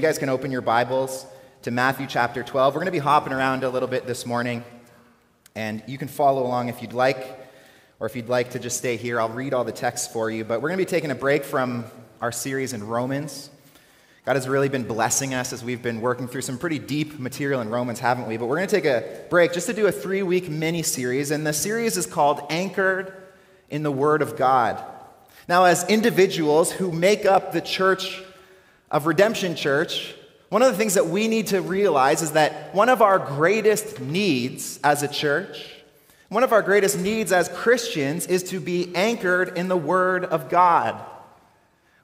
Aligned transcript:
You 0.00 0.06
guys 0.06 0.18
can 0.18 0.30
open 0.30 0.50
your 0.50 0.62
Bibles 0.62 1.26
to 1.60 1.70
Matthew 1.70 2.06
chapter 2.06 2.42
12. 2.42 2.72
We're 2.74 2.80
going 2.80 2.86
to 2.86 2.90
be 2.90 2.96
hopping 2.96 3.34
around 3.34 3.64
a 3.64 3.68
little 3.68 3.86
bit 3.86 4.06
this 4.06 4.24
morning, 4.24 4.64
and 5.54 5.82
you 5.86 5.98
can 5.98 6.08
follow 6.08 6.42
along 6.42 6.70
if 6.70 6.80
you'd 6.80 6.94
like, 6.94 7.38
or 7.98 8.06
if 8.06 8.16
you'd 8.16 8.30
like 8.30 8.52
to 8.52 8.58
just 8.58 8.78
stay 8.78 8.96
here, 8.96 9.20
I'll 9.20 9.28
read 9.28 9.52
all 9.52 9.62
the 9.62 9.72
texts 9.72 10.10
for 10.10 10.30
you. 10.30 10.42
But 10.42 10.62
we're 10.62 10.70
going 10.70 10.78
to 10.78 10.86
be 10.86 10.90
taking 10.90 11.10
a 11.10 11.14
break 11.14 11.44
from 11.44 11.84
our 12.22 12.32
series 12.32 12.72
in 12.72 12.82
Romans. 12.82 13.50
God 14.24 14.36
has 14.36 14.48
really 14.48 14.70
been 14.70 14.84
blessing 14.84 15.34
us 15.34 15.52
as 15.52 15.62
we've 15.62 15.82
been 15.82 16.00
working 16.00 16.28
through 16.28 16.40
some 16.40 16.56
pretty 16.56 16.78
deep 16.78 17.18
material 17.18 17.60
in 17.60 17.68
Romans, 17.68 18.00
haven't 18.00 18.26
we? 18.26 18.38
But 18.38 18.46
we're 18.46 18.56
going 18.56 18.68
to 18.68 18.74
take 18.74 18.86
a 18.86 19.28
break 19.28 19.52
just 19.52 19.66
to 19.66 19.74
do 19.74 19.86
a 19.86 19.92
three 19.92 20.22
week 20.22 20.48
mini 20.48 20.82
series, 20.82 21.30
and 21.30 21.46
the 21.46 21.52
series 21.52 21.98
is 21.98 22.06
called 22.06 22.40
Anchored 22.48 23.12
in 23.68 23.82
the 23.82 23.92
Word 23.92 24.22
of 24.22 24.34
God. 24.34 24.82
Now, 25.46 25.64
as 25.64 25.86
individuals 25.90 26.72
who 26.72 26.90
make 26.90 27.26
up 27.26 27.52
the 27.52 27.60
church 27.60 28.22
of 28.90 29.06
Redemption 29.06 29.54
Church, 29.54 30.14
one 30.48 30.62
of 30.62 30.72
the 30.72 30.76
things 30.78 30.94
that 30.94 31.06
we 31.06 31.28
need 31.28 31.48
to 31.48 31.62
realize 31.62 32.22
is 32.22 32.32
that 32.32 32.74
one 32.74 32.88
of 32.88 33.02
our 33.02 33.18
greatest 33.18 34.00
needs 34.00 34.80
as 34.82 35.02
a 35.04 35.08
church, 35.08 35.64
one 36.28 36.42
of 36.42 36.52
our 36.52 36.62
greatest 36.62 36.98
needs 36.98 37.30
as 37.30 37.48
Christians, 37.48 38.26
is 38.26 38.42
to 38.44 38.58
be 38.58 38.94
anchored 38.96 39.56
in 39.56 39.68
the 39.68 39.76
Word 39.76 40.24
of 40.24 40.48
God. 40.48 41.00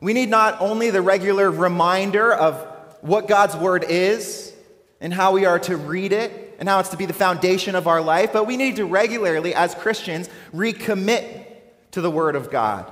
We 0.01 0.13
need 0.13 0.29
not 0.29 0.61
only 0.61 0.91
the 0.91 1.03
regular 1.03 1.51
reminder 1.51 2.33
of 2.33 2.55
what 3.01 3.27
God's 3.27 3.57
Word 3.57 3.85
is 3.89 4.53
and 5.01 5.13
how 5.13 5.33
we 5.33 5.45
are 5.45 5.59
to 5.61 5.77
read 5.77 6.13
it 6.13 6.57
and 6.61 6.69
how 6.69 6.79
it's 6.79 6.91
to 6.91 6.97
be 6.97 7.07
the 7.07 7.13
foundation 7.13 7.75
of 7.75 7.89
our 7.89 8.01
life, 8.01 8.33
but 8.33 8.47
we 8.47 8.57
need 8.57 8.77
to 8.77 8.85
regularly, 8.85 9.55
as 9.55 9.75
Christians, 9.75 10.29
recommit 10.55 11.47
to 11.93 12.01
the 12.01 12.11
Word 12.11 12.37
of 12.37 12.51
God. 12.51 12.91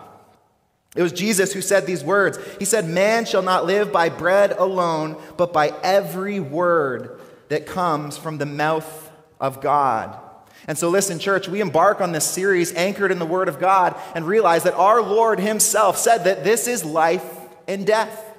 It 0.94 1.02
was 1.02 1.12
Jesus 1.12 1.52
who 1.52 1.60
said 1.60 1.86
these 1.86 2.04
words. 2.04 2.38
He 2.58 2.64
said, 2.64 2.88
Man 2.88 3.24
shall 3.24 3.42
not 3.42 3.66
live 3.66 3.92
by 3.92 4.08
bread 4.08 4.52
alone, 4.52 5.20
but 5.36 5.52
by 5.52 5.74
every 5.82 6.38
word 6.38 7.20
that 7.48 7.66
comes 7.66 8.16
from 8.16 8.38
the 8.38 8.46
mouth 8.46 9.10
of 9.40 9.60
God. 9.60 10.18
And 10.66 10.78
so, 10.78 10.88
listen, 10.88 11.18
church, 11.18 11.48
we 11.48 11.60
embark 11.60 12.00
on 12.00 12.12
this 12.12 12.24
series 12.24 12.72
anchored 12.74 13.12
in 13.12 13.18
the 13.18 13.26
Word 13.26 13.48
of 13.48 13.60
God 13.60 13.96
and 14.14 14.26
realize 14.26 14.62
that 14.62 14.74
our 14.74 15.02
Lord 15.02 15.38
Himself 15.38 15.98
said 15.98 16.24
that 16.24 16.42
this 16.42 16.66
is 16.66 16.84
life 16.84 17.24
and 17.68 17.86
death. 17.86 18.32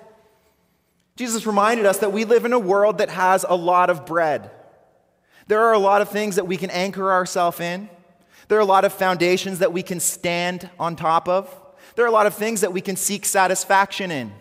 Jesus 1.15 1.45
reminded 1.45 1.85
us 1.85 1.99
that 1.99 2.11
we 2.11 2.25
live 2.25 2.45
in 2.45 2.53
a 2.53 2.59
world 2.59 2.97
that 2.97 3.09
has 3.09 3.45
a 3.47 3.55
lot 3.55 3.89
of 3.89 4.05
bread. 4.05 4.49
There 5.47 5.61
are 5.61 5.73
a 5.73 5.79
lot 5.79 6.01
of 6.01 6.09
things 6.09 6.37
that 6.37 6.47
we 6.47 6.57
can 6.57 6.71
anchor 6.71 7.11
ourselves 7.11 7.59
in, 7.59 7.89
there 8.47 8.57
are 8.57 8.61
a 8.61 8.65
lot 8.65 8.85
of 8.85 8.93
foundations 8.93 9.59
that 9.59 9.73
we 9.73 9.81
can 9.81 9.99
stand 9.99 10.69
on 10.79 10.95
top 10.95 11.27
of. 11.27 11.64
There 11.95 12.05
are 12.05 12.07
a 12.07 12.11
lot 12.11 12.25
of 12.25 12.33
things 12.33 12.61
that 12.61 12.73
we 12.73 12.81
can 12.81 12.95
seek 12.95 13.25
satisfaction 13.25 14.11
in. 14.11 14.31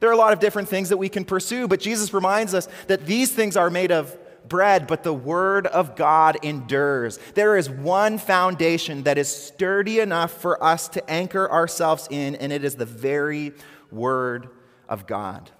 There 0.00 0.08
are 0.08 0.12
a 0.12 0.16
lot 0.16 0.32
of 0.32 0.40
different 0.40 0.68
things 0.68 0.88
that 0.88 0.96
we 0.96 1.08
can 1.08 1.24
pursue, 1.24 1.68
but 1.68 1.80
Jesus 1.80 2.12
reminds 2.12 2.54
us 2.54 2.68
that 2.88 3.06
these 3.06 3.32
things 3.32 3.56
are 3.56 3.70
made 3.70 3.92
of 3.92 4.16
bread, 4.48 4.86
but 4.86 5.02
the 5.02 5.14
Word 5.14 5.66
of 5.66 5.96
God 5.96 6.36
endures. 6.42 7.18
There 7.34 7.56
is 7.56 7.70
one 7.70 8.18
foundation 8.18 9.04
that 9.04 9.18
is 9.18 9.28
sturdy 9.28 10.00
enough 10.00 10.32
for 10.32 10.62
us 10.62 10.88
to 10.88 11.10
anchor 11.10 11.50
ourselves 11.50 12.08
in, 12.10 12.34
and 12.34 12.52
it 12.52 12.64
is 12.64 12.74
the 12.74 12.84
very 12.86 13.52
Word 13.90 14.48
of 14.88 15.06
God. 15.06 15.50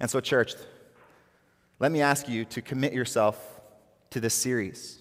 And 0.00 0.10
so, 0.10 0.20
church, 0.20 0.54
let 1.78 1.92
me 1.92 2.00
ask 2.00 2.28
you 2.28 2.44
to 2.46 2.60
commit 2.60 2.92
yourself 2.92 3.60
to 4.10 4.20
this 4.20 4.34
series. 4.34 4.98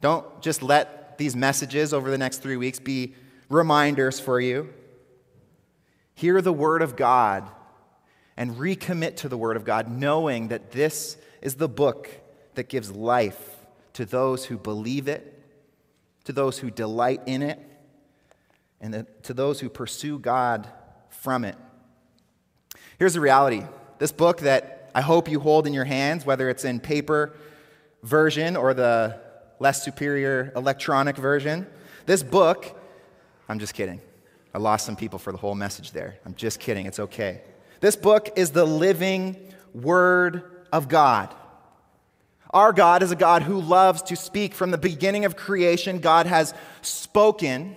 Don't 0.00 0.42
just 0.42 0.62
let 0.62 1.16
these 1.16 1.36
messages 1.36 1.94
over 1.94 2.10
the 2.10 2.18
next 2.18 2.38
three 2.38 2.56
weeks 2.56 2.78
be 2.78 3.14
reminders 3.48 4.20
for 4.20 4.40
you. 4.40 4.72
Hear 6.14 6.40
the 6.40 6.52
Word 6.52 6.82
of 6.82 6.96
God 6.96 7.48
and 8.36 8.56
recommit 8.56 9.16
to 9.16 9.28
the 9.28 9.38
Word 9.38 9.56
of 9.56 9.64
God, 9.64 9.88
knowing 9.88 10.48
that 10.48 10.72
this 10.72 11.16
is 11.42 11.54
the 11.56 11.68
book 11.68 12.08
that 12.54 12.68
gives 12.68 12.90
life 12.90 13.56
to 13.94 14.04
those 14.04 14.46
who 14.46 14.56
believe 14.56 15.08
it, 15.08 15.42
to 16.24 16.32
those 16.32 16.58
who 16.58 16.70
delight 16.70 17.20
in 17.26 17.42
it, 17.42 17.58
and 18.80 19.06
to 19.22 19.34
those 19.34 19.60
who 19.60 19.68
pursue 19.68 20.18
God 20.18 20.68
from 21.10 21.44
it. 21.44 21.56
Here's 22.98 23.14
the 23.14 23.20
reality 23.20 23.62
this 23.98 24.12
book 24.12 24.40
that 24.40 24.90
I 24.94 25.00
hope 25.00 25.28
you 25.28 25.40
hold 25.40 25.66
in 25.66 25.72
your 25.72 25.84
hands, 25.84 26.26
whether 26.26 26.48
it's 26.48 26.64
in 26.64 26.80
paper 26.80 27.34
version 28.02 28.56
or 28.56 28.74
the 28.74 29.20
less 29.58 29.82
superior 29.82 30.52
electronic 30.54 31.16
version, 31.16 31.66
this 32.06 32.22
book 32.22 32.78
I'm 33.48 33.58
just 33.58 33.74
kidding. 33.74 34.00
I 34.54 34.58
lost 34.58 34.86
some 34.86 34.96
people 34.96 35.18
for 35.18 35.32
the 35.32 35.38
whole 35.38 35.54
message 35.54 35.90
there. 35.92 36.18
I'm 36.24 36.34
just 36.34 36.60
kidding. 36.60 36.86
It's 36.86 37.00
okay. 37.00 37.42
This 37.80 37.96
book 37.96 38.30
is 38.36 38.50
the 38.50 38.64
living 38.64 39.36
Word 39.74 40.64
of 40.72 40.88
God. 40.88 41.34
Our 42.50 42.72
God 42.72 43.02
is 43.02 43.10
a 43.10 43.16
God 43.16 43.42
who 43.42 43.60
loves 43.60 44.02
to 44.02 44.16
speak. 44.16 44.54
From 44.54 44.70
the 44.70 44.78
beginning 44.78 45.24
of 45.24 45.34
creation, 45.34 45.98
God 45.98 46.26
has 46.26 46.54
spoken, 46.82 47.76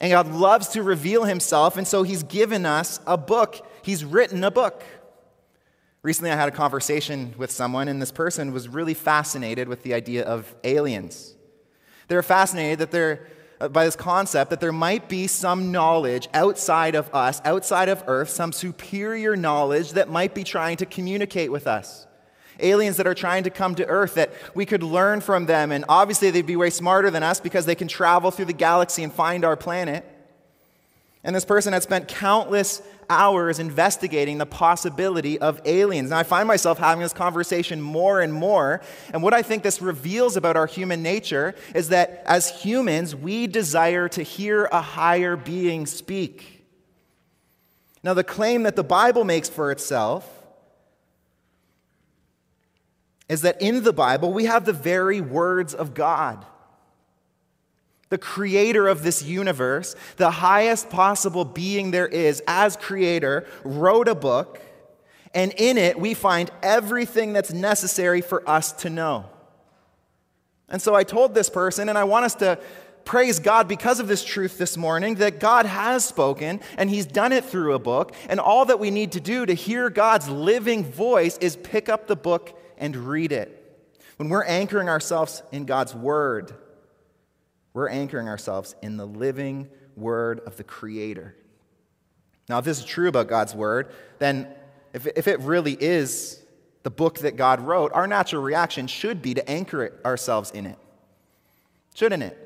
and 0.00 0.10
God 0.10 0.32
loves 0.32 0.68
to 0.70 0.82
reveal 0.82 1.24
Himself, 1.24 1.76
and 1.76 1.86
so 1.86 2.02
He's 2.02 2.24
given 2.24 2.66
us 2.66 2.98
a 3.06 3.16
book. 3.16 3.64
He's 3.82 4.04
written 4.04 4.42
a 4.42 4.50
book. 4.50 4.82
Recently, 6.02 6.30
I 6.30 6.36
had 6.36 6.48
a 6.48 6.52
conversation 6.52 7.34
with 7.38 7.52
someone, 7.52 7.86
and 7.86 8.02
this 8.02 8.10
person 8.10 8.52
was 8.52 8.68
really 8.68 8.94
fascinated 8.94 9.68
with 9.68 9.84
the 9.84 9.94
idea 9.94 10.24
of 10.24 10.52
aliens. 10.64 11.34
They 12.08 12.16
were 12.16 12.22
fascinated 12.22 12.80
that 12.80 12.90
they're 12.90 13.28
by 13.68 13.84
this 13.84 13.96
concept 13.96 14.50
that 14.50 14.60
there 14.60 14.72
might 14.72 15.08
be 15.08 15.26
some 15.26 15.70
knowledge 15.70 16.28
outside 16.32 16.94
of 16.94 17.14
us, 17.14 17.42
outside 17.44 17.88
of 17.88 18.02
Earth, 18.06 18.30
some 18.30 18.52
superior 18.52 19.36
knowledge 19.36 19.92
that 19.92 20.08
might 20.08 20.34
be 20.34 20.44
trying 20.44 20.78
to 20.78 20.86
communicate 20.86 21.52
with 21.52 21.66
us. 21.66 22.06
Aliens 22.58 22.96
that 22.96 23.06
are 23.06 23.14
trying 23.14 23.44
to 23.44 23.50
come 23.50 23.74
to 23.74 23.86
Earth, 23.86 24.14
that 24.14 24.32
we 24.54 24.66
could 24.66 24.82
learn 24.82 25.20
from 25.20 25.46
them. 25.46 25.72
And 25.72 25.84
obviously, 25.88 26.30
they'd 26.30 26.46
be 26.46 26.56
way 26.56 26.70
smarter 26.70 27.10
than 27.10 27.22
us 27.22 27.40
because 27.40 27.66
they 27.66 27.74
can 27.74 27.88
travel 27.88 28.30
through 28.30 28.46
the 28.46 28.52
galaxy 28.52 29.02
and 29.02 29.12
find 29.12 29.44
our 29.44 29.56
planet. 29.56 30.04
And 31.22 31.36
this 31.36 31.44
person 31.44 31.72
had 31.72 31.82
spent 31.82 32.08
countless 32.08 32.80
hours 33.10 33.58
investigating 33.58 34.38
the 34.38 34.46
possibility 34.46 35.38
of 35.38 35.60
aliens. 35.66 36.10
Now, 36.10 36.18
I 36.18 36.22
find 36.22 36.48
myself 36.48 36.78
having 36.78 37.02
this 37.02 37.12
conversation 37.12 37.80
more 37.80 38.20
and 38.20 38.32
more. 38.32 38.80
And 39.12 39.22
what 39.22 39.34
I 39.34 39.42
think 39.42 39.62
this 39.62 39.82
reveals 39.82 40.36
about 40.36 40.56
our 40.56 40.66
human 40.66 41.02
nature 41.02 41.54
is 41.74 41.88
that 41.88 42.22
as 42.24 42.62
humans, 42.62 43.14
we 43.14 43.46
desire 43.46 44.08
to 44.10 44.22
hear 44.22 44.66
a 44.66 44.80
higher 44.80 45.36
being 45.36 45.86
speak. 45.86 46.64
Now, 48.02 48.14
the 48.14 48.24
claim 48.24 48.62
that 48.62 48.76
the 48.76 48.84
Bible 48.84 49.24
makes 49.24 49.48
for 49.48 49.70
itself 49.70 50.26
is 53.28 53.42
that 53.42 53.60
in 53.60 53.82
the 53.82 53.92
Bible, 53.92 54.32
we 54.32 54.46
have 54.46 54.64
the 54.64 54.72
very 54.72 55.20
words 55.20 55.74
of 55.74 55.92
God 55.92 56.46
the 58.10 58.18
creator 58.18 58.88
of 58.88 59.02
this 59.02 59.22
universe, 59.22 59.96
the 60.16 60.30
highest 60.30 60.90
possible 60.90 61.44
being 61.44 61.90
there 61.92 62.08
is 62.08 62.42
as 62.46 62.76
creator, 62.76 63.46
wrote 63.64 64.08
a 64.08 64.14
book, 64.14 64.60
and 65.32 65.54
in 65.56 65.78
it 65.78 65.98
we 65.98 66.12
find 66.12 66.50
everything 66.62 67.32
that's 67.32 67.52
necessary 67.52 68.20
for 68.20 68.46
us 68.48 68.72
to 68.72 68.90
know. 68.90 69.26
And 70.68 70.82
so 70.82 70.94
I 70.94 71.04
told 71.04 71.34
this 71.34 71.48
person, 71.48 71.88
and 71.88 71.96
I 71.96 72.04
want 72.04 72.24
us 72.24 72.34
to 72.36 72.58
praise 73.04 73.38
God 73.38 73.66
because 73.66 73.98
of 73.98 74.08
this 74.08 74.24
truth 74.24 74.58
this 74.58 74.76
morning 74.76 75.16
that 75.16 75.40
God 75.40 75.66
has 75.66 76.04
spoken 76.04 76.60
and 76.76 76.90
He's 76.90 77.06
done 77.06 77.32
it 77.32 77.44
through 77.44 77.74
a 77.74 77.78
book. 77.78 78.14
And 78.28 78.38
all 78.38 78.64
that 78.66 78.78
we 78.78 78.90
need 78.90 79.12
to 79.12 79.20
do 79.20 79.46
to 79.46 79.54
hear 79.54 79.90
God's 79.90 80.28
living 80.28 80.84
voice 80.84 81.36
is 81.38 81.56
pick 81.56 81.88
up 81.88 82.06
the 82.06 82.16
book 82.16 82.56
and 82.78 82.94
read 82.96 83.32
it. 83.32 83.56
When 84.16 84.28
we're 84.28 84.44
anchoring 84.44 84.88
ourselves 84.88 85.42
in 85.50 85.64
God's 85.64 85.94
Word, 85.94 86.54
we're 87.72 87.88
anchoring 87.88 88.28
ourselves 88.28 88.74
in 88.82 88.96
the 88.96 89.06
living 89.06 89.68
word 89.96 90.40
of 90.40 90.56
the 90.56 90.64
Creator. 90.64 91.36
Now, 92.48 92.58
if 92.58 92.64
this 92.64 92.78
is 92.78 92.84
true 92.84 93.08
about 93.08 93.28
God's 93.28 93.54
word, 93.54 93.92
then 94.18 94.48
if, 94.92 95.06
if 95.06 95.28
it 95.28 95.40
really 95.40 95.76
is 95.78 96.42
the 96.82 96.90
book 96.90 97.18
that 97.20 97.36
God 97.36 97.60
wrote, 97.60 97.92
our 97.92 98.06
natural 98.06 98.42
reaction 98.42 98.86
should 98.86 99.22
be 99.22 99.34
to 99.34 99.48
anchor 99.48 99.84
it, 99.84 99.94
ourselves 100.04 100.50
in 100.50 100.66
it. 100.66 100.78
Shouldn't 101.94 102.22
it? 102.22 102.36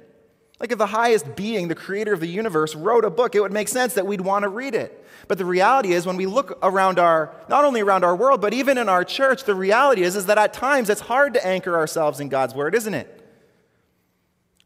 Like 0.60 0.72
if 0.72 0.78
the 0.78 0.86
highest 0.86 1.36
being, 1.36 1.68
the 1.68 1.74
creator 1.74 2.12
of 2.12 2.20
the 2.20 2.28
universe, 2.28 2.74
wrote 2.74 3.04
a 3.04 3.10
book, 3.10 3.34
it 3.34 3.40
would 3.40 3.52
make 3.52 3.68
sense 3.68 3.94
that 3.94 4.06
we'd 4.06 4.20
want 4.20 4.44
to 4.44 4.48
read 4.48 4.74
it. 4.74 5.04
But 5.26 5.38
the 5.38 5.44
reality 5.44 5.92
is, 5.92 6.06
when 6.06 6.16
we 6.16 6.26
look 6.26 6.58
around 6.62 6.98
our, 6.98 7.34
not 7.48 7.64
only 7.64 7.80
around 7.80 8.04
our 8.04 8.14
world, 8.14 8.40
but 8.40 8.52
even 8.52 8.78
in 8.78 8.88
our 8.88 9.04
church, 9.04 9.44
the 9.44 9.54
reality 9.54 10.02
is, 10.02 10.16
is 10.16 10.26
that 10.26 10.38
at 10.38 10.52
times 10.52 10.90
it's 10.90 11.00
hard 11.00 11.34
to 11.34 11.46
anchor 11.46 11.76
ourselves 11.76 12.20
in 12.20 12.28
God's 12.28 12.54
word, 12.54 12.74
isn't 12.74 12.94
it? 12.94 13.23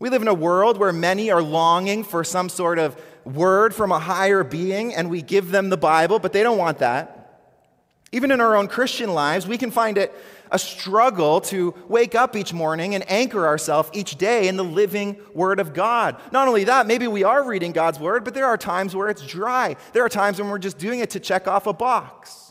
We 0.01 0.11
live 0.11 0.23
in 0.23 0.29
a 0.29 0.35
world 0.35 0.79
where 0.79 0.93
many 0.93 1.31
are 1.31 1.43
longing 1.43 2.05
for 2.05 2.23
some 2.23 2.49
sort 2.49 2.79
of 2.79 3.01
word 3.25 3.75
from 3.75 3.91
a 3.91 3.99
higher 3.99 4.45
being, 4.45 4.95
and 4.95 5.11
we 5.11 5.23
give 5.23 5.51
them 5.51 5.71
the 5.71 5.77
Bible, 5.77 6.19
but 6.19 6.33
they 6.33 6.43
don't 6.43 6.59
want 6.59 6.79
that. 6.79 7.15
Even 8.13 8.31
in 8.31 8.41
our 8.41 8.57
own 8.57 8.69
Christian 8.69 9.13
lives, 9.13 9.47
we 9.47 9.59
can 9.59 9.71
find 9.71 9.99
it 9.99 10.15
a 10.51 10.59
struggle 10.59 11.41
to 11.43 11.75
wake 11.89 12.15
up 12.15 12.37
each 12.37 12.55
morning 12.55 12.95
and 12.95 13.11
anchor 13.11 13.47
ourselves 13.47 13.91
each 13.93 14.17
day 14.17 14.49
in 14.49 14.57
the 14.57 14.65
living 14.65 15.17
Word 15.35 15.61
of 15.61 15.75
God. 15.75 16.17
Not 16.33 16.49
only 16.49 16.65
that, 16.65 16.87
maybe 16.87 17.07
we 17.07 17.25
are 17.25 17.45
reading 17.45 17.73
God's 17.73 17.99
Word, 17.99 18.25
but 18.25 18.35
there 18.35 18.47
are 18.47 18.57
times 18.57 18.97
where 18.97 19.09
it's 19.09 19.27
dry. 19.27 19.77
There 19.93 20.05
are 20.05 20.09
times 20.09 20.41
when 20.41 20.49
we're 20.49 20.59
just 20.59 20.79
doing 20.79 21.01
it 21.01 21.11
to 21.11 21.21
check 21.21 21.47
off 21.47 21.67
a 21.67 21.73
box. 21.73 22.48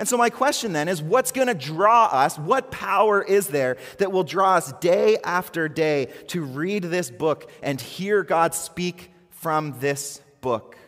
And 0.00 0.08
so, 0.08 0.16
my 0.16 0.30
question 0.30 0.72
then 0.72 0.88
is 0.88 1.02
what's 1.02 1.30
going 1.30 1.48
to 1.48 1.54
draw 1.54 2.06
us? 2.06 2.38
What 2.38 2.70
power 2.70 3.22
is 3.22 3.48
there 3.48 3.76
that 3.98 4.10
will 4.10 4.24
draw 4.24 4.54
us 4.54 4.72
day 4.80 5.18
after 5.22 5.68
day 5.68 6.06
to 6.28 6.42
read 6.42 6.84
this 6.84 7.10
book 7.10 7.50
and 7.62 7.78
hear 7.78 8.22
God 8.22 8.54
speak 8.54 9.10
from 9.28 9.78
this 9.78 10.22
book? 10.40 10.78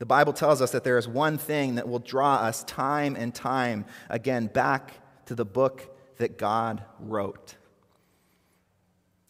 The 0.00 0.06
Bible 0.06 0.32
tells 0.32 0.60
us 0.60 0.72
that 0.72 0.82
there 0.82 0.98
is 0.98 1.06
one 1.06 1.38
thing 1.38 1.76
that 1.76 1.88
will 1.88 2.00
draw 2.00 2.34
us 2.34 2.64
time 2.64 3.14
and 3.14 3.32
time 3.32 3.84
again 4.10 4.48
back 4.48 4.94
to 5.26 5.36
the 5.36 5.44
book 5.44 5.88
that 6.16 6.36
God 6.36 6.82
wrote. 6.98 7.54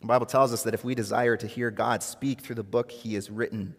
The 0.01 0.07
Bible 0.07 0.25
tells 0.25 0.55
us 0.55 0.63
that 0.63 0.73
if 0.73 0.85
we 0.85 0.95
desire 0.95 1.37
to 1.37 1.47
hear 1.47 1.71
God 1.71 2.03
speak 2.03 2.41
through 2.41 2.55
the 2.55 2.63
book 2.63 2.91
he 2.91 3.13
has 3.13 3.31
written, 3.31 3.77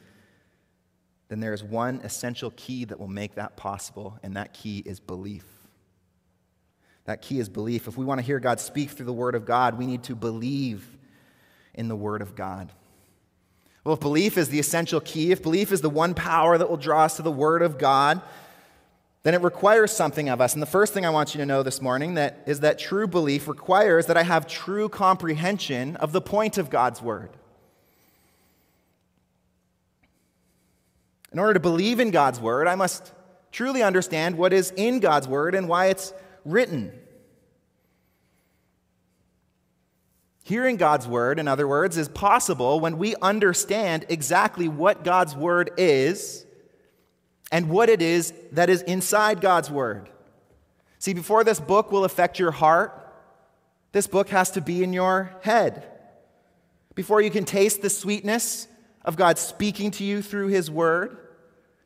then 1.30 1.40
there 1.40 1.54
is 1.54 1.64
one 1.64 2.00
essential 2.04 2.52
key 2.56 2.86
that 2.86 3.00
will 3.00 3.08
make 3.08 3.36
that 3.36 3.58
possible, 3.58 4.18
and 4.24 4.36
that 4.36 4.54
key 4.54 4.82
is 4.86 5.00
belief. 5.00 5.46
That 7.06 7.22
key 7.22 7.40
is 7.40 7.50
belief. 7.50 7.88
If 7.88 7.98
we 7.98 8.06
want 8.06 8.20
to 8.20 8.26
hear 8.26 8.40
God 8.40 8.60
speak 8.60 8.90
through 8.90 9.06
the 9.06 9.14
Word 9.14 9.36
of 9.36 9.46
God, 9.46 9.78
we 9.78 9.86
need 9.86 10.04
to 10.04 10.16
believe 10.16 10.98
in 11.74 11.88
the 11.88 11.96
Word 11.96 12.22
of 12.22 12.36
God. 12.36 12.72
Well, 13.84 13.94
if 13.94 14.02
belief 14.02 14.38
is 14.38 14.50
the 14.50 14.60
essential 14.60 15.00
key, 15.00 15.32
if 15.32 15.42
belief 15.42 15.72
is 15.72 15.80
the 15.80 15.90
one 15.90 16.14
power 16.14 16.58
that 16.58 16.70
will 16.70 16.78
draw 16.78 17.04
us 17.04 17.16
to 17.18 17.22
the 17.22 17.32
Word 17.32 17.62
of 17.62 17.78
God, 17.78 18.22
then 19.24 19.34
it 19.34 19.42
requires 19.42 19.92
something 19.92 20.30
of 20.30 20.40
us. 20.42 20.54
And 20.54 20.62
the 20.62 20.68
first 20.68 20.94
thing 20.94 21.06
I 21.06 21.10
want 21.10 21.34
you 21.34 21.40
to 21.40 21.46
know 21.46 21.64
this 21.64 21.82
morning 21.82 22.14
that 22.14 22.44
is 22.46 22.62
that 22.62 22.80
true 22.80 23.08
belief 23.08 23.48
requires 23.48 24.06
that 24.06 24.18
I 24.18 24.24
have 24.24 24.48
true 24.48 24.90
comprehension 24.90 25.96
of 25.98 26.12
the 26.12 26.22
point 26.22 26.58
of 26.58 26.70
God's 26.70 27.02
Word. 27.02 27.32
In 31.38 31.42
order 31.42 31.54
to 31.54 31.60
believe 31.60 32.00
in 32.00 32.10
God's 32.10 32.40
Word, 32.40 32.66
I 32.66 32.74
must 32.74 33.14
truly 33.52 33.84
understand 33.84 34.40
what 34.40 34.54
is 34.54 34.74
in 34.76 35.00
God's 35.00 35.28
Word 35.28 35.54
and 35.54 35.70
why 35.70 35.86
it's 35.86 36.12
written. 36.44 36.92
Hearing 40.42 40.78
God's 40.78 41.08
word, 41.08 41.38
in 41.38 41.48
other 41.48 41.68
words, 41.68 41.96
is 41.96 42.10
possible 42.10 42.80
when 42.80 42.98
we 42.98 43.14
understand 43.22 44.08
exactly 44.10 44.68
what 44.68 45.04
God's 45.04 45.36
word 45.36 45.70
is 45.78 46.44
and 47.52 47.70
what 47.70 47.90
it 47.90 48.02
is 48.02 48.34
that 48.54 48.72
is 48.72 48.82
inside 48.82 49.40
God's 49.40 49.70
word. 49.70 50.10
See, 50.98 51.14
before 51.14 51.44
this 51.44 51.60
book 51.60 51.92
will 51.92 52.04
affect 52.04 52.40
your 52.40 52.50
heart, 52.50 53.14
this 53.92 54.08
book 54.08 54.30
has 54.30 54.50
to 54.52 54.62
be 54.62 54.84
in 54.84 54.92
your 54.92 55.36
head. 55.44 55.88
Before 56.96 57.22
you 57.22 57.30
can 57.30 57.46
taste 57.46 57.84
the 57.84 57.92
sweetness 57.92 58.68
of 59.06 59.18
God 59.18 59.38
speaking 59.38 59.92
to 59.92 60.04
you 60.04 60.24
through 60.24 60.48
his 60.48 60.72
word, 60.72 61.26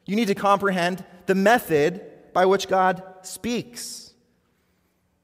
you 0.05 0.15
need 0.15 0.27
to 0.27 0.35
comprehend 0.35 1.03
the 1.25 1.35
method 1.35 2.01
by 2.33 2.45
which 2.45 2.67
God 2.67 3.03
speaks. 3.21 4.13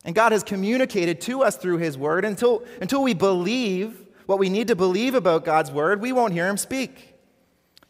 And 0.06 0.16
God 0.16 0.32
has 0.32 0.44
communicated 0.44 1.20
to 1.22 1.44
us 1.44 1.58
through 1.58 1.78
His 1.78 1.98
Word. 1.98 2.24
Until, 2.24 2.64
until 2.82 3.04
we 3.04 3.14
believe 3.14 4.06
what 4.26 4.40
we 4.40 4.50
need 4.50 4.68
to 4.68 4.76
believe 4.76 5.16
about 5.16 5.44
God's 5.44 5.72
Word, 5.72 6.02
we 6.02 6.12
won't 6.12 6.34
hear 6.34 6.48
Him 6.48 6.58
speak. 6.58 7.16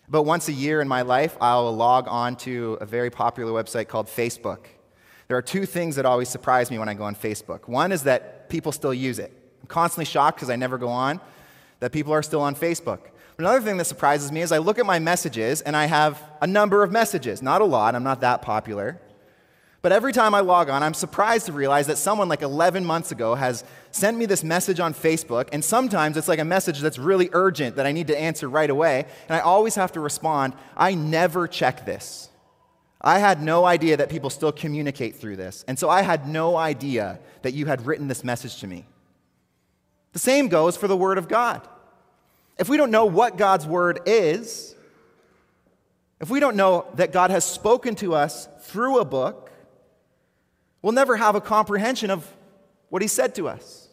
But 0.09 0.23
once 0.23 0.47
a 0.47 0.53
year 0.53 0.81
in 0.81 0.87
my 0.87 1.01
life, 1.01 1.37
I'll 1.41 1.75
log 1.75 2.07
on 2.07 2.37
to 2.37 2.77
a 2.79 2.85
very 2.85 3.09
popular 3.09 3.51
website 3.51 3.87
called 3.87 4.07
Facebook. 4.07 4.65
There 5.27 5.35
are 5.35 5.41
two 5.41 5.65
things 5.65 5.97
that 5.97 6.05
always 6.05 6.29
surprise 6.29 6.71
me 6.71 6.79
when 6.79 6.87
I 6.87 6.93
go 6.93 7.03
on 7.03 7.15
Facebook. 7.15 7.67
One 7.67 7.91
is 7.91 8.03
that 8.03 8.49
people 8.49 8.71
still 8.71 8.93
use 8.93 9.19
it. 9.19 9.33
I'm 9.61 9.67
constantly 9.67 10.05
shocked 10.05 10.37
because 10.37 10.49
I 10.49 10.55
never 10.55 10.77
go 10.77 10.87
on 10.87 11.19
that 11.81 11.91
people 11.91 12.13
are 12.13 12.23
still 12.23 12.41
on 12.41 12.55
Facebook. 12.55 12.99
Another 13.39 13.61
thing 13.61 13.77
that 13.77 13.85
surprises 13.85 14.31
me 14.31 14.41
is 14.41 14.51
I 14.51 14.57
look 14.57 14.79
at 14.79 14.85
my 14.85 14.97
messages 14.97 15.61
and 15.61 15.75
I 15.75 15.85
have 15.85 16.21
a 16.41 16.47
number 16.47 16.83
of 16.83 16.91
messages. 16.91 17.41
Not 17.41 17.61
a 17.61 17.65
lot, 17.65 17.93
I'm 17.93 18.03
not 18.03 18.21
that 18.21 18.41
popular. 18.41 18.99
But 19.83 19.91
every 19.91 20.11
time 20.11 20.33
I 20.33 20.39
log 20.39 20.69
on, 20.69 20.81
I'm 20.81 20.95
surprised 20.95 21.45
to 21.45 21.51
realize 21.51 21.85
that 21.85 21.99
someone 21.99 22.27
like 22.27 22.41
11 22.41 22.83
months 22.83 23.11
ago 23.11 23.35
has 23.35 23.63
sent 23.91 24.17
me 24.17 24.25
this 24.25 24.43
message 24.43 24.79
on 24.79 24.93
Facebook, 24.93 25.49
and 25.53 25.63
sometimes 25.63 26.17
it's 26.17 26.27
like 26.27 26.39
a 26.39 26.45
message 26.45 26.79
that's 26.79 26.97
really 26.97 27.29
urgent 27.31 27.75
that 27.75 27.85
I 27.85 27.91
need 27.91 28.07
to 28.07 28.19
answer 28.19 28.49
right 28.49 28.69
away, 28.69 29.05
and 29.29 29.35
I 29.35 29.39
always 29.39 29.75
have 29.75 29.91
to 29.91 29.99
respond, 29.99 30.55
I 30.75 30.95
never 30.95 31.47
check 31.47 31.85
this. 31.85 32.29
I 32.99 33.19
had 33.19 33.41
no 33.41 33.65
idea 33.65 33.97
that 33.97 34.09
people 34.09 34.31
still 34.31 34.51
communicate 34.51 35.15
through 35.15 35.35
this, 35.35 35.63
and 35.67 35.77
so 35.77 35.89
I 35.89 36.01
had 36.01 36.27
no 36.27 36.57
idea 36.57 37.19
that 37.43 37.53
you 37.53 37.67
had 37.67 37.85
written 37.85 38.07
this 38.07 38.23
message 38.23 38.59
to 38.61 38.67
me. 38.67 38.87
The 40.13 40.19
same 40.19 40.47
goes 40.47 40.75
for 40.75 40.87
the 40.87 40.97
Word 40.97 41.19
of 41.19 41.27
God. 41.27 41.65
If 42.57 42.69
we 42.69 42.77
don't 42.77 42.91
know 42.91 43.05
what 43.05 43.37
God's 43.37 43.65
Word 43.65 44.01
is, 44.05 44.75
if 46.19 46.29
we 46.29 46.39
don't 46.39 46.55
know 46.55 46.87
that 46.95 47.11
God 47.11 47.29
has 47.29 47.45
spoken 47.45 47.95
to 47.95 48.15
us 48.15 48.47
through 48.61 48.99
a 48.99 49.05
book, 49.05 49.47
We'll 50.81 50.93
never 50.93 51.17
have 51.17 51.35
a 51.35 51.41
comprehension 51.41 52.09
of 52.09 52.25
what 52.89 53.01
he 53.01 53.07
said 53.07 53.35
to 53.35 53.49
us. 53.49 53.89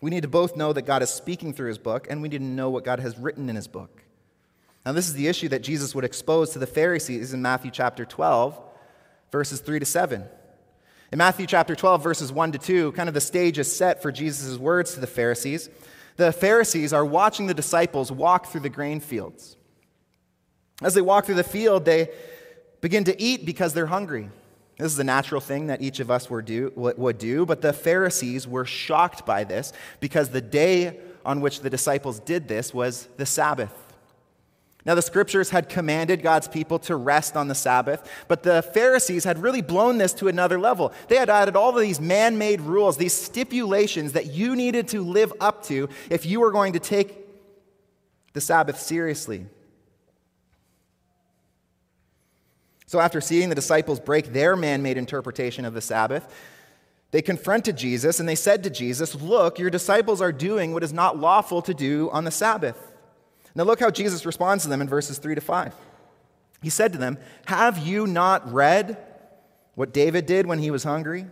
We 0.00 0.10
need 0.10 0.22
to 0.22 0.28
both 0.28 0.56
know 0.56 0.72
that 0.72 0.82
God 0.82 1.02
is 1.02 1.10
speaking 1.10 1.52
through 1.52 1.68
his 1.68 1.78
book, 1.78 2.06
and 2.10 2.20
we 2.20 2.28
need 2.28 2.38
to 2.38 2.44
know 2.44 2.70
what 2.70 2.84
God 2.84 3.00
has 3.00 3.16
written 3.16 3.48
in 3.48 3.56
his 3.56 3.68
book. 3.68 4.02
Now, 4.84 4.92
this 4.92 5.08
is 5.08 5.14
the 5.14 5.26
issue 5.26 5.48
that 5.50 5.62
Jesus 5.62 5.94
would 5.94 6.04
expose 6.04 6.50
to 6.50 6.58
the 6.58 6.66
Pharisees 6.66 7.32
in 7.32 7.42
Matthew 7.42 7.70
chapter 7.70 8.04
12, 8.04 8.58
verses 9.32 9.60
3 9.60 9.80
to 9.80 9.86
7. 9.86 10.24
In 11.16 11.18
Matthew 11.18 11.46
chapter 11.46 11.74
12, 11.74 12.02
verses 12.02 12.30
1 12.30 12.52
to 12.52 12.58
2, 12.58 12.92
kind 12.92 13.08
of 13.08 13.14
the 13.14 13.22
stage 13.22 13.58
is 13.58 13.74
set 13.74 14.02
for 14.02 14.12
Jesus' 14.12 14.58
words 14.58 14.92
to 14.92 15.00
the 15.00 15.06
Pharisees. 15.06 15.70
The 16.16 16.30
Pharisees 16.30 16.92
are 16.92 17.06
watching 17.06 17.46
the 17.46 17.54
disciples 17.54 18.12
walk 18.12 18.48
through 18.48 18.60
the 18.60 18.68
grain 18.68 19.00
fields. 19.00 19.56
As 20.82 20.92
they 20.92 21.00
walk 21.00 21.24
through 21.24 21.36
the 21.36 21.42
field, 21.42 21.86
they 21.86 22.10
begin 22.82 23.04
to 23.04 23.18
eat 23.18 23.46
because 23.46 23.72
they're 23.72 23.86
hungry. 23.86 24.28
This 24.76 24.92
is 24.92 24.98
a 24.98 25.04
natural 25.04 25.40
thing 25.40 25.68
that 25.68 25.80
each 25.80 26.00
of 26.00 26.10
us 26.10 26.28
would 26.28 26.44
do, 26.44 26.70
would 26.76 27.16
do, 27.16 27.46
but 27.46 27.62
the 27.62 27.72
Pharisees 27.72 28.46
were 28.46 28.66
shocked 28.66 29.24
by 29.24 29.42
this 29.42 29.72
because 30.00 30.28
the 30.28 30.42
day 30.42 31.00
on 31.24 31.40
which 31.40 31.60
the 31.60 31.70
disciples 31.70 32.20
did 32.20 32.46
this 32.46 32.74
was 32.74 33.08
the 33.16 33.24
Sabbath. 33.24 33.72
Now, 34.86 34.94
the 34.94 35.02
scriptures 35.02 35.50
had 35.50 35.68
commanded 35.68 36.22
God's 36.22 36.46
people 36.46 36.78
to 36.80 36.94
rest 36.94 37.36
on 37.36 37.48
the 37.48 37.56
Sabbath, 37.56 38.08
but 38.28 38.44
the 38.44 38.62
Pharisees 38.62 39.24
had 39.24 39.42
really 39.42 39.60
blown 39.60 39.98
this 39.98 40.12
to 40.14 40.28
another 40.28 40.60
level. 40.60 40.92
They 41.08 41.16
had 41.16 41.28
added 41.28 41.56
all 41.56 41.76
of 41.76 41.82
these 41.82 42.00
man 42.00 42.38
made 42.38 42.60
rules, 42.60 42.96
these 42.96 43.12
stipulations 43.12 44.12
that 44.12 44.26
you 44.26 44.54
needed 44.54 44.86
to 44.88 45.02
live 45.02 45.32
up 45.40 45.64
to 45.64 45.88
if 46.08 46.24
you 46.24 46.38
were 46.38 46.52
going 46.52 46.74
to 46.74 46.78
take 46.78 47.16
the 48.32 48.40
Sabbath 48.40 48.78
seriously. 48.78 49.46
So, 52.86 53.00
after 53.00 53.20
seeing 53.20 53.48
the 53.48 53.56
disciples 53.56 53.98
break 53.98 54.32
their 54.32 54.54
man 54.54 54.84
made 54.84 54.98
interpretation 54.98 55.64
of 55.64 55.74
the 55.74 55.80
Sabbath, 55.80 56.32
they 57.10 57.22
confronted 57.22 57.76
Jesus 57.76 58.20
and 58.20 58.28
they 58.28 58.36
said 58.36 58.62
to 58.62 58.70
Jesus, 58.70 59.16
Look, 59.16 59.58
your 59.58 59.70
disciples 59.70 60.20
are 60.20 60.30
doing 60.30 60.72
what 60.72 60.84
is 60.84 60.92
not 60.92 61.18
lawful 61.18 61.60
to 61.62 61.74
do 61.74 62.08
on 62.10 62.22
the 62.22 62.30
Sabbath. 62.30 62.92
Now, 63.56 63.64
look 63.64 63.80
how 63.80 63.90
Jesus 63.90 64.26
responds 64.26 64.64
to 64.64 64.68
them 64.68 64.82
in 64.82 64.88
verses 64.88 65.16
3 65.16 65.34
to 65.34 65.40
5. 65.40 65.74
He 66.62 66.68
said 66.68 66.92
to 66.92 66.98
them, 66.98 67.16
Have 67.46 67.78
you 67.78 68.06
not 68.06 68.52
read 68.52 68.98
what 69.74 69.94
David 69.94 70.26
did 70.26 70.46
when 70.46 70.58
he 70.58 70.70
was 70.70 70.84
hungry 70.84 71.24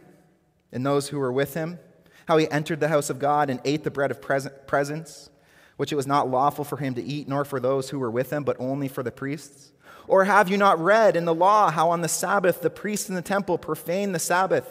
and 0.73 0.85
those 0.85 1.09
who 1.09 1.19
were 1.19 1.33
with 1.33 1.53
him? 1.53 1.79
How 2.27 2.39
he 2.39 2.51
entered 2.51 2.81
the 2.81 2.89
house 2.89 3.11
of 3.11 3.19
God 3.19 3.51
and 3.51 3.61
ate 3.67 3.85
the 3.85 3.91
bread 3.91 4.11
of 4.11 4.23
presence, 4.23 5.29
which 5.77 5.93
it 5.93 5.97
was 5.97 6.07
not 6.07 6.31
lawful 6.31 6.65
for 6.65 6.79
him 6.79 6.95
to 6.95 7.03
eat, 7.03 7.29
nor 7.29 7.45
for 7.45 7.61
those 7.61 7.91
who 7.91 7.99
were 7.99 8.11
with 8.11 8.33
him, 8.33 8.43
but 8.43 8.57
only 8.59 8.89
for 8.89 9.03
the 9.03 9.13
priests? 9.13 9.73
Or 10.09 10.25
have 10.25 10.49
you 10.49 10.57
not 10.57 10.79
read 10.79 11.17
in 11.17 11.27
the 11.27 11.35
law 11.35 11.71
how 11.71 11.91
on 11.91 12.01
the 12.01 12.09
Sabbath 12.09 12.63
the 12.63 12.71
priests 12.71 13.11
in 13.11 13.17
the 13.17 13.23
temple 13.23 13.59
profane 13.59 14.13
the 14.13 14.19
Sabbath 14.19 14.67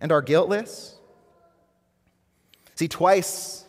and 0.00 0.12
are 0.12 0.22
guiltless? 0.22 0.96
See, 2.76 2.86
twice 2.86 3.64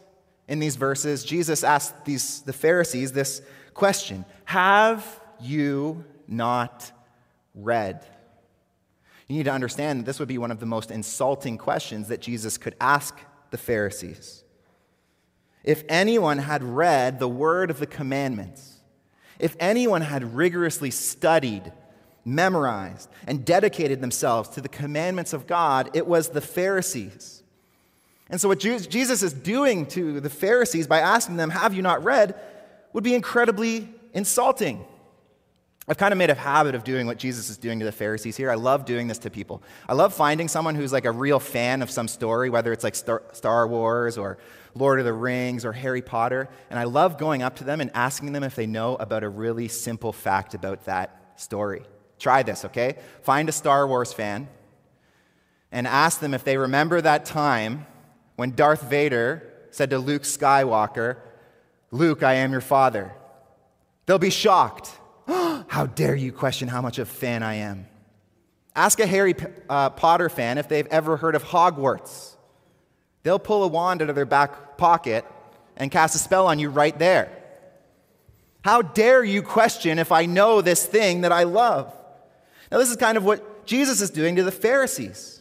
in 0.50 0.58
these 0.58 0.75
verses, 0.75 1.24
Jesus 1.24 1.63
asked 1.63 2.06
these, 2.06 2.41
the 2.41 2.51
Pharisees 2.51 3.13
this 3.13 3.41
question 3.74 4.25
Have 4.46 5.22
you 5.39 6.03
not 6.27 6.91
read? 7.53 8.06
You 9.27 9.38
need 9.38 9.44
to 9.44 9.51
understand 9.51 10.00
that 10.00 10.06
this 10.06 10.20
would 10.20 10.27
be 10.27 10.39
one 10.39 10.50
of 10.50 10.60
the 10.60 10.65
most 10.65 10.89
insulting 10.89 11.60
questions 11.60 12.08
that 12.08 12.20
Jesus 12.20 12.58
could 12.58 12.75
ask 12.82 13.15
the 13.51 13.60
Pharisees. 13.60 14.44
If 15.63 15.84
anyone 15.88 16.39
had 16.39 16.63
read 16.63 17.20
the 17.20 17.27
word 17.27 17.70
of 17.70 17.79
the 17.79 17.86
commandments, 17.86 18.79
if 19.38 19.56
anyone 19.60 20.01
had 20.01 20.36
rigorously 20.36 20.89
studied, 20.89 21.72
memorized, 22.25 23.08
and 23.27 23.46
dedicated 23.46 24.01
themselves 24.01 24.50
to 24.50 24.62
the 24.62 24.70
commandments 24.70 25.32
of 25.32 25.46
God, 25.46 25.91
it 25.94 26.08
was 26.08 26.29
the 26.29 26.41
Pharisees. 26.41 27.38
And 28.29 28.39
so, 28.39 28.48
what 28.48 28.59
Jesus 28.59 29.24
is 29.24 29.33
doing 29.33 29.86
to 29.88 30.19
the 30.19 30.29
Pharisees 30.29 30.88
by 30.88 31.00
asking 31.00 31.38
them, 31.38 31.50
Have 31.50 31.74
you 31.74 31.81
not 31.81 32.03
read? 32.03 32.39
would 32.93 33.03
be 33.03 33.13
incredibly 33.13 33.88
insulting. 34.13 34.83
I've 35.88 35.98
kind 35.98 36.12
of 36.12 36.19
made 36.19 36.29
a 36.29 36.36
habit 36.36 36.75
of 36.75 36.83
doing 36.83 37.07
what 37.07 37.17
Jesus 37.17 37.50
is 37.50 37.57
doing 37.57 37.79
to 37.79 37.86
the 37.86 37.91
Pharisees 37.91 38.38
here. 38.38 38.51
I 38.51 38.55
love 38.55 38.86
doing 38.86 39.07
this 39.07 39.17
to 39.19 39.31
people. 39.31 39.63
I 39.88 39.93
love 39.93 40.13
finding 40.13 40.48
someone 40.48 40.75
who's 40.75 40.93
like 40.93 41.05
a 41.05 41.12
real 41.12 41.39
fan 41.39 41.81
of 41.81 41.89
some 41.89 42.07
story, 42.07 42.50
whether 42.51 42.71
it's 42.71 42.83
like 42.83 42.95
Star 42.95 43.67
Wars 43.67 44.17
or 44.17 44.38
Lord 44.75 45.00
of 45.00 45.05
the 45.05 45.13
Rings 45.13 45.65
or 45.65 45.71
Harry 45.74 46.03
Potter, 46.03 46.48
and 46.69 46.77
I 46.79 46.83
love 46.83 47.17
going 47.17 47.41
up 47.41 47.55
to 47.57 47.63
them 47.63 47.81
and 47.81 47.89
asking 47.95 48.33
them 48.33 48.43
if 48.43 48.55
they 48.55 48.67
know 48.67 48.95
about 48.98 49.24
a 49.24 49.29
really 49.29 49.67
simple 49.67 50.13
fact 50.13 50.53
about 50.53 50.86
that 50.86 51.33
story. 51.38 51.81
Try 52.19 52.43
this, 52.43 52.65
okay? 52.65 52.98
Find 53.24 53.50
a 53.50 53.51
Star 53.51 53.88
Wars 53.88 54.13
fan 54.13 54.48
and 55.71 55.88
ask 55.88 56.19
them 56.19 56.33
if 56.33 56.43
they 56.43 56.57
remember 56.57 57.01
that 57.01 57.25
time 57.25 57.88
when 58.39 58.55
Darth 58.55 58.84
Vader 58.84 59.43
said 59.69 59.89
to 59.89 60.00
Luke 60.00 60.22
Skywalker, 60.22 61.17
Luke, 61.91 62.24
I 62.24 62.36
am 62.36 62.53
your 62.53 62.62
father. 62.62 63.12
They'll 64.05 64.17
be 64.17 64.29
shocked. 64.29 64.98
how 65.27 65.88
dare 65.88 66.15
you 66.15 66.31
question 66.31 66.69
how 66.69 66.81
much 66.81 67.00
of 67.00 67.10
a 67.10 67.12
fan 67.12 67.43
I 67.43 67.55
am? 67.55 67.86
Ask 68.77 69.01
a 69.01 69.05
Harry 69.05 69.36
uh, 69.67 69.89
Potter 69.89 70.29
fan 70.29 70.58
if 70.58 70.69
they've 70.69 70.88
ever 70.88 71.17
heard 71.17 71.36
of 71.36 71.43
Hogwarts. 71.43 72.38
They'll 73.24 73.39
pull 73.39 73.65
a 73.65 73.67
wand 73.67 74.01
out 74.01 74.10
of 74.10 74.15
their 74.15 74.25
back 74.25 74.77
pocket 74.77 75.25
and 75.75 75.91
cast 75.91 76.15
a 76.15 76.17
spell 76.17 76.48
on 76.48 76.60
you 76.60 76.69
right 76.69 76.98
there. 76.98 77.38
How 78.63 78.81
dare 78.81 79.22
you 79.22 79.41
question 79.41 80.00
if 80.00 80.13
I 80.13 80.27
know 80.27 80.62
this 80.62 80.86
thing 80.86 81.22
that 81.22 81.34
I 81.34 81.43
love? 81.43 81.93
Now, 82.72 82.77
this 82.77 82.89
is 82.89 82.96
kind 82.96 83.17
of 83.17 83.25
what 83.25 83.65
Jesus 83.65 84.00
is 84.00 84.12
doing 84.12 84.38
to 84.38 84.43
the 84.43 84.51
Pharisees. 84.51 85.38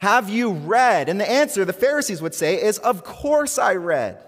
Have 0.00 0.30
you 0.30 0.52
read? 0.52 1.08
And 1.08 1.20
the 1.20 1.30
answer 1.30 1.64
the 1.64 1.72
Pharisees 1.72 2.22
would 2.22 2.34
say 2.34 2.62
is, 2.62 2.78
Of 2.78 3.04
course 3.04 3.58
I 3.58 3.74
read. 3.74 4.22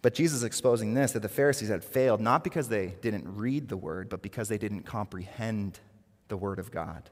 But 0.00 0.14
Jesus 0.14 0.38
is 0.38 0.44
exposing 0.44 0.94
this 0.94 1.12
that 1.12 1.20
the 1.20 1.28
Pharisees 1.28 1.68
had 1.68 1.84
failed 1.84 2.20
not 2.20 2.42
because 2.42 2.68
they 2.68 2.94
didn't 3.02 3.24
read 3.36 3.68
the 3.68 3.76
word, 3.76 4.08
but 4.08 4.22
because 4.22 4.48
they 4.48 4.58
didn't 4.58 4.84
comprehend 4.84 5.78
the 6.28 6.36
word 6.36 6.58
of 6.58 6.70
God. 6.70 7.10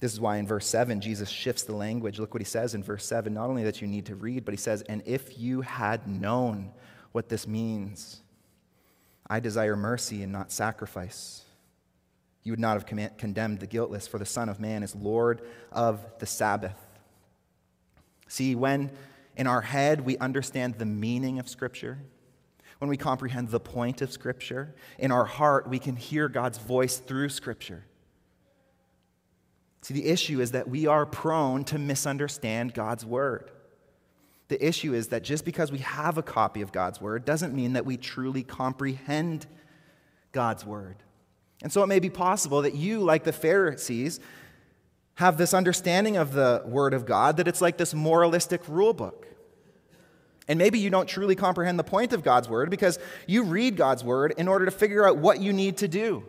This 0.00 0.12
is 0.12 0.20
why 0.20 0.38
in 0.38 0.48
verse 0.48 0.66
7, 0.66 1.00
Jesus 1.00 1.28
shifts 1.28 1.62
the 1.62 1.76
language. 1.76 2.18
Look 2.18 2.34
what 2.34 2.40
he 2.40 2.44
says 2.44 2.74
in 2.74 2.82
verse 2.82 3.04
7 3.04 3.32
not 3.32 3.50
only 3.50 3.62
that 3.62 3.80
you 3.80 3.86
need 3.86 4.06
to 4.06 4.16
read, 4.16 4.44
but 4.44 4.52
he 4.52 4.58
says, 4.58 4.82
And 4.82 5.00
if 5.06 5.38
you 5.38 5.60
had 5.60 6.08
known 6.08 6.72
what 7.12 7.28
this 7.28 7.46
means, 7.46 8.20
I 9.28 9.38
desire 9.38 9.76
mercy 9.76 10.24
and 10.24 10.32
not 10.32 10.50
sacrifice. 10.50 11.44
You 12.44 12.52
would 12.52 12.60
not 12.60 12.74
have 12.74 13.16
condemned 13.18 13.60
the 13.60 13.66
guiltless, 13.66 14.06
for 14.06 14.18
the 14.18 14.26
Son 14.26 14.48
of 14.48 14.58
Man 14.58 14.82
is 14.82 14.96
Lord 14.96 15.42
of 15.70 16.04
the 16.18 16.26
Sabbath. 16.26 16.76
See, 18.26 18.54
when 18.54 18.90
in 19.36 19.46
our 19.46 19.60
head 19.60 20.00
we 20.00 20.18
understand 20.18 20.74
the 20.74 20.84
meaning 20.84 21.38
of 21.38 21.48
Scripture, 21.48 21.98
when 22.78 22.88
we 22.88 22.96
comprehend 22.96 23.50
the 23.50 23.60
point 23.60 24.02
of 24.02 24.10
Scripture, 24.10 24.74
in 24.98 25.12
our 25.12 25.24
heart 25.24 25.68
we 25.68 25.78
can 25.78 25.94
hear 25.94 26.28
God's 26.28 26.58
voice 26.58 26.96
through 26.96 27.28
Scripture. 27.28 27.84
See, 29.82 29.94
the 29.94 30.06
issue 30.06 30.40
is 30.40 30.50
that 30.50 30.68
we 30.68 30.86
are 30.86 31.06
prone 31.06 31.64
to 31.64 31.78
misunderstand 31.78 32.74
God's 32.74 33.06
word. 33.06 33.50
The 34.48 34.64
issue 34.64 34.94
is 34.94 35.08
that 35.08 35.22
just 35.22 35.44
because 35.44 35.70
we 35.70 35.78
have 35.78 36.18
a 36.18 36.22
copy 36.22 36.60
of 36.60 36.72
God's 36.72 37.00
word 37.00 37.24
doesn't 37.24 37.54
mean 37.54 37.74
that 37.74 37.86
we 37.86 37.96
truly 37.96 38.42
comprehend 38.42 39.46
God's 40.32 40.66
word. 40.66 40.96
And 41.62 41.72
so 41.72 41.82
it 41.82 41.86
may 41.86 42.00
be 42.00 42.10
possible 42.10 42.62
that 42.62 42.74
you, 42.74 43.00
like 43.00 43.24
the 43.24 43.32
Pharisees, 43.32 44.20
have 45.14 45.38
this 45.38 45.54
understanding 45.54 46.16
of 46.16 46.32
the 46.32 46.62
word 46.66 46.94
of 46.94 47.06
God 47.06 47.36
that 47.36 47.46
it's 47.46 47.60
like 47.60 47.76
this 47.76 47.94
moralistic 47.94 48.68
rule 48.68 48.92
book. 48.92 49.26
And 50.48 50.58
maybe 50.58 50.80
you 50.80 50.90
don't 50.90 51.08
truly 51.08 51.36
comprehend 51.36 51.78
the 51.78 51.84
point 51.84 52.12
of 52.12 52.24
God's 52.24 52.48
word 52.48 52.68
because 52.68 52.98
you 53.26 53.44
read 53.44 53.76
God's 53.76 54.02
word 54.02 54.34
in 54.36 54.48
order 54.48 54.64
to 54.64 54.70
figure 54.72 55.06
out 55.06 55.16
what 55.16 55.40
you 55.40 55.52
need 55.52 55.78
to 55.78 55.88
do. 55.88 56.24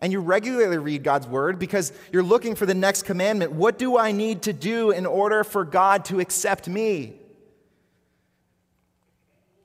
And 0.00 0.12
you 0.12 0.20
regularly 0.20 0.78
read 0.78 1.02
God's 1.02 1.26
word 1.26 1.58
because 1.58 1.92
you're 2.12 2.22
looking 2.22 2.54
for 2.54 2.66
the 2.66 2.74
next 2.74 3.02
commandment. 3.04 3.52
What 3.52 3.78
do 3.78 3.98
I 3.98 4.12
need 4.12 4.42
to 4.42 4.52
do 4.52 4.90
in 4.90 5.06
order 5.06 5.42
for 5.42 5.64
God 5.64 6.04
to 6.06 6.20
accept 6.20 6.68
me? 6.68 7.14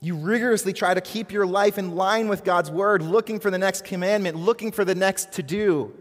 You 0.02 0.16
rigorously 0.16 0.72
try 0.72 0.94
to 0.94 1.02
keep 1.02 1.32
your 1.32 1.46
life 1.46 1.78
in 1.78 1.96
line 1.96 2.30
with 2.30 2.44
God's 2.44 2.72
word, 2.72 3.02
looking 3.02 3.40
for 3.40 3.52
the 3.52 3.58
next 3.58 3.84
commandment, 3.84 4.38
looking 4.38 4.72
for 4.72 4.86
the 4.86 4.96
next 4.96 5.34
to 5.34 5.44
do. 5.44 5.94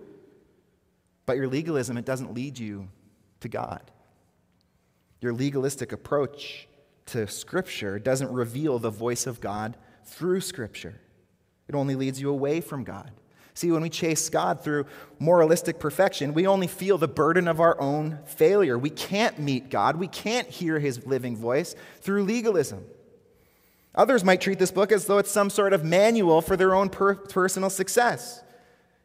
But 1.26 1.36
your 1.36 1.48
legalism, 1.48 1.96
it 1.96 2.04
doesn't 2.04 2.32
lead 2.32 2.58
you 2.58 2.88
to 3.40 3.48
God. 3.48 3.90
Your 5.20 5.32
legalistic 5.32 5.90
approach 5.90 6.68
to 7.06 7.26
Scripture 7.26 7.98
doesn't 7.98 8.30
reveal 8.30 8.78
the 8.78 8.90
voice 8.90 9.26
of 9.26 9.40
God 9.40 9.76
through 10.04 10.40
Scripture, 10.40 11.00
it 11.68 11.74
only 11.74 11.94
leads 11.94 12.18
you 12.20 12.30
away 12.30 12.62
from 12.62 12.82
God. 12.82 13.10
See, 13.52 13.72
when 13.72 13.82
we 13.82 13.90
chase 13.90 14.30
God 14.30 14.62
through 14.62 14.86
moralistic 15.18 15.80
perfection, 15.80 16.32
we 16.32 16.46
only 16.46 16.68
feel 16.68 16.96
the 16.96 17.08
burden 17.08 17.48
of 17.48 17.60
our 17.60 17.78
own 17.80 18.20
failure. 18.24 18.78
We 18.78 18.88
can't 18.88 19.38
meet 19.40 19.68
God, 19.68 19.96
we 19.96 20.06
can't 20.06 20.48
hear 20.48 20.78
his 20.78 21.04
living 21.04 21.36
voice 21.36 21.74
through 22.00 22.22
legalism. 22.22 22.86
Others 23.98 24.22
might 24.22 24.40
treat 24.40 24.60
this 24.60 24.70
book 24.70 24.92
as 24.92 25.06
though 25.06 25.18
it's 25.18 25.30
some 25.30 25.50
sort 25.50 25.72
of 25.72 25.84
manual 25.84 26.40
for 26.40 26.56
their 26.56 26.72
own 26.74 26.88
per- 26.88 27.16
personal 27.16 27.68
success. 27.68 28.42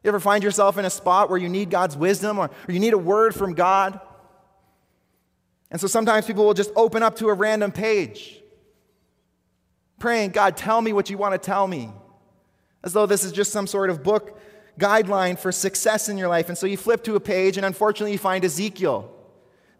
You 0.03 0.09
ever 0.09 0.19
find 0.19 0.43
yourself 0.43 0.77
in 0.77 0.85
a 0.85 0.89
spot 0.89 1.31
where 1.31 1.39
you 1.39 1.49
need 1.49 1.71
God's 1.71 1.97
wisdom 1.97 2.37
or, 2.37 2.51
or 2.67 2.71
you 2.71 2.79
need 2.79 2.93
a 2.93 2.97
word 2.97 3.33
from 3.33 3.55
God? 3.55 3.99
And 5.71 5.81
so 5.81 5.87
sometimes 5.87 6.27
people 6.27 6.45
will 6.45 6.53
just 6.53 6.71
open 6.75 7.01
up 7.01 7.15
to 7.17 7.29
a 7.29 7.33
random 7.33 7.71
page, 7.71 8.39
praying, 9.97 10.29
God, 10.29 10.55
tell 10.55 10.79
me 10.79 10.93
what 10.93 11.09
you 11.09 11.17
want 11.17 11.33
to 11.33 11.39
tell 11.39 11.67
me 11.67 11.89
as 12.83 12.93
though 12.93 13.07
this 13.07 13.23
is 13.23 13.31
just 13.31 13.51
some 13.51 13.65
sort 13.65 13.89
of 13.89 14.03
book 14.03 14.39
guideline 14.79 15.39
for 15.39 15.51
success 15.51 16.07
in 16.07 16.19
your 16.19 16.27
life. 16.27 16.49
And 16.49 16.57
so 16.57 16.67
you 16.67 16.77
flip 16.77 17.03
to 17.05 17.15
a 17.15 17.19
page, 17.19 17.57
and 17.57 17.65
unfortunately, 17.65 18.11
you 18.11 18.19
find 18.19 18.45
Ezekiel. 18.45 19.09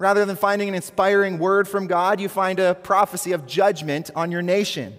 Rather 0.04 0.26
than 0.26 0.36
finding 0.36 0.68
an 0.68 0.76
inspiring 0.76 1.40
word 1.40 1.66
from 1.66 1.88
God, 1.88 2.20
you 2.20 2.28
find 2.28 2.60
a 2.60 2.76
prophecy 2.76 3.32
of 3.32 3.48
judgment 3.48 4.12
on 4.18 4.34
your 4.34 4.42
nation. 4.42 4.94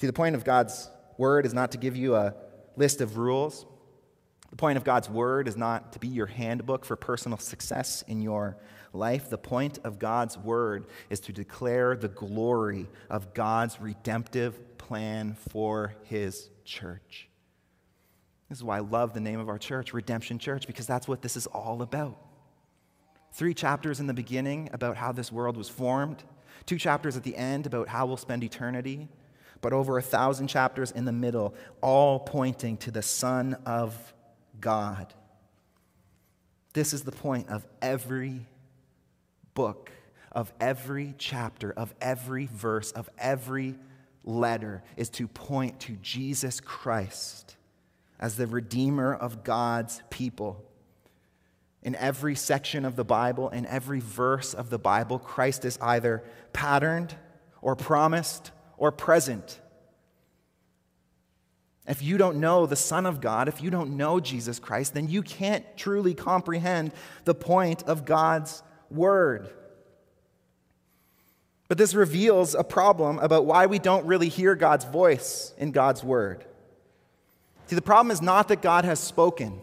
See, 0.00 0.06
the 0.06 0.12
point 0.12 0.36
of 0.36 0.44
God's 0.44 0.88
word 1.18 1.46
is 1.46 1.52
not 1.52 1.72
to 1.72 1.78
give 1.78 1.96
you 1.96 2.14
a 2.14 2.36
list 2.76 3.00
of 3.00 3.16
rules. 3.16 3.66
The 4.50 4.56
point 4.56 4.76
of 4.76 4.84
God's 4.84 5.10
word 5.10 5.48
is 5.48 5.56
not 5.56 5.94
to 5.94 5.98
be 5.98 6.06
your 6.06 6.26
handbook 6.26 6.84
for 6.84 6.94
personal 6.94 7.38
success 7.38 8.04
in 8.06 8.22
your 8.22 8.56
life. 8.92 9.28
The 9.28 9.36
point 9.36 9.80
of 9.82 9.98
God's 9.98 10.38
word 10.38 10.86
is 11.10 11.18
to 11.22 11.32
declare 11.32 11.96
the 11.96 12.06
glory 12.06 12.86
of 13.10 13.34
God's 13.34 13.80
redemptive 13.80 14.78
plan 14.78 15.34
for 15.50 15.96
his 16.04 16.50
church. 16.64 17.31
This 18.52 18.58
is 18.58 18.64
why 18.64 18.76
I 18.76 18.80
love 18.80 19.14
the 19.14 19.20
name 19.20 19.40
of 19.40 19.48
our 19.48 19.56
church, 19.56 19.94
Redemption 19.94 20.38
Church, 20.38 20.66
because 20.66 20.86
that's 20.86 21.08
what 21.08 21.22
this 21.22 21.38
is 21.38 21.46
all 21.46 21.80
about. 21.80 22.18
Three 23.32 23.54
chapters 23.54 23.98
in 23.98 24.08
the 24.08 24.12
beginning 24.12 24.68
about 24.74 24.98
how 24.98 25.10
this 25.10 25.32
world 25.32 25.56
was 25.56 25.70
formed, 25.70 26.22
two 26.66 26.76
chapters 26.76 27.16
at 27.16 27.22
the 27.22 27.34
end 27.34 27.64
about 27.64 27.88
how 27.88 28.04
we'll 28.04 28.18
spend 28.18 28.44
eternity, 28.44 29.08
but 29.62 29.72
over 29.72 29.96
a 29.96 30.02
thousand 30.02 30.48
chapters 30.48 30.90
in 30.90 31.06
the 31.06 31.12
middle, 31.12 31.54
all 31.80 32.18
pointing 32.18 32.76
to 32.76 32.90
the 32.90 33.00
Son 33.00 33.56
of 33.64 34.12
God. 34.60 35.14
This 36.74 36.92
is 36.92 37.04
the 37.04 37.10
point 37.10 37.48
of 37.48 37.64
every 37.80 38.44
book, 39.54 39.90
of 40.30 40.52
every 40.60 41.14
chapter, 41.16 41.72
of 41.72 41.94
every 42.02 42.50
verse, 42.52 42.92
of 42.92 43.08
every 43.16 43.76
letter 44.24 44.82
is 44.98 45.08
to 45.08 45.26
point 45.26 45.80
to 45.80 45.92
Jesus 46.02 46.60
Christ 46.60 47.56
as 48.22 48.36
the 48.36 48.46
Redeemer 48.46 49.12
of 49.12 49.42
God's 49.42 50.00
people. 50.08 50.64
In 51.82 51.96
every 51.96 52.36
section 52.36 52.84
of 52.84 52.94
the 52.94 53.04
Bible, 53.04 53.48
in 53.48 53.66
every 53.66 53.98
verse 53.98 54.54
of 54.54 54.70
the 54.70 54.78
Bible, 54.78 55.18
Christ 55.18 55.64
is 55.64 55.76
either 55.82 56.22
patterned 56.52 57.16
or 57.60 57.74
promised 57.74 58.52
or 58.78 58.92
present. 58.92 59.60
If 61.88 62.00
you 62.00 62.16
don't 62.16 62.38
know 62.38 62.64
the 62.64 62.76
Son 62.76 63.06
of 63.06 63.20
God, 63.20 63.48
if 63.48 63.60
you 63.60 63.70
don't 63.70 63.96
know 63.96 64.20
Jesus 64.20 64.60
Christ, 64.60 64.94
then 64.94 65.08
you 65.08 65.22
can't 65.22 65.64
truly 65.76 66.14
comprehend 66.14 66.92
the 67.24 67.34
point 67.34 67.82
of 67.82 68.04
God's 68.04 68.62
Word. 68.88 69.50
But 71.66 71.76
this 71.76 71.92
reveals 71.92 72.54
a 72.54 72.62
problem 72.62 73.18
about 73.18 73.46
why 73.46 73.66
we 73.66 73.80
don't 73.80 74.06
really 74.06 74.28
hear 74.28 74.54
God's 74.54 74.84
voice 74.84 75.52
in 75.58 75.72
God's 75.72 76.04
word. 76.04 76.44
See, 77.72 77.76
the 77.76 77.80
problem 77.80 78.10
is 78.10 78.20
not 78.20 78.48
that 78.48 78.60
God 78.60 78.84
has 78.84 79.00
spoken. 79.00 79.58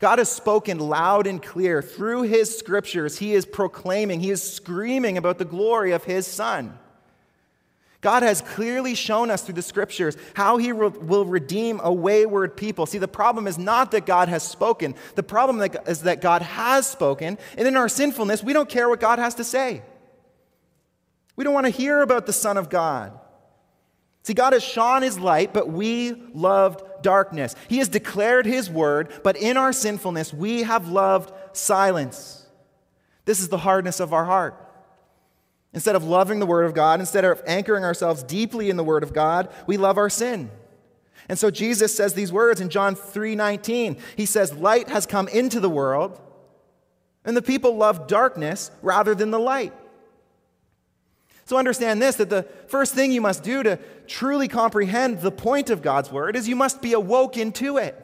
God 0.00 0.18
has 0.18 0.28
spoken 0.28 0.80
loud 0.80 1.28
and 1.28 1.40
clear. 1.40 1.80
Through 1.80 2.22
his 2.22 2.58
scriptures, 2.58 3.16
he 3.16 3.32
is 3.32 3.46
proclaiming, 3.46 4.18
he 4.18 4.32
is 4.32 4.42
screaming 4.42 5.16
about 5.16 5.38
the 5.38 5.44
glory 5.44 5.92
of 5.92 6.02
his 6.02 6.26
Son. 6.26 6.76
God 8.00 8.24
has 8.24 8.40
clearly 8.40 8.96
shown 8.96 9.30
us 9.30 9.42
through 9.42 9.54
the 9.54 9.62
scriptures 9.62 10.16
how 10.34 10.56
he 10.56 10.72
will 10.72 11.24
redeem 11.24 11.78
a 11.80 11.92
wayward 11.92 12.56
people. 12.56 12.86
See, 12.86 12.98
the 12.98 13.06
problem 13.06 13.46
is 13.46 13.56
not 13.56 13.92
that 13.92 14.04
God 14.04 14.28
has 14.28 14.42
spoken, 14.42 14.96
the 15.14 15.22
problem 15.22 15.60
is 15.86 16.02
that 16.02 16.20
God 16.20 16.42
has 16.42 16.88
spoken, 16.88 17.38
and 17.56 17.68
in 17.68 17.76
our 17.76 17.88
sinfulness, 17.88 18.42
we 18.42 18.52
don't 18.52 18.68
care 18.68 18.88
what 18.88 18.98
God 18.98 19.20
has 19.20 19.36
to 19.36 19.44
say. 19.44 19.84
We 21.36 21.44
don't 21.44 21.54
want 21.54 21.66
to 21.66 21.70
hear 21.70 22.02
about 22.02 22.26
the 22.26 22.32
Son 22.32 22.56
of 22.56 22.68
God. 22.68 23.16
See, 24.24 24.34
God 24.34 24.54
has 24.54 24.64
shone 24.64 25.02
his 25.02 25.20
light, 25.20 25.54
but 25.54 25.70
we 25.70 26.12
loved 26.34 26.82
darkness. 27.02 27.54
He 27.68 27.78
has 27.78 27.88
declared 27.88 28.46
his 28.46 28.70
word, 28.70 29.12
but 29.22 29.36
in 29.36 29.56
our 29.56 29.72
sinfulness, 29.72 30.32
we 30.32 30.62
have 30.62 30.88
loved 30.88 31.32
silence. 31.52 32.46
This 33.24 33.40
is 33.40 33.48
the 33.48 33.58
hardness 33.58 34.00
of 34.00 34.12
our 34.12 34.24
heart. 34.24 34.54
Instead 35.74 35.96
of 35.96 36.04
loving 36.04 36.38
the 36.38 36.46
word 36.46 36.64
of 36.64 36.74
God, 36.74 36.98
instead 36.98 37.24
of 37.24 37.42
anchoring 37.46 37.84
ourselves 37.84 38.22
deeply 38.22 38.70
in 38.70 38.76
the 38.76 38.84
word 38.84 39.02
of 39.02 39.12
God, 39.12 39.50
we 39.66 39.76
love 39.76 39.98
our 39.98 40.08
sin. 40.08 40.50
And 41.28 41.38
so 41.38 41.50
Jesus 41.50 41.94
says 41.94 42.14
these 42.14 42.32
words 42.32 42.60
in 42.60 42.70
John 42.70 42.94
3:19. 42.94 43.98
He 44.16 44.24
says, 44.24 44.54
"Light 44.54 44.88
has 44.88 45.04
come 45.04 45.28
into 45.28 45.60
the 45.60 45.68
world, 45.68 46.18
and 47.24 47.36
the 47.36 47.42
people 47.42 47.76
love 47.76 48.06
darkness 48.06 48.70
rather 48.80 49.14
than 49.14 49.30
the 49.30 49.38
light." 49.38 49.74
So 51.48 51.56
understand 51.56 52.02
this 52.02 52.16
that 52.16 52.28
the 52.28 52.42
first 52.66 52.94
thing 52.94 53.10
you 53.10 53.22
must 53.22 53.42
do 53.42 53.62
to 53.62 53.78
truly 54.06 54.48
comprehend 54.48 55.22
the 55.22 55.30
point 55.30 55.70
of 55.70 55.80
God's 55.80 56.12
word 56.12 56.36
is 56.36 56.46
you 56.46 56.54
must 56.54 56.82
be 56.82 56.92
awoken 56.92 57.52
to 57.52 57.78
it. 57.78 57.96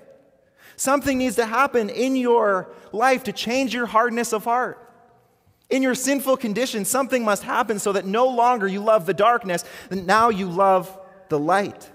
Something 0.76 1.18
needs 1.18 1.36
to 1.36 1.44
happen 1.44 1.90
in 1.90 2.16
your 2.16 2.70
life 2.90 3.24
to 3.24 3.34
change 3.34 3.74
your 3.74 3.84
hardness 3.84 4.32
of 4.32 4.44
heart. 4.44 4.80
In 5.68 5.82
your 5.82 5.94
sinful 5.94 6.38
condition, 6.38 6.86
something 6.86 7.22
must 7.22 7.42
happen 7.42 7.78
so 7.78 7.92
that 7.92 8.06
no 8.06 8.28
longer 8.28 8.66
you 8.66 8.80
love 8.80 9.04
the 9.04 9.12
darkness, 9.12 9.62
and 9.90 10.06
now 10.06 10.30
you 10.30 10.48
love 10.48 10.98
the 11.28 11.38
light. 11.38 11.90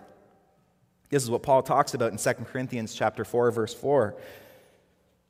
This 1.09 1.23
is 1.23 1.31
what 1.31 1.41
Paul 1.41 1.63
talks 1.63 1.95
about 1.95 2.11
in 2.11 2.19
2 2.19 2.31
Corinthians 2.45 2.93
chapter 2.93 3.25
4 3.25 3.49
verse 3.49 3.73
4. 3.73 4.15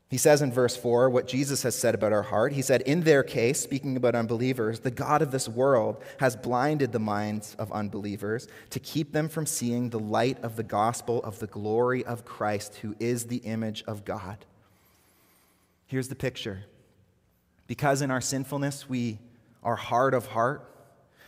He 0.10 0.18
says 0.18 0.42
in 0.42 0.52
verse 0.52 0.76
4 0.76 1.10
what 1.12 1.28
Jesus 1.28 1.62
has 1.62 1.76
said 1.76 1.94
about 1.94 2.12
our 2.12 2.24
heart. 2.24 2.54
He 2.54 2.64
said, 2.64 2.82
In 2.82 3.02
their 3.02 3.22
case, 3.22 3.60
speaking 3.60 3.96
about 3.96 4.16
unbelievers, 4.16 4.80
the 4.80 4.90
God 4.90 5.22
of 5.22 5.32
this 5.32 5.48
world 5.48 6.04
has 6.20 6.36
blinded 6.36 6.92
the 6.92 7.00
minds 7.00 7.56
of 7.60 7.72
unbelievers 7.72 8.48
to 8.72 8.80
keep 8.80 9.12
them 9.12 9.30
from 9.30 9.46
seeing 9.46 9.90
the 9.90 10.00
light 10.00 10.44
of 10.44 10.56
the 10.56 10.64
gospel 10.64 11.22
of 11.24 11.38
the 11.38 11.48
glory 11.48 12.04
of 12.04 12.26
Christ, 12.26 12.78
who 12.78 12.96
is 13.00 13.26
the 13.26 13.38
image 13.38 13.84
of 13.86 14.04
God. 14.04 14.46
Here's 15.86 16.08
the 16.08 16.16
picture. 16.16 16.66
Because 17.68 18.02
in 18.02 18.10
our 18.10 18.22
sinfulness 18.22 18.90
we 18.90 19.20
are 19.62 19.76
hard 19.76 20.16
of 20.16 20.26
heart, 20.26 20.66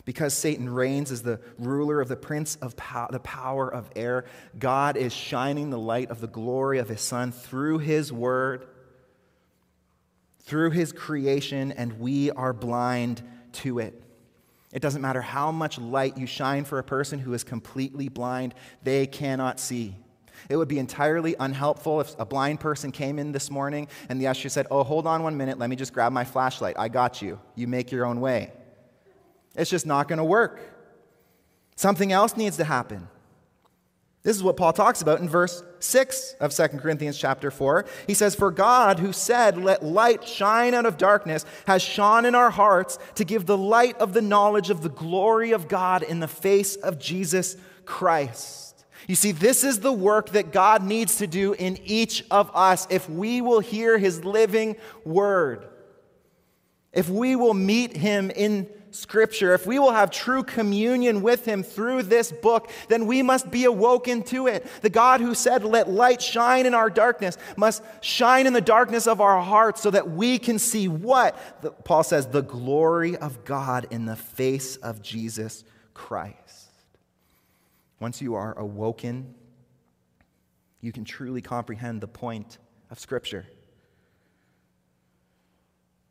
because 0.05 0.33
Satan 0.33 0.67
reigns 0.67 1.11
as 1.11 1.21
the 1.21 1.39
ruler 1.59 2.01
of 2.01 2.07
the 2.07 2.15
prince 2.15 2.55
of 2.55 2.75
pow- 2.75 3.09
the 3.11 3.19
power 3.19 3.71
of 3.71 3.91
air, 3.95 4.25
God 4.57 4.97
is 4.97 5.13
shining 5.13 5.69
the 5.69 5.77
light 5.77 6.09
of 6.09 6.21
the 6.21 6.27
glory 6.27 6.79
of 6.79 6.89
his 6.89 7.01
Son 7.01 7.31
through 7.31 7.77
his 7.79 8.11
word, 8.11 8.67
through 10.43 10.71
his 10.71 10.91
creation, 10.91 11.71
and 11.71 11.99
we 11.99 12.31
are 12.31 12.53
blind 12.53 13.21
to 13.53 13.79
it. 13.79 14.01
It 14.71 14.81
doesn't 14.81 15.01
matter 15.01 15.21
how 15.21 15.51
much 15.51 15.77
light 15.77 16.17
you 16.17 16.25
shine 16.25 16.63
for 16.63 16.79
a 16.79 16.83
person 16.83 17.19
who 17.19 17.33
is 17.33 17.43
completely 17.43 18.09
blind, 18.09 18.55
they 18.83 19.05
cannot 19.05 19.59
see. 19.59 19.95
It 20.49 20.57
would 20.57 20.67
be 20.67 20.79
entirely 20.79 21.35
unhelpful 21.39 22.01
if 22.01 22.15
a 22.19 22.25
blind 22.25 22.59
person 22.59 22.91
came 22.91 23.19
in 23.19 23.31
this 23.31 23.51
morning 23.51 23.87
and 24.09 24.19
the 24.19 24.27
usher 24.27 24.49
said, 24.49 24.65
Oh, 24.71 24.83
hold 24.83 25.05
on 25.05 25.23
one 25.23 25.37
minute, 25.37 25.59
let 25.59 25.69
me 25.69 25.75
just 25.75 25.93
grab 25.93 26.11
my 26.11 26.23
flashlight. 26.23 26.75
I 26.79 26.89
got 26.89 27.21
you. 27.21 27.39
You 27.55 27.67
make 27.67 27.91
your 27.91 28.05
own 28.05 28.21
way. 28.21 28.51
It's 29.55 29.69
just 29.69 29.85
not 29.85 30.07
going 30.07 30.17
to 30.17 30.23
work. 30.23 30.61
Something 31.75 32.11
else 32.11 32.37
needs 32.37 32.57
to 32.57 32.63
happen. 32.63 33.07
This 34.23 34.35
is 34.37 34.43
what 34.43 34.55
Paul 34.55 34.71
talks 34.71 35.01
about 35.01 35.19
in 35.19 35.27
verse 35.27 35.63
6 35.79 36.35
of 36.39 36.53
2 36.53 36.67
Corinthians 36.77 37.17
chapter 37.17 37.49
4. 37.49 37.85
He 38.05 38.13
says, 38.13 38.35
For 38.35 38.51
God, 38.51 38.99
who 38.99 39.13
said, 39.13 39.57
Let 39.57 39.83
light 39.83 40.27
shine 40.27 40.75
out 40.75 40.85
of 40.85 40.97
darkness, 40.97 41.43
has 41.65 41.81
shone 41.81 42.25
in 42.25 42.35
our 42.35 42.51
hearts 42.51 42.99
to 43.15 43.25
give 43.25 43.47
the 43.47 43.57
light 43.57 43.97
of 43.97 44.13
the 44.13 44.21
knowledge 44.21 44.69
of 44.69 44.83
the 44.83 44.89
glory 44.89 45.53
of 45.53 45.67
God 45.67 46.03
in 46.03 46.19
the 46.19 46.27
face 46.27 46.75
of 46.75 46.99
Jesus 46.99 47.57
Christ. 47.85 48.85
You 49.07 49.15
see, 49.15 49.31
this 49.31 49.63
is 49.63 49.79
the 49.79 49.91
work 49.91 50.29
that 50.29 50.51
God 50.51 50.83
needs 50.83 51.17
to 51.17 51.25
do 51.25 51.53
in 51.53 51.79
each 51.83 52.23
of 52.29 52.51
us 52.53 52.85
if 52.91 53.09
we 53.09 53.41
will 53.41 53.59
hear 53.59 53.97
his 53.97 54.23
living 54.23 54.75
word. 55.03 55.67
If 56.93 57.09
we 57.09 57.35
will 57.35 57.55
meet 57.55 57.97
him 57.97 58.29
in 58.29 58.69
Scripture, 58.91 59.53
if 59.53 59.65
we 59.65 59.79
will 59.79 59.91
have 59.91 60.11
true 60.11 60.43
communion 60.43 61.21
with 61.21 61.45
Him 61.45 61.63
through 61.63 62.03
this 62.03 62.31
book, 62.31 62.69
then 62.89 63.05
we 63.07 63.21
must 63.21 63.49
be 63.49 63.63
awoken 63.63 64.21
to 64.23 64.47
it. 64.47 64.67
The 64.81 64.89
God 64.89 65.21
who 65.21 65.33
said, 65.33 65.63
Let 65.63 65.89
light 65.89 66.21
shine 66.21 66.65
in 66.65 66.73
our 66.73 66.89
darkness, 66.89 67.37
must 67.55 67.83
shine 68.01 68.47
in 68.47 68.53
the 68.53 68.61
darkness 68.61 69.07
of 69.07 69.21
our 69.21 69.41
hearts 69.41 69.81
so 69.81 69.91
that 69.91 70.11
we 70.11 70.37
can 70.37 70.59
see 70.59 70.87
what? 70.87 71.85
Paul 71.85 72.03
says, 72.03 72.27
the 72.27 72.41
glory 72.41 73.15
of 73.17 73.45
God 73.45 73.87
in 73.91 74.05
the 74.05 74.15
face 74.15 74.75
of 74.77 75.01
Jesus 75.01 75.63
Christ. 75.93 76.35
Once 77.99 78.21
you 78.21 78.35
are 78.35 78.57
awoken, 78.57 79.33
you 80.81 80.91
can 80.91 81.05
truly 81.05 81.41
comprehend 81.41 82.01
the 82.01 82.07
point 82.07 82.57
of 82.89 82.99
Scripture. 82.99 83.45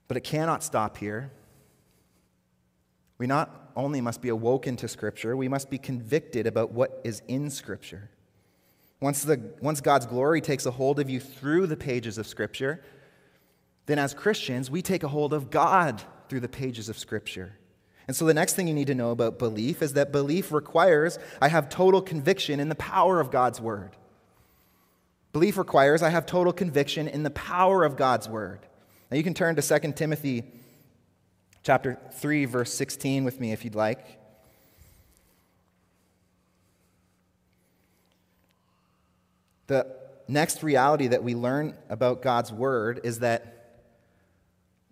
But 0.08 0.16
it 0.16 0.24
cannot 0.24 0.62
stop 0.62 0.96
here. 0.96 1.30
We 3.20 3.26
not 3.26 3.72
only 3.76 4.00
must 4.00 4.22
be 4.22 4.30
awoken 4.30 4.76
to 4.76 4.88
Scripture, 4.88 5.36
we 5.36 5.46
must 5.46 5.68
be 5.68 5.76
convicted 5.76 6.46
about 6.46 6.72
what 6.72 7.02
is 7.04 7.20
in 7.28 7.50
Scripture. 7.50 8.08
Once, 8.98 9.24
the, 9.24 9.38
once 9.60 9.82
God's 9.82 10.06
glory 10.06 10.40
takes 10.40 10.64
a 10.64 10.70
hold 10.70 10.98
of 10.98 11.10
you 11.10 11.20
through 11.20 11.66
the 11.66 11.76
pages 11.76 12.16
of 12.16 12.26
Scripture, 12.26 12.82
then 13.84 13.98
as 13.98 14.14
Christians, 14.14 14.70
we 14.70 14.80
take 14.80 15.02
a 15.02 15.08
hold 15.08 15.34
of 15.34 15.50
God 15.50 16.02
through 16.30 16.40
the 16.40 16.48
pages 16.48 16.88
of 16.88 16.96
Scripture. 16.96 17.52
And 18.08 18.16
so 18.16 18.24
the 18.24 18.32
next 18.32 18.54
thing 18.54 18.66
you 18.66 18.72
need 18.72 18.86
to 18.86 18.94
know 18.94 19.10
about 19.10 19.38
belief 19.38 19.82
is 19.82 19.92
that 19.92 20.12
belief 20.12 20.50
requires 20.50 21.18
I 21.42 21.48
have 21.48 21.68
total 21.68 22.00
conviction 22.00 22.58
in 22.58 22.70
the 22.70 22.74
power 22.74 23.20
of 23.20 23.30
God's 23.30 23.60
Word. 23.60 23.98
Belief 25.34 25.58
requires 25.58 26.02
I 26.02 26.08
have 26.08 26.24
total 26.24 26.54
conviction 26.54 27.06
in 27.06 27.22
the 27.22 27.30
power 27.30 27.84
of 27.84 27.98
God's 27.98 28.30
Word. 28.30 28.60
Now 29.10 29.18
you 29.18 29.22
can 29.22 29.34
turn 29.34 29.56
to 29.56 29.80
2 29.80 29.92
Timothy 29.92 30.44
chapter 31.62 31.98
3, 32.12 32.44
verse 32.46 32.72
16 32.72 33.24
with 33.24 33.40
me 33.40 33.52
if 33.52 33.64
you'd 33.64 33.74
like. 33.74 34.18
The 39.66 39.86
next 40.26 40.62
reality 40.62 41.08
that 41.08 41.22
we 41.22 41.34
learn 41.34 41.76
about 41.88 42.22
God's 42.22 42.52
word 42.52 43.00
is 43.04 43.20
that 43.20 43.82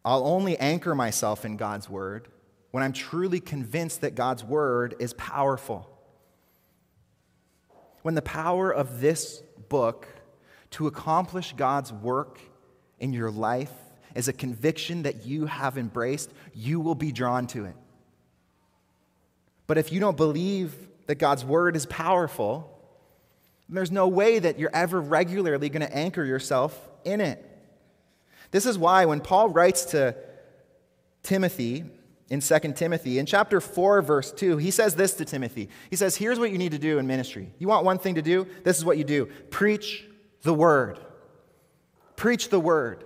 I'll 0.04 0.26
only 0.26 0.56
anchor 0.58 0.94
myself 0.94 1.44
in 1.44 1.56
God's 1.56 1.88
word 1.88 2.28
when 2.70 2.82
I'm 2.82 2.92
truly 2.92 3.40
convinced 3.40 4.02
that 4.02 4.14
God's 4.14 4.44
word 4.44 4.94
is 4.98 5.14
powerful. 5.14 5.88
When 8.02 8.14
the 8.14 8.22
power 8.22 8.70
of 8.70 9.00
this 9.00 9.42
book 9.68 10.06
to 10.70 10.86
accomplish 10.86 11.54
God's 11.56 11.92
work 11.92 12.40
in 13.00 13.12
your 13.12 13.30
life 13.30 13.72
is 14.18 14.26
a 14.26 14.32
conviction 14.32 15.04
that 15.04 15.24
you 15.24 15.46
have 15.46 15.78
embraced, 15.78 16.32
you 16.52 16.80
will 16.80 16.96
be 16.96 17.12
drawn 17.12 17.46
to 17.46 17.64
it. 17.64 17.76
But 19.68 19.78
if 19.78 19.92
you 19.92 20.00
don't 20.00 20.16
believe 20.16 20.74
that 21.06 21.14
God's 21.16 21.44
word 21.44 21.76
is 21.76 21.86
powerful, 21.86 22.76
there's 23.68 23.92
no 23.92 24.08
way 24.08 24.40
that 24.40 24.58
you're 24.58 24.74
ever 24.74 25.00
regularly 25.00 25.68
going 25.68 25.86
to 25.86 25.96
anchor 25.96 26.24
yourself 26.24 26.76
in 27.04 27.20
it. 27.20 27.44
This 28.50 28.66
is 28.66 28.76
why 28.76 29.04
when 29.04 29.20
Paul 29.20 29.50
writes 29.50 29.84
to 29.86 30.16
Timothy 31.22 31.84
in 32.28 32.40
2 32.40 32.58
Timothy, 32.74 33.20
in 33.20 33.26
chapter 33.26 33.60
4, 33.60 34.02
verse 34.02 34.32
2, 34.32 34.56
he 34.56 34.72
says 34.72 34.96
this 34.96 35.14
to 35.14 35.24
Timothy. 35.24 35.68
He 35.90 35.96
says, 35.96 36.16
Here's 36.16 36.40
what 36.40 36.50
you 36.50 36.58
need 36.58 36.72
to 36.72 36.78
do 36.78 36.98
in 36.98 37.06
ministry. 37.06 37.52
You 37.60 37.68
want 37.68 37.84
one 37.84 37.98
thing 37.98 38.16
to 38.16 38.22
do? 38.22 38.48
This 38.64 38.78
is 38.78 38.84
what 38.84 38.98
you 38.98 39.04
do 39.04 39.26
preach 39.50 40.04
the 40.42 40.54
word. 40.54 40.98
Preach 42.16 42.48
the 42.48 42.58
word. 42.58 43.04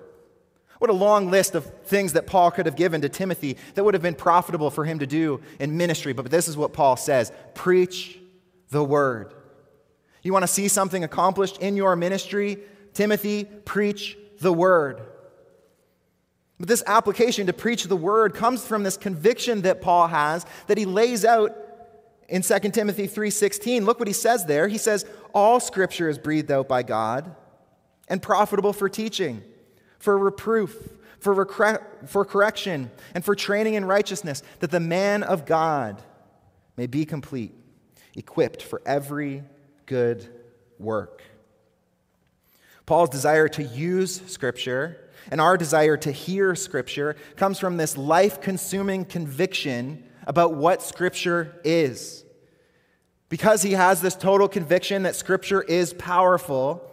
What 0.82 0.90
a 0.90 0.94
long 0.94 1.30
list 1.30 1.54
of 1.54 1.64
things 1.84 2.14
that 2.14 2.26
Paul 2.26 2.50
could 2.50 2.66
have 2.66 2.74
given 2.74 3.02
to 3.02 3.08
Timothy 3.08 3.56
that 3.74 3.84
would 3.84 3.94
have 3.94 4.02
been 4.02 4.16
profitable 4.16 4.68
for 4.68 4.84
him 4.84 4.98
to 4.98 5.06
do 5.06 5.40
in 5.60 5.76
ministry. 5.76 6.12
But 6.12 6.28
this 6.28 6.48
is 6.48 6.56
what 6.56 6.72
Paul 6.72 6.96
says 6.96 7.30
preach 7.54 8.18
the 8.70 8.82
word. 8.82 9.32
You 10.24 10.32
want 10.32 10.42
to 10.42 10.48
see 10.48 10.66
something 10.66 11.04
accomplished 11.04 11.58
in 11.58 11.76
your 11.76 11.94
ministry? 11.94 12.58
Timothy, 12.94 13.44
preach 13.44 14.18
the 14.40 14.52
word. 14.52 15.00
But 16.58 16.66
this 16.66 16.82
application 16.88 17.46
to 17.46 17.52
preach 17.52 17.84
the 17.84 17.94
word 17.94 18.34
comes 18.34 18.66
from 18.66 18.82
this 18.82 18.96
conviction 18.96 19.62
that 19.62 19.82
Paul 19.82 20.08
has 20.08 20.44
that 20.66 20.78
he 20.78 20.84
lays 20.84 21.24
out 21.24 21.56
in 22.28 22.42
2 22.42 22.72
Timothy 22.72 23.06
3:16. 23.06 23.84
Look 23.84 24.00
what 24.00 24.08
he 24.08 24.14
says 24.14 24.46
there. 24.46 24.66
He 24.66 24.78
says, 24.78 25.06
"All 25.32 25.60
scripture 25.60 26.08
is 26.08 26.18
breathed 26.18 26.50
out 26.50 26.66
by 26.66 26.82
God 26.82 27.36
and 28.08 28.20
profitable 28.20 28.72
for 28.72 28.88
teaching, 28.88 29.44
for 30.02 30.18
reproof, 30.18 30.76
for, 31.20 31.32
recre- 31.32 31.80
for 32.08 32.24
correction, 32.24 32.90
and 33.14 33.24
for 33.24 33.36
training 33.36 33.74
in 33.74 33.84
righteousness, 33.84 34.42
that 34.58 34.72
the 34.72 34.80
man 34.80 35.22
of 35.22 35.46
God 35.46 36.02
may 36.76 36.88
be 36.88 37.04
complete, 37.04 37.52
equipped 38.16 38.62
for 38.62 38.82
every 38.84 39.44
good 39.86 40.28
work. 40.80 41.22
Paul's 42.84 43.10
desire 43.10 43.46
to 43.50 43.62
use 43.62 44.20
Scripture 44.26 44.98
and 45.30 45.40
our 45.40 45.56
desire 45.56 45.96
to 45.98 46.10
hear 46.10 46.56
Scripture 46.56 47.14
comes 47.36 47.60
from 47.60 47.76
this 47.76 47.96
life 47.96 48.40
consuming 48.40 49.04
conviction 49.04 50.02
about 50.26 50.54
what 50.54 50.82
Scripture 50.82 51.54
is. 51.62 52.24
because 53.32 53.62
he 53.62 53.72
has 53.72 54.02
this 54.02 54.14
total 54.14 54.46
conviction 54.46 55.04
that 55.04 55.16
Scripture 55.16 55.62
is 55.62 55.94
powerful, 55.94 56.91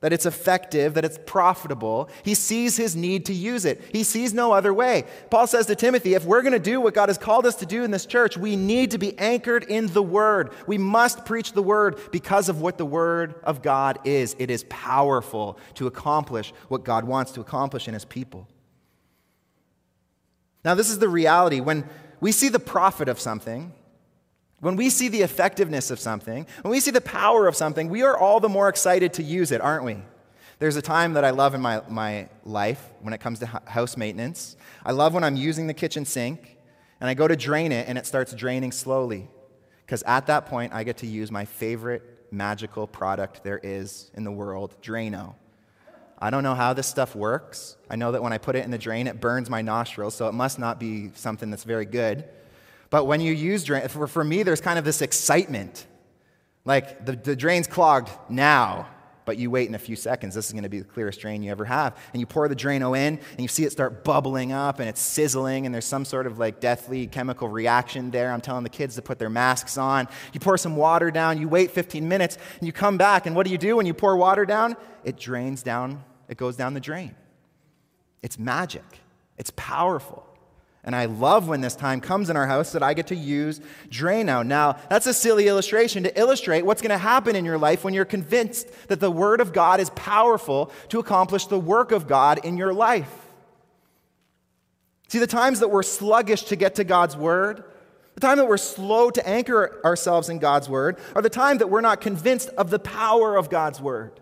that 0.00 0.12
it's 0.12 0.26
effective, 0.26 0.94
that 0.94 1.04
it's 1.04 1.18
profitable, 1.24 2.08
he 2.22 2.34
sees 2.34 2.76
his 2.76 2.94
need 2.94 3.24
to 3.26 3.32
use 3.32 3.64
it. 3.64 3.82
He 3.92 4.02
sees 4.02 4.34
no 4.34 4.52
other 4.52 4.72
way. 4.74 5.04
Paul 5.30 5.46
says 5.46 5.66
to 5.66 5.74
Timothy, 5.74 6.14
if 6.14 6.24
we're 6.24 6.42
going 6.42 6.52
to 6.52 6.58
do 6.58 6.80
what 6.80 6.94
God 6.94 7.08
has 7.08 7.16
called 7.16 7.46
us 7.46 7.56
to 7.56 7.66
do 7.66 7.82
in 7.82 7.90
this 7.90 8.04
church, 8.04 8.36
we 8.36 8.56
need 8.56 8.90
to 8.90 8.98
be 8.98 9.18
anchored 9.18 9.64
in 9.64 9.86
the 9.86 10.02
Word. 10.02 10.52
We 10.66 10.76
must 10.76 11.24
preach 11.24 11.52
the 11.52 11.62
Word 11.62 11.98
because 12.12 12.48
of 12.48 12.60
what 12.60 12.76
the 12.76 12.84
Word 12.84 13.36
of 13.42 13.62
God 13.62 13.98
is. 14.04 14.36
It 14.38 14.50
is 14.50 14.64
powerful 14.68 15.58
to 15.74 15.86
accomplish 15.86 16.52
what 16.68 16.84
God 16.84 17.04
wants 17.04 17.32
to 17.32 17.40
accomplish 17.40 17.88
in 17.88 17.94
his 17.94 18.04
people. 18.04 18.48
Now, 20.64 20.74
this 20.74 20.90
is 20.90 20.98
the 20.98 21.08
reality. 21.08 21.60
When 21.60 21.88
we 22.20 22.32
see 22.32 22.48
the 22.48 22.58
profit 22.58 23.08
of 23.08 23.18
something, 23.20 23.72
when 24.60 24.76
we 24.76 24.90
see 24.90 25.08
the 25.08 25.22
effectiveness 25.22 25.90
of 25.90 26.00
something, 26.00 26.46
when 26.62 26.70
we 26.70 26.80
see 26.80 26.90
the 26.90 27.00
power 27.00 27.46
of 27.46 27.54
something, 27.54 27.88
we 27.88 28.02
are 28.02 28.16
all 28.16 28.40
the 28.40 28.48
more 28.48 28.68
excited 28.68 29.12
to 29.14 29.22
use 29.22 29.52
it, 29.52 29.60
aren't 29.60 29.84
we? 29.84 29.98
There's 30.58 30.76
a 30.76 30.82
time 30.82 31.12
that 31.14 31.24
I 31.24 31.30
love 31.30 31.54
in 31.54 31.60
my, 31.60 31.82
my 31.88 32.28
life 32.44 32.88
when 33.02 33.12
it 33.12 33.18
comes 33.18 33.40
to 33.40 33.46
house 33.66 33.96
maintenance. 33.96 34.56
I 34.84 34.92
love 34.92 35.12
when 35.12 35.22
I'm 35.22 35.36
using 35.36 35.66
the 35.66 35.74
kitchen 35.74 36.06
sink 36.06 36.56
and 37.00 37.10
I 37.10 37.14
go 37.14 37.28
to 37.28 37.36
drain 37.36 37.72
it 37.72 37.88
and 37.88 37.98
it 37.98 38.06
starts 38.06 38.32
draining 38.32 38.72
slowly. 38.72 39.28
Because 39.84 40.02
at 40.04 40.26
that 40.26 40.46
point, 40.46 40.72
I 40.72 40.82
get 40.82 40.96
to 40.98 41.06
use 41.06 41.30
my 41.30 41.44
favorite 41.44 42.02
magical 42.30 42.86
product 42.86 43.44
there 43.44 43.60
is 43.62 44.10
in 44.14 44.24
the 44.24 44.32
world, 44.32 44.74
Drano. 44.82 45.34
I 46.18 46.30
don't 46.30 46.42
know 46.42 46.54
how 46.54 46.72
this 46.72 46.86
stuff 46.86 47.14
works. 47.14 47.76
I 47.90 47.96
know 47.96 48.12
that 48.12 48.22
when 48.22 48.32
I 48.32 48.38
put 48.38 48.56
it 48.56 48.64
in 48.64 48.70
the 48.70 48.78
drain, 48.78 49.06
it 49.06 49.20
burns 49.20 49.50
my 49.50 49.60
nostrils, 49.60 50.14
so 50.14 50.26
it 50.28 50.32
must 50.32 50.58
not 50.58 50.80
be 50.80 51.10
something 51.14 51.50
that's 51.50 51.64
very 51.64 51.84
good. 51.84 52.24
But 52.90 53.06
when 53.06 53.20
you 53.20 53.32
use 53.32 53.64
drain, 53.64 53.88
for, 53.88 54.06
for 54.06 54.24
me, 54.24 54.42
there's 54.42 54.60
kind 54.60 54.78
of 54.78 54.84
this 54.84 55.02
excitement. 55.02 55.86
Like 56.64 57.04
the, 57.04 57.12
the 57.12 57.36
drain's 57.36 57.66
clogged 57.66 58.10
now, 58.28 58.88
but 59.24 59.38
you 59.38 59.50
wait 59.50 59.68
in 59.68 59.74
a 59.74 59.78
few 59.78 59.96
seconds. 59.96 60.34
This 60.34 60.46
is 60.46 60.52
going 60.52 60.62
to 60.62 60.68
be 60.68 60.78
the 60.78 60.84
clearest 60.84 61.20
drain 61.20 61.42
you 61.42 61.50
ever 61.50 61.64
have. 61.64 61.96
And 62.12 62.20
you 62.20 62.26
pour 62.26 62.48
the 62.48 62.56
Drano 62.56 62.96
in, 62.96 63.18
and 63.18 63.40
you 63.40 63.48
see 63.48 63.64
it 63.64 63.72
start 63.72 64.04
bubbling 64.04 64.52
up, 64.52 64.78
and 64.78 64.88
it's 64.88 65.00
sizzling, 65.00 65.66
and 65.66 65.74
there's 65.74 65.84
some 65.84 66.04
sort 66.04 66.26
of 66.26 66.38
like 66.38 66.60
deathly 66.60 67.06
chemical 67.06 67.48
reaction 67.48 68.10
there. 68.10 68.32
I'm 68.32 68.40
telling 68.40 68.62
the 68.62 68.70
kids 68.70 68.94
to 68.96 69.02
put 69.02 69.18
their 69.18 69.30
masks 69.30 69.76
on. 69.78 70.08
You 70.32 70.40
pour 70.40 70.58
some 70.58 70.76
water 70.76 71.10
down, 71.10 71.40
you 71.40 71.48
wait 71.48 71.70
15 71.72 72.08
minutes, 72.08 72.36
and 72.58 72.66
you 72.66 72.72
come 72.72 72.98
back, 72.98 73.26
and 73.26 73.36
what 73.36 73.46
do 73.46 73.52
you 73.52 73.58
do 73.58 73.76
when 73.76 73.86
you 73.86 73.94
pour 73.94 74.16
water 74.16 74.44
down? 74.44 74.76
It 75.04 75.16
drains 75.16 75.62
down, 75.62 76.02
it 76.28 76.36
goes 76.36 76.56
down 76.56 76.74
the 76.74 76.80
drain. 76.80 77.14
It's 78.22 78.38
magic, 78.38 79.00
it's 79.38 79.52
powerful. 79.56 80.25
And 80.86 80.94
I 80.94 81.06
love 81.06 81.48
when 81.48 81.60
this 81.60 81.74
time 81.74 82.00
comes 82.00 82.30
in 82.30 82.36
our 82.36 82.46
house 82.46 82.70
that 82.70 82.82
I 82.82 82.94
get 82.94 83.08
to 83.08 83.16
use 83.16 83.60
Drano. 83.90 84.46
Now, 84.46 84.76
that's 84.88 85.08
a 85.08 85.12
silly 85.12 85.48
illustration 85.48 86.04
to 86.04 86.18
illustrate 86.18 86.64
what's 86.64 86.80
going 86.80 86.90
to 86.90 86.98
happen 86.98 87.34
in 87.34 87.44
your 87.44 87.58
life 87.58 87.82
when 87.82 87.92
you're 87.92 88.04
convinced 88.04 88.68
that 88.86 89.00
the 89.00 89.10
Word 89.10 89.40
of 89.40 89.52
God 89.52 89.80
is 89.80 89.90
powerful 89.90 90.70
to 90.90 91.00
accomplish 91.00 91.46
the 91.46 91.58
work 91.58 91.90
of 91.90 92.06
God 92.06 92.44
in 92.44 92.56
your 92.56 92.72
life. 92.72 93.12
See, 95.08 95.18
the 95.18 95.26
times 95.26 95.58
that 95.58 95.68
we're 95.68 95.82
sluggish 95.82 96.44
to 96.44 96.56
get 96.56 96.76
to 96.76 96.84
God's 96.84 97.16
Word, 97.16 97.64
the 98.14 98.20
time 98.20 98.38
that 98.38 98.46
we're 98.46 98.56
slow 98.56 99.10
to 99.10 99.28
anchor 99.28 99.80
ourselves 99.84 100.28
in 100.28 100.38
God's 100.38 100.68
Word, 100.68 100.98
are 101.16 101.22
the 101.22 101.28
time 101.28 101.58
that 101.58 101.68
we're 101.68 101.80
not 101.80 102.00
convinced 102.00 102.48
of 102.50 102.70
the 102.70 102.78
power 102.78 103.36
of 103.36 103.50
God's 103.50 103.80
Word. 103.80 104.20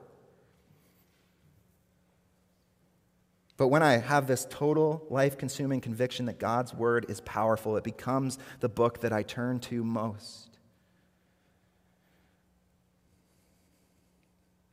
But 3.56 3.68
when 3.68 3.82
I 3.82 3.98
have 3.98 4.26
this 4.26 4.46
total 4.50 5.06
life 5.10 5.38
consuming 5.38 5.80
conviction 5.80 6.26
that 6.26 6.38
God's 6.38 6.74
word 6.74 7.06
is 7.08 7.20
powerful, 7.20 7.76
it 7.76 7.84
becomes 7.84 8.38
the 8.60 8.68
book 8.68 9.00
that 9.00 9.12
I 9.12 9.22
turn 9.22 9.60
to 9.60 9.84
most. 9.84 10.58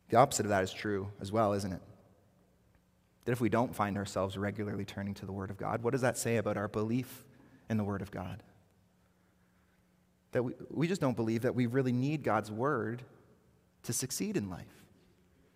The 0.09 0.17
opposite 0.17 0.45
of 0.45 0.49
that 0.49 0.63
is 0.63 0.73
true 0.73 1.09
as 1.21 1.31
well, 1.31 1.53
isn't 1.53 1.71
it? 1.71 1.81
That 3.25 3.31
if 3.31 3.39
we 3.39 3.49
don't 3.49 3.75
find 3.75 3.97
ourselves 3.97 4.37
regularly 4.37 4.83
turning 4.83 5.13
to 5.15 5.25
the 5.25 5.31
Word 5.31 5.51
of 5.51 5.57
God, 5.57 5.83
what 5.83 5.91
does 5.91 6.01
that 6.01 6.17
say 6.17 6.37
about 6.37 6.57
our 6.57 6.67
belief 6.67 7.23
in 7.69 7.77
the 7.77 7.83
Word 7.83 8.01
of 8.01 8.09
God? 8.09 8.41
That 10.31 10.43
we, 10.43 10.53
we 10.69 10.87
just 10.87 11.01
don't 11.01 11.15
believe 11.15 11.43
that 11.43 11.55
we 11.55 11.67
really 11.67 11.91
need 11.91 12.23
God's 12.23 12.51
Word 12.51 13.03
to 13.83 13.93
succeed 13.93 14.37
in 14.37 14.49
life. 14.49 14.83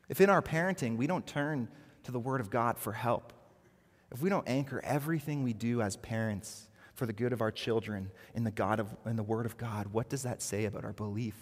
If 0.10 0.22
in 0.22 0.30
our 0.30 0.44
parenting 0.44 0.96
we 0.96 1.08
don't 1.08 1.26
turn 1.26 1.68
to 2.06 2.12
the 2.12 2.20
Word 2.20 2.42
of 2.42 2.50
God 2.50 2.78
for 2.78 2.94
help, 2.94 3.34
if 4.12 4.22
we 4.22 4.30
don't 4.30 4.48
anchor 4.48 4.82
everything 4.84 5.44
we 5.44 5.54
do 5.54 5.82
as 5.82 5.98
parents 5.98 6.70
for 6.94 7.06
the 7.06 7.14
good 7.14 7.34
of 7.34 7.42
our 7.42 7.52
children 7.52 8.10
in 8.34 8.44
the, 8.44 8.52
God 8.52 8.80
of, 8.80 8.96
in 9.06 9.16
the 9.16 9.24
Word 9.24 9.46
of 9.46 9.58
God, 9.58 9.88
what 9.88 10.10
does 10.10 10.24
that 10.24 10.42
say 10.42 10.66
about 10.66 10.86
our 10.86 10.94
belief 10.94 11.36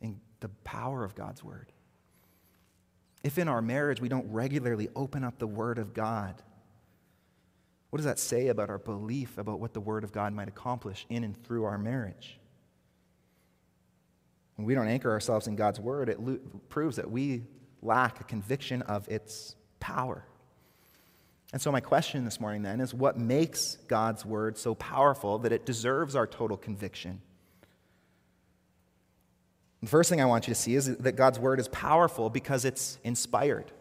in 0.00 0.20
the 0.40 0.48
power 0.64 1.04
of 1.04 1.14
God's 1.14 1.42
Word? 1.42 1.72
If 3.24 3.38
in 3.38 3.48
our 3.48 3.60
marriage 3.60 4.00
we 4.00 4.08
don't 4.08 4.30
regularly 4.30 4.88
open 4.94 5.24
up 5.24 5.38
the 5.38 5.46
Word 5.46 5.78
of 5.78 5.92
God, 5.92 6.40
what 7.90 7.96
does 7.96 8.06
that 8.06 8.18
say 8.18 8.48
about 8.48 8.70
our 8.70 8.78
belief 8.78 9.38
about 9.38 9.60
what 9.60 9.72
the 9.72 9.80
Word 9.80 10.04
of 10.04 10.12
God 10.12 10.32
might 10.32 10.48
accomplish 10.48 11.06
in 11.08 11.24
and 11.24 11.36
through 11.44 11.64
our 11.64 11.78
marriage? 11.78 12.38
When 14.56 14.66
we 14.66 14.74
don't 14.74 14.88
anchor 14.88 15.10
ourselves 15.10 15.46
in 15.46 15.56
God's 15.56 15.80
Word, 15.80 16.08
it 16.08 16.20
lo- 16.20 16.38
proves 16.68 16.96
that 16.96 17.10
we 17.10 17.44
lack 17.80 18.20
a 18.20 18.24
conviction 18.24 18.82
of 18.82 19.08
its 19.08 19.56
power. 19.80 20.24
And 21.52 21.62
so, 21.62 21.72
my 21.72 21.80
question 21.80 22.24
this 22.24 22.40
morning 22.40 22.62
then 22.62 22.80
is 22.80 22.92
what 22.92 23.18
makes 23.18 23.76
God's 23.88 24.24
word 24.24 24.58
so 24.58 24.74
powerful 24.74 25.38
that 25.38 25.52
it 25.52 25.64
deserves 25.64 26.14
our 26.14 26.26
total 26.26 26.56
conviction? 26.56 27.22
The 29.82 29.88
first 29.88 30.10
thing 30.10 30.20
I 30.20 30.26
want 30.26 30.48
you 30.48 30.54
to 30.54 30.60
see 30.60 30.74
is 30.74 30.96
that 30.96 31.12
God's 31.12 31.38
word 31.38 31.60
is 31.60 31.68
powerful 31.68 32.30
because 32.30 32.64
it's 32.64 32.98
inspired. 33.04 33.72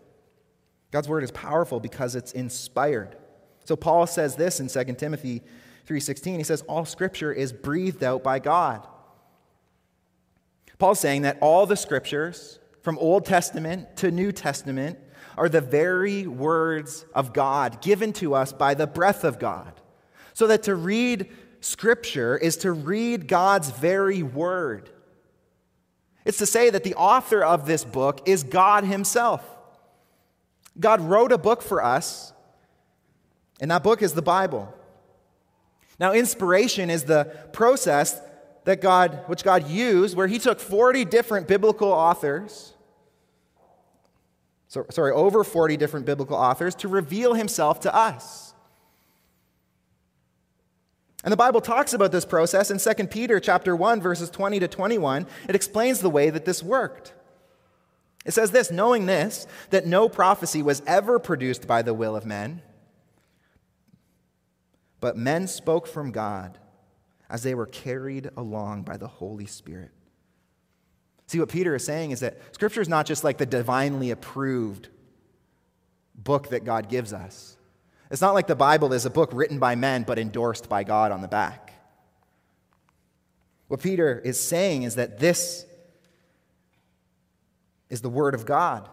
God's 0.92 1.10
word 1.10 1.24
is 1.24 1.32
powerful 1.32 1.80
because 1.80 2.16
it's 2.16 2.32
inspired. 2.32 3.18
So 3.66 3.76
Paul 3.76 4.08
says 4.08 4.36
this 4.36 4.60
in 4.60 4.70
2 4.70 4.98
Timothy 4.98 5.42
3:16. 5.86 6.38
He 6.38 6.44
says 6.44 6.62
all 6.64 6.86
scripture 6.86 7.34
is 7.34 7.52
breathed 7.52 8.04
out 8.04 8.24
by 8.24 8.40
God. 8.40 8.88
Paul's 10.78 11.00
saying 11.00 11.24
that 11.24 11.38
all 11.42 11.66
the 11.66 11.76
scriptures 11.76 12.60
from 12.82 12.98
Old 13.00 13.26
Testament 13.26 13.98
to 13.98 14.12
New 14.12 14.32
Testament 14.32 15.00
are 15.38 15.48
the 15.48 15.62
very 15.62 16.26
words 16.26 17.06
of 17.14 17.32
God 17.32 17.82
given 17.82 18.12
to 18.14 18.34
us 18.34 18.52
by 18.52 18.74
the 18.74 18.88
breath 18.88 19.24
of 19.24 19.40
God. 19.40 19.72
So 20.34 20.48
that 20.48 20.64
to 20.64 20.76
read 20.76 21.30
Scripture 21.62 22.38
is 22.38 22.58
to 22.58 22.72
read 22.72 23.28
God's 23.28 23.70
very 23.70 24.24
word. 24.24 24.90
It's 26.26 26.40
to 26.40 26.46
say 26.46 26.70
that 26.70 26.84
the 26.84 26.96
author 26.96 27.44
of 27.44 27.66
this 27.66 27.84
book 27.84 28.28
is 28.28 28.44
God 28.44 28.84
Himself. 28.84 29.44
God 30.80 31.02
wrote 31.02 31.32
a 31.32 31.38
book 31.38 31.62
for 31.62 31.84
us, 31.84 32.34
and 33.60 33.72
that 33.72 33.84
book 33.84 34.02
is 34.02 34.14
the 34.14 34.22
Bible. 34.22 34.74
Now, 36.00 36.14
inspiration 36.14 36.90
is 36.90 37.06
the 37.06 37.26
process 37.54 38.20
that 38.66 38.82
God, 38.82 39.24
which 39.28 39.44
God 39.44 39.68
used, 39.70 40.16
where 40.16 40.28
He 40.28 40.38
took 40.38 40.60
40 40.60 41.06
different 41.06 41.48
biblical 41.48 41.90
authors 41.90 42.74
so, 44.68 44.86
sorry, 44.90 45.12
over 45.12 45.44
40 45.44 45.78
different 45.78 46.06
biblical 46.06 46.36
authors 46.36 46.76
to 46.76 46.88
reveal 46.88 47.34
himself 47.34 47.80
to 47.82 47.96
us. 47.96 48.54
And 51.24 51.32
the 51.32 51.38
Bible 51.38 51.62
talks 51.62 51.94
about 51.94 52.12
this 52.12 52.26
process 52.26 52.70
in 52.70 52.78
2 52.78 53.08
Peter 53.08 53.40
chapter 53.40 53.76
1 53.76 54.02
verses 54.02 54.30
20 54.30 54.60
to 54.60 54.68
21. 54.68 55.26
It 55.50 55.56
explains 55.56 56.00
the 56.00 56.10
way 56.10 56.30
that 56.30 56.46
this 56.46 56.62
worked. 56.62 57.14
It 58.26 58.34
says 58.34 58.52
this, 58.52 58.72
knowing 58.72 59.06
this 59.06 59.48
that 59.70 59.86
no 59.86 60.10
prophecy 60.10 60.62
was 60.62 60.82
ever 60.86 61.18
produced 61.18 61.66
by 61.66 61.82
the 61.82 61.94
will 61.94 62.16
of 62.16 62.26
men, 62.26 62.62
but 65.00 65.16
men 65.16 65.48
spoke 65.48 65.88
from 65.88 66.12
God 66.12 66.58
as 67.30 67.44
they 67.44 67.56
were 67.56 67.66
carried 67.66 68.30
along 68.36 68.84
by 68.84 68.98
the 68.98 69.08
Holy 69.08 69.46
Spirit. 69.46 69.92
See, 71.28 71.40
what 71.40 71.50
Peter 71.50 71.76
is 71.76 71.86
saying 71.86 72.12
is 72.12 72.22
that 72.22 72.38
Scripture 72.54 72.82
is 72.82 72.88
not 72.90 73.06
just 73.06 73.24
like 73.24 73.38
the 73.38 73.46
divinely 73.46 74.12
approved 74.12 74.88
book 76.16 76.50
that 76.50 76.64
God 76.64 76.90
gives 76.90 77.14
us. 77.14 77.58
It's 78.10 78.22
not 78.22 78.34
like 78.34 78.48
the 78.48 78.56
Bible 78.56 78.94
is 78.94 79.06
a 79.06 79.10
book 79.10 79.30
written 79.34 79.60
by 79.60 79.76
men 79.76 80.04
but 80.04 80.18
endorsed 80.18 80.70
by 80.70 80.84
God 80.84 81.12
on 81.12 81.22
the 81.22 81.28
back. 81.28 81.74
What 83.68 83.82
Peter 83.82 84.18
is 84.18 84.40
saying 84.40 84.84
is 84.84 84.96
that 84.96 85.20
this 85.20 85.66
is 87.90 88.02
the 88.02 88.10
Word 88.10 88.34
of 88.34 88.46
God, 88.46 88.88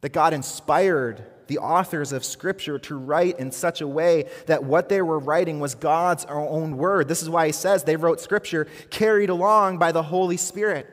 that 0.00 0.12
God 0.12 0.34
inspired 0.34 1.24
the 1.46 1.58
authors 1.58 2.12
of 2.12 2.24
Scripture 2.24 2.78
to 2.80 2.96
write 2.96 3.38
in 3.38 3.52
such 3.52 3.80
a 3.80 3.86
way 3.86 4.28
that 4.46 4.64
what 4.64 4.88
they 4.88 5.02
were 5.02 5.18
writing 5.18 5.60
was 5.60 5.76
God's 5.76 6.24
own 6.24 6.76
Word. 6.76 7.06
This 7.06 7.22
is 7.22 7.30
why 7.30 7.46
he 7.46 7.52
says 7.52 7.84
they 7.84 7.96
wrote 7.96 8.20
Scripture 8.20 8.66
carried 8.90 9.30
along 9.30 9.78
by 9.78 9.92
the 9.92 10.02
Holy 10.02 10.36
Spirit. 10.36 10.90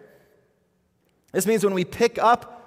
This 1.32 1.46
means 1.46 1.64
when 1.64 1.74
we 1.74 1.86
pick 1.86 2.18
up 2.18 2.58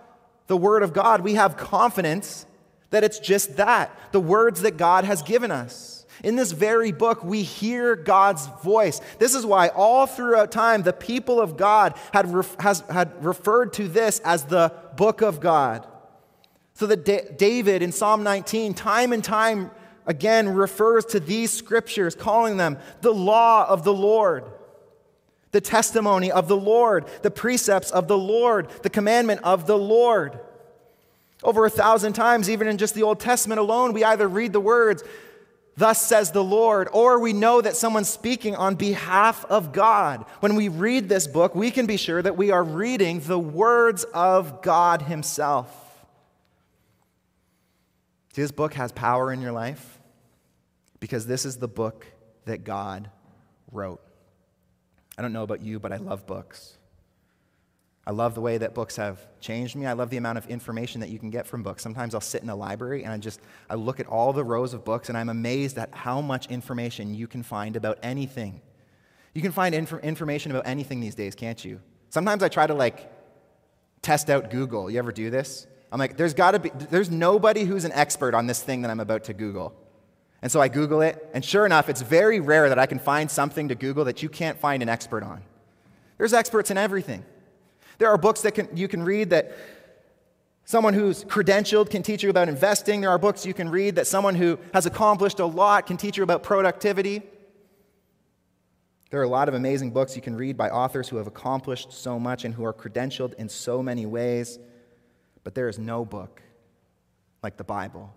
the 0.46 0.56
Word 0.56 0.82
of 0.82 0.92
God, 0.92 1.20
we 1.20 1.34
have 1.34 1.56
confidence 1.56 2.46
that 2.90 3.04
it's 3.04 3.18
just 3.18 3.56
that 3.56 3.96
the 4.12 4.20
words 4.20 4.62
that 4.62 4.76
God 4.76 5.04
has 5.04 5.22
given 5.22 5.50
us. 5.50 6.06
In 6.22 6.36
this 6.36 6.52
very 6.52 6.92
book, 6.92 7.24
we 7.24 7.42
hear 7.42 7.96
God's 7.96 8.46
voice. 8.62 9.00
This 9.18 9.34
is 9.34 9.44
why 9.44 9.68
all 9.68 10.06
throughout 10.06 10.52
time, 10.52 10.82
the 10.82 10.92
people 10.92 11.40
of 11.40 11.56
God 11.56 11.98
had, 12.12 12.26
has, 12.60 12.80
had 12.88 13.24
referred 13.24 13.72
to 13.74 13.88
this 13.88 14.20
as 14.20 14.44
the 14.44 14.72
book 14.96 15.22
of 15.22 15.40
God. 15.40 15.86
So 16.74 16.86
that 16.86 17.38
David 17.38 17.82
in 17.82 17.92
Psalm 17.92 18.22
19, 18.22 18.74
time 18.74 19.12
and 19.12 19.22
time 19.22 19.70
again, 20.06 20.48
refers 20.48 21.04
to 21.06 21.20
these 21.20 21.50
scriptures, 21.50 22.14
calling 22.14 22.56
them 22.56 22.78
the 23.00 23.12
law 23.12 23.66
of 23.68 23.84
the 23.84 23.92
Lord, 23.92 24.44
the 25.54 25.60
testimony 25.60 26.32
of 26.32 26.48
the 26.48 26.56
Lord, 26.56 27.06
the 27.22 27.30
precepts 27.30 27.92
of 27.92 28.08
the 28.08 28.18
Lord, 28.18 28.68
the 28.82 28.90
commandment 28.90 29.40
of 29.44 29.68
the 29.68 29.78
Lord. 29.78 30.40
Over 31.44 31.64
a 31.64 31.70
thousand 31.70 32.14
times, 32.14 32.50
even 32.50 32.66
in 32.66 32.76
just 32.76 32.94
the 32.94 33.04
Old 33.04 33.20
Testament 33.20 33.60
alone, 33.60 33.92
we 33.92 34.02
either 34.02 34.26
read 34.26 34.52
the 34.52 34.60
words, 34.60 35.04
Thus 35.76 36.04
says 36.04 36.32
the 36.32 36.42
Lord, 36.42 36.88
or 36.92 37.20
we 37.20 37.32
know 37.32 37.60
that 37.60 37.76
someone's 37.76 38.08
speaking 38.08 38.56
on 38.56 38.74
behalf 38.74 39.44
of 39.44 39.72
God. 39.72 40.24
When 40.40 40.56
we 40.56 40.68
read 40.68 41.08
this 41.08 41.28
book, 41.28 41.54
we 41.54 41.70
can 41.70 41.86
be 41.86 41.96
sure 41.96 42.20
that 42.20 42.36
we 42.36 42.50
are 42.50 42.64
reading 42.64 43.20
the 43.20 43.38
words 43.38 44.02
of 44.12 44.60
God 44.60 45.02
Himself. 45.02 45.70
See, 48.32 48.42
this 48.42 48.50
book 48.50 48.74
has 48.74 48.90
power 48.90 49.32
in 49.32 49.40
your 49.40 49.52
life 49.52 50.00
because 50.98 51.28
this 51.28 51.44
is 51.44 51.58
the 51.58 51.68
book 51.68 52.06
that 52.44 52.64
God 52.64 53.08
wrote. 53.70 54.03
I 55.16 55.22
don't 55.22 55.32
know 55.32 55.42
about 55.42 55.62
you, 55.62 55.78
but 55.78 55.92
I 55.92 55.96
love 55.96 56.26
books. 56.26 56.76
I 58.06 58.10
love 58.10 58.34
the 58.34 58.40
way 58.40 58.58
that 58.58 58.74
books 58.74 58.96
have 58.96 59.18
changed 59.40 59.76
me. 59.76 59.86
I 59.86 59.94
love 59.94 60.10
the 60.10 60.18
amount 60.18 60.36
of 60.36 60.46
information 60.48 61.00
that 61.00 61.08
you 61.08 61.18
can 61.18 61.30
get 61.30 61.46
from 61.46 61.62
books. 61.62 61.82
Sometimes 61.82 62.14
I'll 62.14 62.20
sit 62.20 62.42
in 62.42 62.50
a 62.50 62.56
library 62.56 63.02
and 63.04 63.12
I 63.12 63.16
just 63.16 63.40
I 63.70 63.76
look 63.76 63.98
at 63.98 64.06
all 64.06 64.32
the 64.32 64.44
rows 64.44 64.74
of 64.74 64.84
books 64.84 65.08
and 65.08 65.16
I'm 65.16 65.30
amazed 65.30 65.78
at 65.78 65.94
how 65.94 66.20
much 66.20 66.46
information 66.48 67.14
you 67.14 67.26
can 67.26 67.42
find 67.42 67.76
about 67.76 67.98
anything. 68.02 68.60
You 69.32 69.40
can 69.40 69.52
find 69.52 69.74
inf- 69.74 70.02
information 70.02 70.50
about 70.50 70.66
anything 70.66 71.00
these 71.00 71.14
days, 71.14 71.34
can't 71.34 71.64
you? 71.64 71.80
Sometimes 72.10 72.42
I 72.42 72.48
try 72.48 72.66
to 72.66 72.74
like 72.74 73.10
test 74.02 74.28
out 74.28 74.50
Google. 74.50 74.90
You 74.90 74.98
ever 74.98 75.10
do 75.10 75.30
this? 75.30 75.66
I'm 75.90 75.98
like, 75.98 76.16
there's 76.16 76.34
got 76.34 76.50
to 76.50 76.58
be 76.58 76.70
there's 76.90 77.10
nobody 77.10 77.64
who's 77.64 77.84
an 77.84 77.92
expert 77.92 78.34
on 78.34 78.46
this 78.46 78.62
thing 78.62 78.82
that 78.82 78.90
I'm 78.90 79.00
about 79.00 79.24
to 79.24 79.32
Google. 79.32 79.74
And 80.44 80.52
so 80.52 80.60
I 80.60 80.68
Google 80.68 81.00
it, 81.00 81.26
and 81.32 81.42
sure 81.42 81.64
enough, 81.64 81.88
it's 81.88 82.02
very 82.02 82.38
rare 82.38 82.68
that 82.68 82.78
I 82.78 82.84
can 82.84 82.98
find 82.98 83.30
something 83.30 83.68
to 83.68 83.74
Google 83.74 84.04
that 84.04 84.22
you 84.22 84.28
can't 84.28 84.58
find 84.58 84.82
an 84.82 84.90
expert 84.90 85.22
on. 85.22 85.40
There's 86.18 86.34
experts 86.34 86.70
in 86.70 86.76
everything. 86.76 87.24
There 87.96 88.10
are 88.10 88.18
books 88.18 88.42
that 88.42 88.52
can, 88.52 88.68
you 88.76 88.86
can 88.86 89.02
read 89.02 89.30
that 89.30 89.56
someone 90.66 90.92
who's 90.92 91.24
credentialed 91.24 91.88
can 91.88 92.02
teach 92.02 92.22
you 92.22 92.28
about 92.28 92.50
investing. 92.50 93.00
There 93.00 93.08
are 93.08 93.16
books 93.16 93.46
you 93.46 93.54
can 93.54 93.70
read 93.70 93.96
that 93.96 94.06
someone 94.06 94.34
who 94.34 94.58
has 94.74 94.84
accomplished 94.84 95.40
a 95.40 95.46
lot 95.46 95.86
can 95.86 95.96
teach 95.96 96.18
you 96.18 96.22
about 96.22 96.42
productivity. 96.42 97.22
There 99.08 99.20
are 99.20 99.24
a 99.24 99.28
lot 99.28 99.48
of 99.48 99.54
amazing 99.54 99.92
books 99.92 100.14
you 100.14 100.20
can 100.20 100.36
read 100.36 100.58
by 100.58 100.68
authors 100.68 101.08
who 101.08 101.16
have 101.16 101.26
accomplished 101.26 101.90
so 101.90 102.20
much 102.20 102.44
and 102.44 102.52
who 102.52 102.66
are 102.66 102.74
credentialed 102.74 103.32
in 103.36 103.48
so 103.48 103.82
many 103.82 104.04
ways. 104.04 104.58
But 105.42 105.54
there 105.54 105.70
is 105.70 105.78
no 105.78 106.04
book 106.04 106.42
like 107.42 107.56
the 107.56 107.64
Bible. 107.64 108.14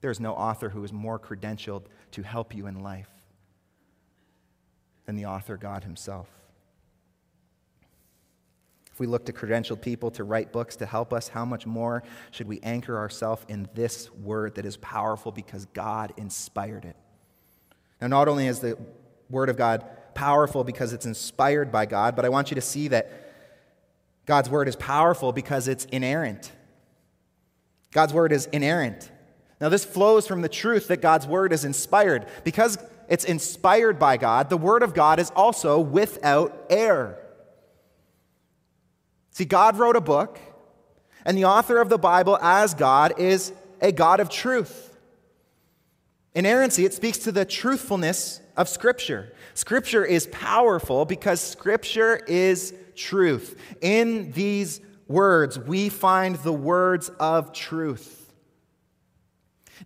There 0.00 0.10
is 0.10 0.20
no 0.20 0.32
author 0.32 0.70
who 0.70 0.82
is 0.84 0.92
more 0.92 1.18
credentialed 1.18 1.82
to 2.12 2.22
help 2.22 2.54
you 2.54 2.66
in 2.66 2.82
life 2.82 3.10
than 5.06 5.16
the 5.16 5.26
author 5.26 5.56
God 5.56 5.84
Himself 5.84 6.28
If 8.92 9.00
we 9.00 9.06
look 9.06 9.26
to 9.26 9.32
credentialed 9.32 9.80
people 9.80 10.10
to 10.12 10.24
write 10.24 10.52
books 10.52 10.76
to 10.76 10.86
help 10.86 11.12
us, 11.12 11.28
how 11.28 11.44
much 11.44 11.66
more 11.66 12.02
should 12.30 12.48
we 12.48 12.60
anchor 12.60 12.96
ourselves 12.98 13.44
in 13.48 13.68
this 13.74 14.10
word 14.12 14.54
that 14.56 14.64
is 14.64 14.76
powerful 14.76 15.32
because 15.32 15.66
God 15.66 16.12
inspired 16.16 16.84
it? 16.84 16.96
Now, 18.00 18.06
not 18.06 18.28
only 18.28 18.46
is 18.46 18.60
the 18.60 18.78
word 19.28 19.48
of 19.48 19.56
God 19.56 19.84
powerful 20.14 20.64
because 20.64 20.92
it's 20.92 21.06
inspired 21.06 21.70
by 21.70 21.86
God, 21.86 22.16
but 22.16 22.24
I 22.24 22.28
want 22.28 22.50
you 22.50 22.54
to 22.54 22.60
see 22.60 22.88
that 22.88 23.10
God's 24.26 24.48
word 24.48 24.68
is 24.68 24.76
powerful 24.76 25.32
because 25.32 25.66
it's 25.68 25.86
inerrant. 25.86 26.52
God's 27.92 28.14
word 28.14 28.32
is 28.32 28.46
inerrant. 28.46 29.10
Now, 29.60 29.68
this 29.68 29.84
flows 29.84 30.26
from 30.26 30.40
the 30.40 30.48
truth 30.48 30.88
that 30.88 31.02
God's 31.02 31.26
word 31.26 31.52
is 31.52 31.64
inspired. 31.64 32.26
Because 32.44 32.78
it's 33.08 33.24
inspired 33.24 33.98
by 33.98 34.16
God, 34.16 34.48
the 34.48 34.56
word 34.56 34.82
of 34.82 34.94
God 34.94 35.18
is 35.18 35.30
also 35.36 35.78
without 35.78 36.66
error. 36.70 37.18
See, 39.32 39.44
God 39.44 39.78
wrote 39.78 39.96
a 39.96 40.00
book, 40.00 40.38
and 41.24 41.36
the 41.36 41.44
author 41.44 41.80
of 41.80 41.88
the 41.88 41.98
Bible, 41.98 42.38
as 42.40 42.74
God, 42.74 43.18
is 43.18 43.52
a 43.80 43.92
God 43.92 44.20
of 44.20 44.30
truth. 44.30 44.96
Inerrancy, 46.34 46.84
it 46.84 46.94
speaks 46.94 47.18
to 47.18 47.32
the 47.32 47.44
truthfulness 47.44 48.40
of 48.56 48.68
Scripture. 48.68 49.32
Scripture 49.54 50.04
is 50.04 50.26
powerful 50.28 51.04
because 51.04 51.40
Scripture 51.40 52.16
is 52.28 52.72
truth. 52.94 53.60
In 53.80 54.32
these 54.32 54.80
words, 55.08 55.58
we 55.58 55.88
find 55.88 56.36
the 56.36 56.52
words 56.52 57.08
of 57.18 57.52
truth. 57.52 58.19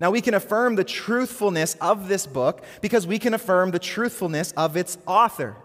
Now, 0.01 0.11
we 0.11 0.21
can 0.21 0.35
affirm 0.35 0.75
the 0.75 0.85
truthfulness 0.85 1.75
of 1.81 2.09
this 2.09 2.27
book 2.27 2.65
because 2.81 3.07
we 3.07 3.19
can 3.19 3.35
affirm 3.35 3.71
the 3.71 3.79
truthfulness 3.79 4.53
of 4.53 4.77
its 4.77 4.99
author. 5.07 5.57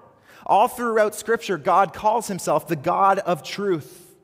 All 0.45 0.67
throughout 0.67 1.15
Scripture, 1.15 1.57
God 1.57 1.93
calls 1.93 2.27
himself 2.27 2.67
the 2.67 2.75
God 2.75 3.19
of 3.19 3.43
truth. 3.43 4.15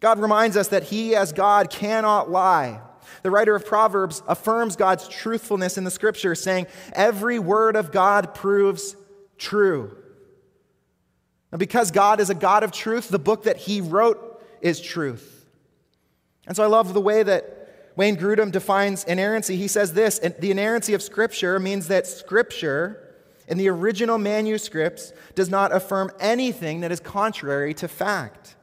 God 0.00 0.18
reminds 0.18 0.56
us 0.56 0.68
that 0.68 0.84
he, 0.84 1.16
as 1.16 1.32
God, 1.32 1.70
cannot 1.70 2.30
lie. 2.30 2.80
The 3.22 3.30
writer 3.30 3.54
of 3.54 3.64
Proverbs 3.64 4.22
affirms 4.28 4.76
God's 4.76 5.08
truthfulness 5.08 5.78
in 5.78 5.84
the 5.84 5.90
Scripture, 5.90 6.34
saying, 6.34 6.66
Every 6.92 7.38
word 7.38 7.76
of 7.76 7.92
God 7.92 8.34
proves 8.34 8.96
true. 9.38 9.96
Now, 11.50 11.58
because 11.58 11.90
God 11.90 12.20
is 12.20 12.30
a 12.30 12.34
God 12.34 12.64
of 12.64 12.72
truth, 12.72 13.08
the 13.08 13.18
book 13.18 13.44
that 13.44 13.56
he 13.56 13.80
wrote 13.80 14.42
is 14.60 14.80
truth. 14.80 15.46
And 16.46 16.56
so 16.56 16.62
I 16.62 16.66
love 16.66 16.92
the 16.92 17.00
way 17.00 17.22
that 17.22 17.63
Wayne 17.96 18.16
Grudem 18.16 18.50
defines 18.50 19.04
inerrancy. 19.04 19.56
He 19.56 19.68
says 19.68 19.92
this 19.92 20.18
the 20.18 20.50
inerrancy 20.50 20.94
of 20.94 21.02
Scripture 21.02 21.60
means 21.60 21.88
that 21.88 22.06
Scripture 22.06 23.00
in 23.46 23.58
the 23.58 23.68
original 23.68 24.18
manuscripts 24.18 25.12
does 25.34 25.50
not 25.50 25.72
affirm 25.72 26.10
anything 26.18 26.80
that 26.80 26.90
is 26.90 27.00
contrary 27.00 27.74
to 27.74 27.88
fact. 27.88 28.56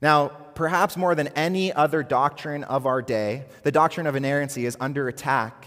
Now, 0.00 0.28
perhaps 0.28 0.96
more 0.96 1.14
than 1.14 1.28
any 1.28 1.72
other 1.72 2.02
doctrine 2.02 2.64
of 2.64 2.86
our 2.86 3.02
day, 3.02 3.44
the 3.62 3.72
doctrine 3.72 4.06
of 4.06 4.16
inerrancy 4.16 4.66
is 4.66 4.76
under 4.80 5.08
attack 5.08 5.66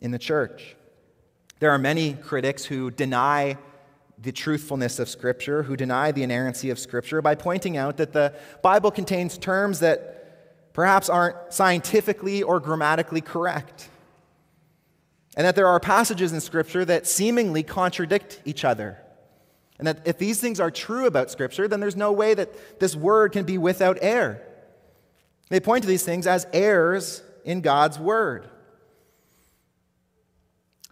in 0.00 0.10
the 0.10 0.18
church. 0.18 0.76
There 1.58 1.70
are 1.70 1.78
many 1.78 2.14
critics 2.14 2.64
who 2.64 2.90
deny 2.90 3.56
the 4.20 4.32
truthfulness 4.32 4.98
of 4.98 5.08
Scripture, 5.08 5.64
who 5.64 5.76
deny 5.76 6.12
the 6.12 6.22
inerrancy 6.22 6.70
of 6.70 6.78
Scripture 6.78 7.22
by 7.22 7.34
pointing 7.34 7.76
out 7.76 7.96
that 7.96 8.12
the 8.12 8.34
Bible 8.62 8.90
contains 8.90 9.38
terms 9.38 9.80
that 9.80 10.21
perhaps 10.72 11.08
aren't 11.08 11.52
scientifically 11.52 12.42
or 12.42 12.60
grammatically 12.60 13.20
correct 13.20 13.88
and 15.36 15.46
that 15.46 15.56
there 15.56 15.66
are 15.66 15.80
passages 15.80 16.32
in 16.32 16.40
Scripture 16.40 16.84
that 16.84 17.06
seemingly 17.06 17.62
contradict 17.62 18.40
each 18.44 18.64
other. 18.64 18.98
And 19.78 19.88
that 19.88 20.06
if 20.06 20.18
these 20.18 20.40
things 20.40 20.60
are 20.60 20.70
true 20.70 21.06
about 21.06 21.30
Scripture, 21.30 21.66
then 21.66 21.80
there's 21.80 21.96
no 21.96 22.12
way 22.12 22.34
that 22.34 22.78
this 22.78 22.94
word 22.94 23.32
can 23.32 23.44
be 23.44 23.56
without 23.56 23.98
error. 24.02 24.42
They 25.48 25.60
point 25.60 25.82
to 25.82 25.88
these 25.88 26.04
things 26.04 26.26
as 26.26 26.46
errors 26.52 27.22
in 27.44 27.62
God's 27.62 27.98
word. 27.98 28.48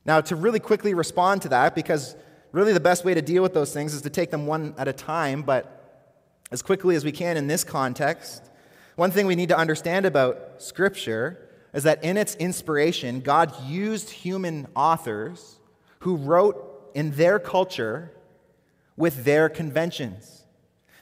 Now, 0.04 0.22
to 0.22 0.34
really 0.34 0.58
quickly 0.58 0.94
respond 0.94 1.42
to 1.42 1.50
that, 1.50 1.74
because 1.74 2.16
really 2.52 2.72
the 2.72 2.80
best 2.80 3.04
way 3.04 3.12
to 3.12 3.22
deal 3.22 3.42
with 3.42 3.52
those 3.52 3.72
things 3.72 3.92
is 3.92 4.02
to 4.02 4.10
take 4.10 4.30
them 4.30 4.46
one 4.46 4.74
at 4.78 4.88
a 4.88 4.92
time, 4.92 5.42
but 5.42 5.76
as 6.50 6.62
quickly 6.62 6.96
as 6.96 7.04
we 7.04 7.12
can 7.12 7.36
in 7.36 7.46
this 7.46 7.62
context, 7.62 8.49
one 9.00 9.10
thing 9.10 9.26
we 9.26 9.34
need 9.34 9.48
to 9.48 9.56
understand 9.56 10.04
about 10.04 10.56
Scripture 10.58 11.48
is 11.72 11.84
that 11.84 12.04
in 12.04 12.18
its 12.18 12.34
inspiration, 12.34 13.20
God 13.20 13.50
used 13.64 14.10
human 14.10 14.66
authors 14.76 15.58
who 16.00 16.16
wrote 16.16 16.90
in 16.92 17.12
their 17.12 17.38
culture 17.38 18.12
with 18.98 19.24
their 19.24 19.48
conventions. 19.48 20.44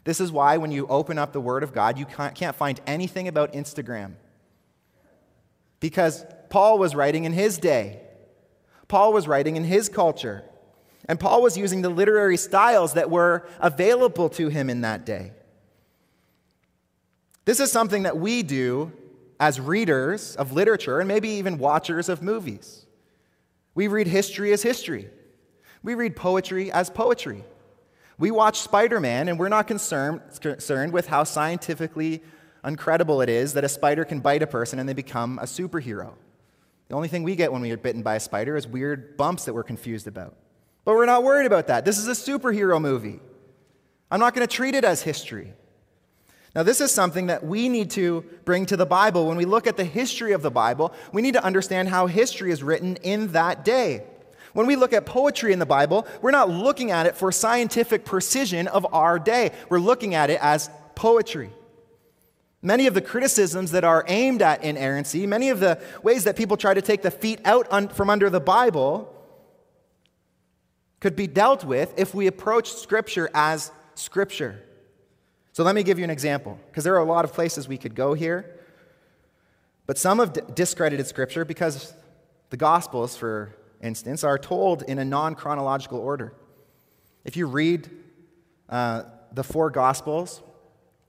This 0.04 0.20
is 0.20 0.30
why 0.30 0.58
when 0.58 0.70
you 0.70 0.86
open 0.86 1.18
up 1.18 1.32
the 1.32 1.40
Word 1.40 1.64
of 1.64 1.72
God, 1.72 1.98
you 1.98 2.06
can't 2.06 2.54
find 2.54 2.80
anything 2.86 3.26
about 3.26 3.52
Instagram. 3.52 4.12
Because 5.80 6.24
Paul 6.50 6.78
was 6.78 6.94
writing 6.94 7.24
in 7.24 7.32
his 7.32 7.58
day, 7.58 8.00
Paul 8.86 9.12
was 9.12 9.26
writing 9.26 9.56
in 9.56 9.64
his 9.64 9.88
culture, 9.88 10.44
and 11.08 11.18
Paul 11.18 11.42
was 11.42 11.58
using 11.58 11.82
the 11.82 11.90
literary 11.90 12.36
styles 12.36 12.92
that 12.92 13.10
were 13.10 13.44
available 13.58 14.28
to 14.28 14.50
him 14.50 14.70
in 14.70 14.82
that 14.82 15.04
day. 15.04 15.32
This 17.48 17.60
is 17.60 17.72
something 17.72 18.02
that 18.02 18.18
we 18.18 18.42
do 18.42 18.92
as 19.40 19.58
readers 19.58 20.36
of 20.36 20.52
literature 20.52 21.00
and 21.00 21.08
maybe 21.08 21.30
even 21.30 21.56
watchers 21.56 22.10
of 22.10 22.20
movies. 22.20 22.84
We 23.74 23.88
read 23.88 24.06
history 24.06 24.52
as 24.52 24.62
history. 24.62 25.08
We 25.82 25.94
read 25.94 26.14
poetry 26.14 26.70
as 26.70 26.90
poetry. 26.90 27.42
We 28.18 28.30
watch 28.30 28.60
Spider 28.60 29.00
Man 29.00 29.30
and 29.30 29.38
we're 29.38 29.48
not 29.48 29.66
concerned, 29.66 30.20
concerned 30.42 30.92
with 30.92 31.06
how 31.06 31.24
scientifically 31.24 32.22
uncredible 32.62 33.22
it 33.22 33.30
is 33.30 33.54
that 33.54 33.64
a 33.64 33.68
spider 33.70 34.04
can 34.04 34.20
bite 34.20 34.42
a 34.42 34.46
person 34.46 34.78
and 34.78 34.86
they 34.86 34.92
become 34.92 35.38
a 35.38 35.44
superhero. 35.44 36.12
The 36.88 36.96
only 36.96 37.08
thing 37.08 37.22
we 37.22 37.34
get 37.34 37.50
when 37.50 37.62
we 37.62 37.70
are 37.70 37.78
bitten 37.78 38.02
by 38.02 38.16
a 38.16 38.20
spider 38.20 38.56
is 38.56 38.68
weird 38.68 39.16
bumps 39.16 39.46
that 39.46 39.54
we're 39.54 39.62
confused 39.62 40.06
about. 40.06 40.36
But 40.84 40.96
we're 40.96 41.06
not 41.06 41.22
worried 41.22 41.46
about 41.46 41.68
that. 41.68 41.86
This 41.86 41.96
is 41.96 42.08
a 42.08 42.10
superhero 42.10 42.78
movie. 42.78 43.20
I'm 44.10 44.20
not 44.20 44.34
going 44.34 44.46
to 44.46 44.54
treat 44.54 44.74
it 44.74 44.84
as 44.84 45.00
history. 45.00 45.54
Now, 46.58 46.64
this 46.64 46.80
is 46.80 46.90
something 46.90 47.26
that 47.26 47.44
we 47.44 47.68
need 47.68 47.90
to 47.90 48.24
bring 48.44 48.66
to 48.66 48.76
the 48.76 48.84
Bible. 48.84 49.28
When 49.28 49.36
we 49.36 49.44
look 49.44 49.68
at 49.68 49.76
the 49.76 49.84
history 49.84 50.32
of 50.32 50.42
the 50.42 50.50
Bible, 50.50 50.92
we 51.12 51.22
need 51.22 51.34
to 51.34 51.44
understand 51.44 51.88
how 51.88 52.08
history 52.08 52.50
is 52.50 52.64
written 52.64 52.96
in 52.96 53.30
that 53.30 53.64
day. 53.64 54.02
When 54.54 54.66
we 54.66 54.74
look 54.74 54.92
at 54.92 55.06
poetry 55.06 55.52
in 55.52 55.60
the 55.60 55.66
Bible, 55.66 56.04
we're 56.20 56.32
not 56.32 56.50
looking 56.50 56.90
at 56.90 57.06
it 57.06 57.14
for 57.14 57.30
scientific 57.30 58.04
precision 58.04 58.66
of 58.66 58.92
our 58.92 59.20
day. 59.20 59.52
We're 59.68 59.78
looking 59.78 60.16
at 60.16 60.30
it 60.30 60.40
as 60.42 60.68
poetry. 60.96 61.50
Many 62.60 62.88
of 62.88 62.94
the 62.94 63.02
criticisms 63.02 63.70
that 63.70 63.84
are 63.84 64.04
aimed 64.08 64.42
at 64.42 64.64
inerrancy, 64.64 65.28
many 65.28 65.50
of 65.50 65.60
the 65.60 65.80
ways 66.02 66.24
that 66.24 66.34
people 66.34 66.56
try 66.56 66.74
to 66.74 66.82
take 66.82 67.02
the 67.02 67.12
feet 67.12 67.40
out 67.44 67.68
un- 67.70 67.86
from 67.86 68.10
under 68.10 68.30
the 68.30 68.40
Bible, 68.40 69.14
could 70.98 71.14
be 71.14 71.28
dealt 71.28 71.62
with 71.62 71.94
if 71.96 72.16
we 72.16 72.26
approach 72.26 72.72
Scripture 72.72 73.30
as 73.32 73.70
Scripture. 73.94 74.64
So 75.58 75.64
let 75.64 75.74
me 75.74 75.82
give 75.82 75.98
you 75.98 76.04
an 76.04 76.10
example, 76.10 76.56
because 76.70 76.84
there 76.84 76.94
are 76.94 77.00
a 77.00 77.04
lot 77.04 77.24
of 77.24 77.32
places 77.32 77.66
we 77.66 77.78
could 77.78 77.96
go 77.96 78.14
here. 78.14 78.60
But 79.86 79.98
some 79.98 80.20
have 80.20 80.54
discredited 80.54 81.04
Scripture 81.08 81.44
because 81.44 81.92
the 82.50 82.56
Gospels, 82.56 83.16
for 83.16 83.56
instance, 83.82 84.22
are 84.22 84.38
told 84.38 84.82
in 84.82 85.00
a 85.00 85.04
non 85.04 85.34
chronological 85.34 85.98
order. 85.98 86.32
If 87.24 87.36
you 87.36 87.48
read 87.48 87.90
uh, 88.68 89.02
the 89.32 89.42
four 89.42 89.68
Gospels, 89.70 90.42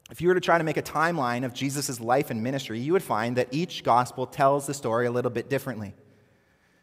if 0.09 0.19
you 0.19 0.29
were 0.29 0.33
to 0.33 0.41
try 0.41 0.57
to 0.57 0.63
make 0.63 0.77
a 0.77 0.81
timeline 0.81 1.45
of 1.45 1.53
Jesus' 1.53 1.99
life 1.99 2.31
and 2.31 2.41
ministry, 2.41 2.79
you 2.79 2.93
would 2.93 3.03
find 3.03 3.35
that 3.35 3.49
each 3.51 3.83
gospel 3.83 4.25
tells 4.25 4.65
the 4.65 4.73
story 4.73 5.05
a 5.05 5.11
little 5.11 5.29
bit 5.29 5.47
differently. 5.51 5.93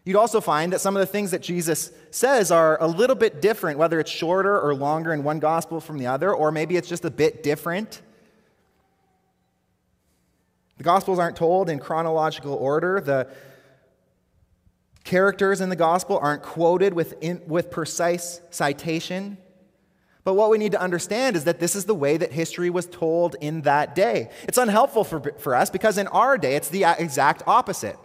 You'd 0.06 0.14
also 0.14 0.40
find 0.40 0.72
that 0.72 0.80
some 0.80 0.96
of 0.96 1.00
the 1.00 1.06
things 1.06 1.32
that 1.32 1.42
Jesus 1.42 1.90
says 2.12 2.52
are 2.52 2.80
a 2.80 2.86
little 2.86 3.16
bit 3.16 3.42
different, 3.42 3.76
whether 3.76 3.98
it's 3.98 4.10
shorter 4.10 4.58
or 4.58 4.72
longer 4.72 5.12
in 5.12 5.24
one 5.24 5.40
gospel 5.40 5.80
from 5.80 5.98
the 5.98 6.06
other, 6.06 6.32
or 6.32 6.52
maybe 6.52 6.76
it's 6.76 6.88
just 6.88 7.04
a 7.04 7.10
bit 7.10 7.42
different. 7.42 8.02
The 10.76 10.84
gospels 10.84 11.18
aren't 11.18 11.34
told 11.34 11.68
in 11.68 11.80
chronological 11.80 12.54
order. 12.54 13.00
The 13.00 13.28
characters 15.02 15.60
in 15.60 15.70
the 15.70 15.76
gospel 15.76 16.20
aren't 16.22 16.44
quoted 16.44 16.94
with, 16.94 17.20
in, 17.20 17.42
with 17.44 17.72
precise 17.72 18.40
citation. 18.50 19.38
But 20.22 20.34
what 20.34 20.50
we 20.50 20.58
need 20.58 20.70
to 20.70 20.80
understand 20.80 21.34
is 21.34 21.42
that 21.44 21.58
this 21.58 21.74
is 21.74 21.84
the 21.84 21.94
way 21.96 22.16
that 22.16 22.30
history 22.30 22.70
was 22.70 22.86
told 22.86 23.34
in 23.40 23.62
that 23.62 23.96
day. 23.96 24.30
It's 24.44 24.58
unhelpful 24.58 25.02
for, 25.02 25.32
for 25.38 25.56
us 25.56 25.68
because 25.68 25.98
in 25.98 26.06
our 26.06 26.38
day, 26.38 26.54
it's 26.54 26.68
the 26.68 26.84
exact 26.96 27.42
opposite. 27.48 27.98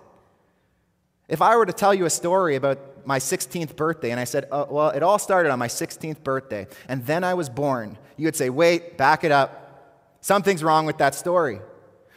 If 1.32 1.42
I 1.42 1.56
were 1.56 1.66
to 1.66 1.72
tell 1.72 1.94
you 1.94 2.04
a 2.04 2.10
story 2.10 2.58
about 2.58 3.08
my 3.08 3.18
16th 3.18 3.78
birthday 3.78 4.12
and 4.12 4.20
I 4.20 4.26
said, 4.26 4.50
oh, 4.52 4.68
well, 4.70 4.90
it 4.90 5.02
all 5.02 5.18
started 5.18 5.50
on 5.50 5.58
my 5.58 5.70
16th 5.70 6.24
birthday 6.24 6.68
and 6.90 7.06
then 7.06 7.24
I 7.24 7.36
was 7.36 7.50
born, 7.50 7.98
you 8.18 8.28
would 8.28 8.36
say, 8.36 8.50
wait, 8.50 8.98
back 8.98 9.24
it 9.24 9.32
up. 9.32 10.18
Something's 10.20 10.62
wrong 10.62 10.86
with 10.86 10.98
that 10.98 11.16
story. 11.16 11.62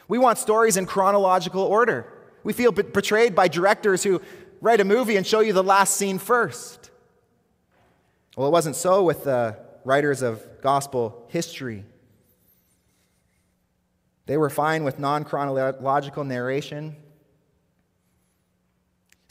We 0.09 0.18
want 0.18 0.38
stories 0.38 0.77
in 0.77 0.85
chronological 0.85 1.62
order. 1.62 2.12
We 2.42 2.53
feel 2.53 2.72
betrayed 2.72 3.37
by 3.37 3.46
directors 3.46 4.03
who 4.03 4.20
write 4.61 4.81
a 4.81 4.85
movie 4.85 5.16
and 5.16 5.24
show 5.24 5.38
you 5.38 5.53
the 5.53 5.62
last 5.62 5.96
scene 5.96 6.18
first. 6.18 6.90
Well, 8.37 8.48
it 8.48 8.50
wasn't 8.50 8.74
so 8.74 9.05
with 9.05 9.22
the 9.22 9.57
writers 9.85 10.22
of 10.22 10.42
gospel 10.61 11.24
history. 11.29 11.85
They 14.27 14.37
were 14.37 14.50
fine 14.50 14.83
with 14.83 14.98
non 14.98 15.22
chronological 15.22 16.24
narration. 16.24 16.96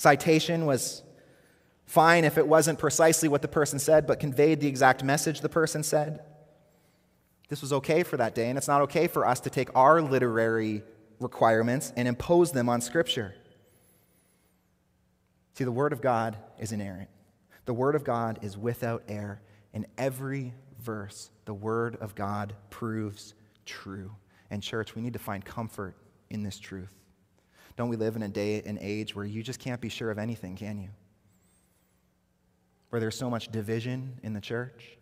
Citation 0.03 0.65
was 0.65 1.01
fine 1.85 2.25
if 2.25 2.37
it 2.37 2.45
wasn't 2.45 2.77
precisely 2.77 3.29
what 3.29 3.41
the 3.41 3.47
person 3.47 3.79
said, 3.79 4.05
but 4.05 4.19
conveyed 4.19 4.59
the 4.59 4.67
exact 4.67 5.01
message 5.01 5.39
the 5.39 5.47
person 5.47 5.81
said. 5.81 6.19
This 7.47 7.61
was 7.61 7.71
okay 7.71 8.03
for 8.03 8.17
that 8.17 8.35
day, 8.35 8.49
and 8.49 8.57
it's 8.57 8.67
not 8.67 8.81
okay 8.81 9.07
for 9.07 9.25
us 9.25 9.39
to 9.39 9.49
take 9.49 9.73
our 9.77 10.01
literary 10.01 10.83
requirements 11.21 11.93
and 11.95 12.05
impose 12.05 12.51
them 12.51 12.67
on 12.67 12.81
Scripture. 12.81 13.33
See, 15.53 15.63
the 15.63 15.71
Word 15.71 15.93
of 15.93 16.01
God 16.01 16.35
is 16.59 16.73
inerrant, 16.73 17.07
the 17.63 17.73
Word 17.73 17.95
of 17.95 18.03
God 18.03 18.39
is 18.41 18.57
without 18.57 19.03
error. 19.07 19.39
In 19.71 19.87
every 19.97 20.53
verse, 20.81 21.29
the 21.45 21.53
Word 21.53 21.95
of 22.01 22.13
God 22.13 22.53
proves 22.69 23.35
true. 23.65 24.11
And, 24.51 24.61
church, 24.61 24.95
we 24.95 25.01
need 25.01 25.13
to 25.13 25.19
find 25.19 25.45
comfort 25.45 25.95
in 26.29 26.43
this 26.43 26.59
truth. 26.59 26.91
Don't 27.75 27.89
we 27.89 27.95
live 27.95 28.15
in 28.15 28.23
a 28.23 28.29
day 28.29 28.61
and 28.65 28.77
age 28.81 29.15
where 29.15 29.25
you 29.25 29.41
just 29.41 29.59
can't 29.59 29.81
be 29.81 29.89
sure 29.89 30.11
of 30.11 30.19
anything, 30.19 30.55
can 30.55 30.79
you? 30.79 30.89
Where 32.89 32.99
there's 32.99 33.17
so 33.17 33.29
much 33.29 33.51
division 33.51 34.19
in 34.21 34.33
the 34.33 34.41
church. 34.41 34.97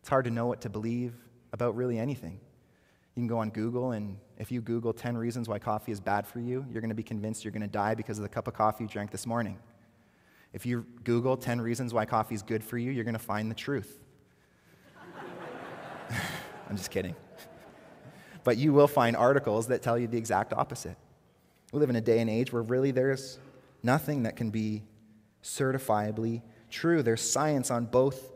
It's 0.00 0.08
hard 0.08 0.24
to 0.26 0.30
know 0.30 0.46
what 0.46 0.60
to 0.62 0.70
believe 0.70 1.14
about 1.52 1.76
really 1.76 1.98
anything. 1.98 2.40
You 3.14 3.20
can 3.20 3.26
go 3.26 3.38
on 3.38 3.50
Google, 3.50 3.92
and 3.92 4.16
if 4.38 4.50
you 4.50 4.60
Google 4.60 4.92
10 4.92 5.16
reasons 5.16 5.48
why 5.48 5.58
coffee 5.58 5.92
is 5.92 6.00
bad 6.00 6.26
for 6.26 6.40
you, 6.40 6.64
you're 6.70 6.80
going 6.80 6.88
to 6.88 6.94
be 6.94 7.02
convinced 7.02 7.44
you're 7.44 7.52
going 7.52 7.60
to 7.60 7.66
die 7.66 7.94
because 7.94 8.18
of 8.18 8.22
the 8.22 8.28
cup 8.28 8.48
of 8.48 8.54
coffee 8.54 8.84
you 8.84 8.88
drank 8.88 9.10
this 9.10 9.26
morning. 9.26 9.58
If 10.52 10.64
you 10.64 10.86
Google 11.04 11.36
10 11.36 11.60
reasons 11.60 11.92
why 11.92 12.04
coffee 12.04 12.34
is 12.34 12.42
good 12.42 12.64
for 12.64 12.78
you, 12.78 12.90
you're 12.90 13.04
going 13.04 13.14
to 13.14 13.18
find 13.18 13.50
the 13.50 13.54
truth. 13.54 14.00
I'm 16.70 16.76
just 16.76 16.90
kidding. 16.90 17.14
But 18.44 18.56
you 18.56 18.72
will 18.72 18.88
find 18.88 19.16
articles 19.16 19.66
that 19.68 19.82
tell 19.82 19.98
you 19.98 20.06
the 20.06 20.18
exact 20.18 20.52
opposite. 20.52 20.96
We 21.72 21.80
live 21.80 21.90
in 21.90 21.96
a 21.96 22.00
day 22.00 22.20
and 22.20 22.30
age 22.30 22.52
where 22.52 22.62
really 22.62 22.90
there's 22.90 23.38
nothing 23.82 24.22
that 24.22 24.36
can 24.36 24.50
be 24.50 24.84
certifiably 25.42 26.42
true. 26.70 27.02
There's 27.02 27.22
science 27.22 27.70
on 27.70 27.86
both 27.86 28.32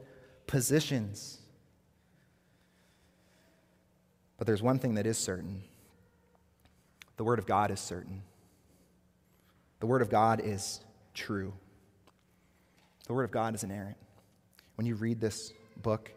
positions. 0.47 1.39
But 4.39 4.47
there's 4.47 4.63
one 4.63 4.79
thing 4.79 4.95
that 4.95 5.07
is 5.07 5.19
certain 5.19 5.63
the 7.17 7.25
Word 7.25 7.39
of 7.39 7.47
God 7.47 7.71
is 7.71 7.81
certain. 7.81 8.23
The 9.81 9.87
Word 9.87 10.03
of 10.03 10.11
God 10.11 10.41
is 10.45 10.81
true. 11.15 11.55
The 13.07 13.15
Word 13.15 13.25
of 13.25 13.31
God 13.31 13.55
is 13.55 13.65
inerrant. 13.65 13.97
When 14.75 14.87
you 14.87 14.97
read 14.97 15.21
this 15.21 15.53
book, 15.83 16.11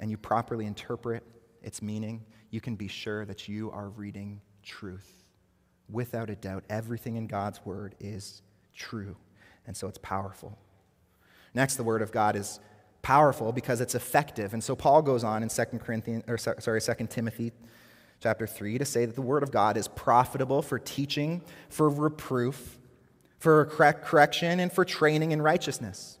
and 0.00 0.10
you 0.10 0.16
properly 0.16 0.66
interpret 0.66 1.24
its 1.62 1.82
meaning, 1.82 2.24
you 2.50 2.60
can 2.60 2.76
be 2.76 2.88
sure 2.88 3.24
that 3.24 3.48
you 3.48 3.70
are 3.70 3.88
reading 3.90 4.40
truth. 4.62 5.17
Without 5.90 6.30
a 6.30 6.36
doubt, 6.36 6.64
everything 6.68 7.16
in 7.16 7.26
God's 7.26 7.64
word 7.64 7.94
is 7.98 8.42
true, 8.74 9.16
and 9.66 9.76
so 9.76 9.88
it's 9.88 9.98
powerful. 9.98 10.58
Next, 11.54 11.76
the 11.76 11.84
word 11.84 12.02
of 12.02 12.12
God 12.12 12.36
is 12.36 12.60
powerful 13.02 13.52
because 13.52 13.80
it's 13.80 13.94
effective. 13.94 14.52
And 14.52 14.62
so 14.62 14.76
Paul 14.76 15.02
goes 15.02 15.24
on 15.24 15.42
in 15.42 15.48
2 15.48 15.64
Corinthians 15.78 16.24
or 16.28 16.36
sorry, 16.36 16.80
2 16.80 17.06
Timothy 17.06 17.52
chapter 18.20 18.46
3 18.46 18.78
to 18.78 18.84
say 18.84 19.06
that 19.06 19.14
the 19.14 19.22
word 19.22 19.42
of 19.42 19.50
God 19.50 19.76
is 19.76 19.88
profitable 19.88 20.60
for 20.60 20.78
teaching, 20.78 21.42
for 21.70 21.88
reproof, 21.88 22.78
for 23.38 23.64
correction, 23.64 24.60
and 24.60 24.72
for 24.72 24.84
training 24.84 25.32
in 25.32 25.40
righteousness. 25.40 26.18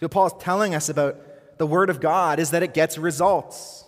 So 0.00 0.08
Paul's 0.08 0.34
telling 0.42 0.74
us 0.74 0.88
about 0.88 1.58
the 1.58 1.66
Word 1.66 1.88
of 1.88 2.00
God 2.00 2.38
is 2.38 2.50
that 2.50 2.62
it 2.62 2.74
gets 2.74 2.98
results. 2.98 3.84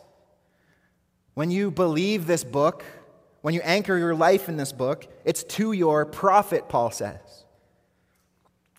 When 1.35 1.50
you 1.50 1.70
believe 1.70 2.26
this 2.26 2.44
book, 2.44 2.85
when 3.47 3.55
you 3.55 3.61
anchor 3.61 3.97
your 3.97 4.13
life 4.13 4.49
in 4.49 4.57
this 4.57 4.73
book, 4.73 5.07
it's 5.25 5.45
to 5.45 5.71
your 5.71 6.05
profit, 6.05 6.69
Paul 6.69 6.91
says. 6.91 7.45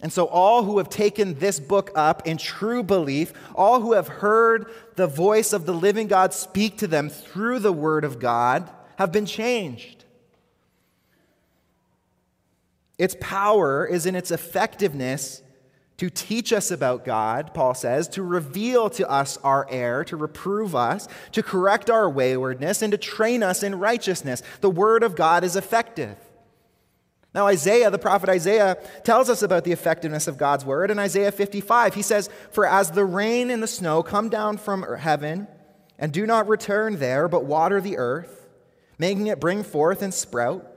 And 0.01 0.11
so, 0.11 0.25
all 0.25 0.65
who 0.65 0.79
have 0.79 0.89
taken 0.89 1.35
this 1.35 1.57
book 1.57 1.89
up 1.95 2.27
in 2.27 2.35
true 2.35 2.83
belief, 2.83 3.31
all 3.55 3.79
who 3.79 3.93
have 3.93 4.09
heard 4.09 4.69
the 4.97 5.07
voice 5.07 5.53
of 5.53 5.65
the 5.65 5.73
living 5.73 6.07
God 6.07 6.33
speak 6.33 6.79
to 6.79 6.87
them 6.87 7.07
through 7.07 7.59
the 7.59 7.71
Word 7.71 8.03
of 8.03 8.19
God, 8.19 8.69
have 8.97 9.13
been 9.13 9.25
changed. 9.25 10.03
Its 12.97 13.15
power 13.21 13.85
is 13.85 14.05
in 14.05 14.17
its 14.17 14.31
effectiveness 14.31 15.43
to 15.97 16.11
teach 16.11 16.53
us 16.53 16.69
about 16.69 17.03
God, 17.03 17.53
Paul 17.55 17.73
says, 17.73 18.07
to 18.09 18.21
reveal 18.21 18.89
to 18.91 19.09
us 19.09 19.37
our 19.43 19.67
error, 19.69 20.03
to 20.05 20.15
reprove 20.15 20.75
us, 20.75 21.07
to 21.31 21.41
correct 21.41 21.89
our 21.89 22.07
waywardness, 22.07 22.83
and 22.83 22.91
to 22.91 22.97
train 22.97 23.41
us 23.41 23.63
in 23.63 23.79
righteousness. 23.79 24.43
The 24.61 24.69
Word 24.69 25.01
of 25.01 25.15
God 25.15 25.43
is 25.43 25.55
effective. 25.55 26.15
Now, 27.33 27.47
Isaiah, 27.47 27.89
the 27.89 27.99
prophet 27.99 28.29
Isaiah, 28.29 28.77
tells 29.03 29.29
us 29.29 29.41
about 29.41 29.63
the 29.63 29.71
effectiveness 29.71 30.27
of 30.27 30.37
God's 30.37 30.65
Word. 30.65 30.91
In 30.91 30.99
Isaiah 30.99 31.31
55, 31.31 31.95
he 31.95 32.01
says, 32.03 32.29
For 32.51 32.65
as 32.65 32.91
the 32.91 33.05
rain 33.05 33.49
and 33.49 33.61
the 33.61 33.67
snow 33.67 34.03
come 34.03 34.29
down 34.29 34.57
from 34.57 34.83
heaven 34.83 35.47
and 35.97 36.11
do 36.11 36.27
not 36.27 36.47
return 36.47 36.97
there, 36.97 37.27
but 37.27 37.45
water 37.45 37.81
the 37.81 37.97
earth, 37.97 38.47
making 38.99 39.27
it 39.27 39.39
bring 39.39 39.63
forth 39.63 40.03
and 40.03 40.13
sprout, 40.13 40.76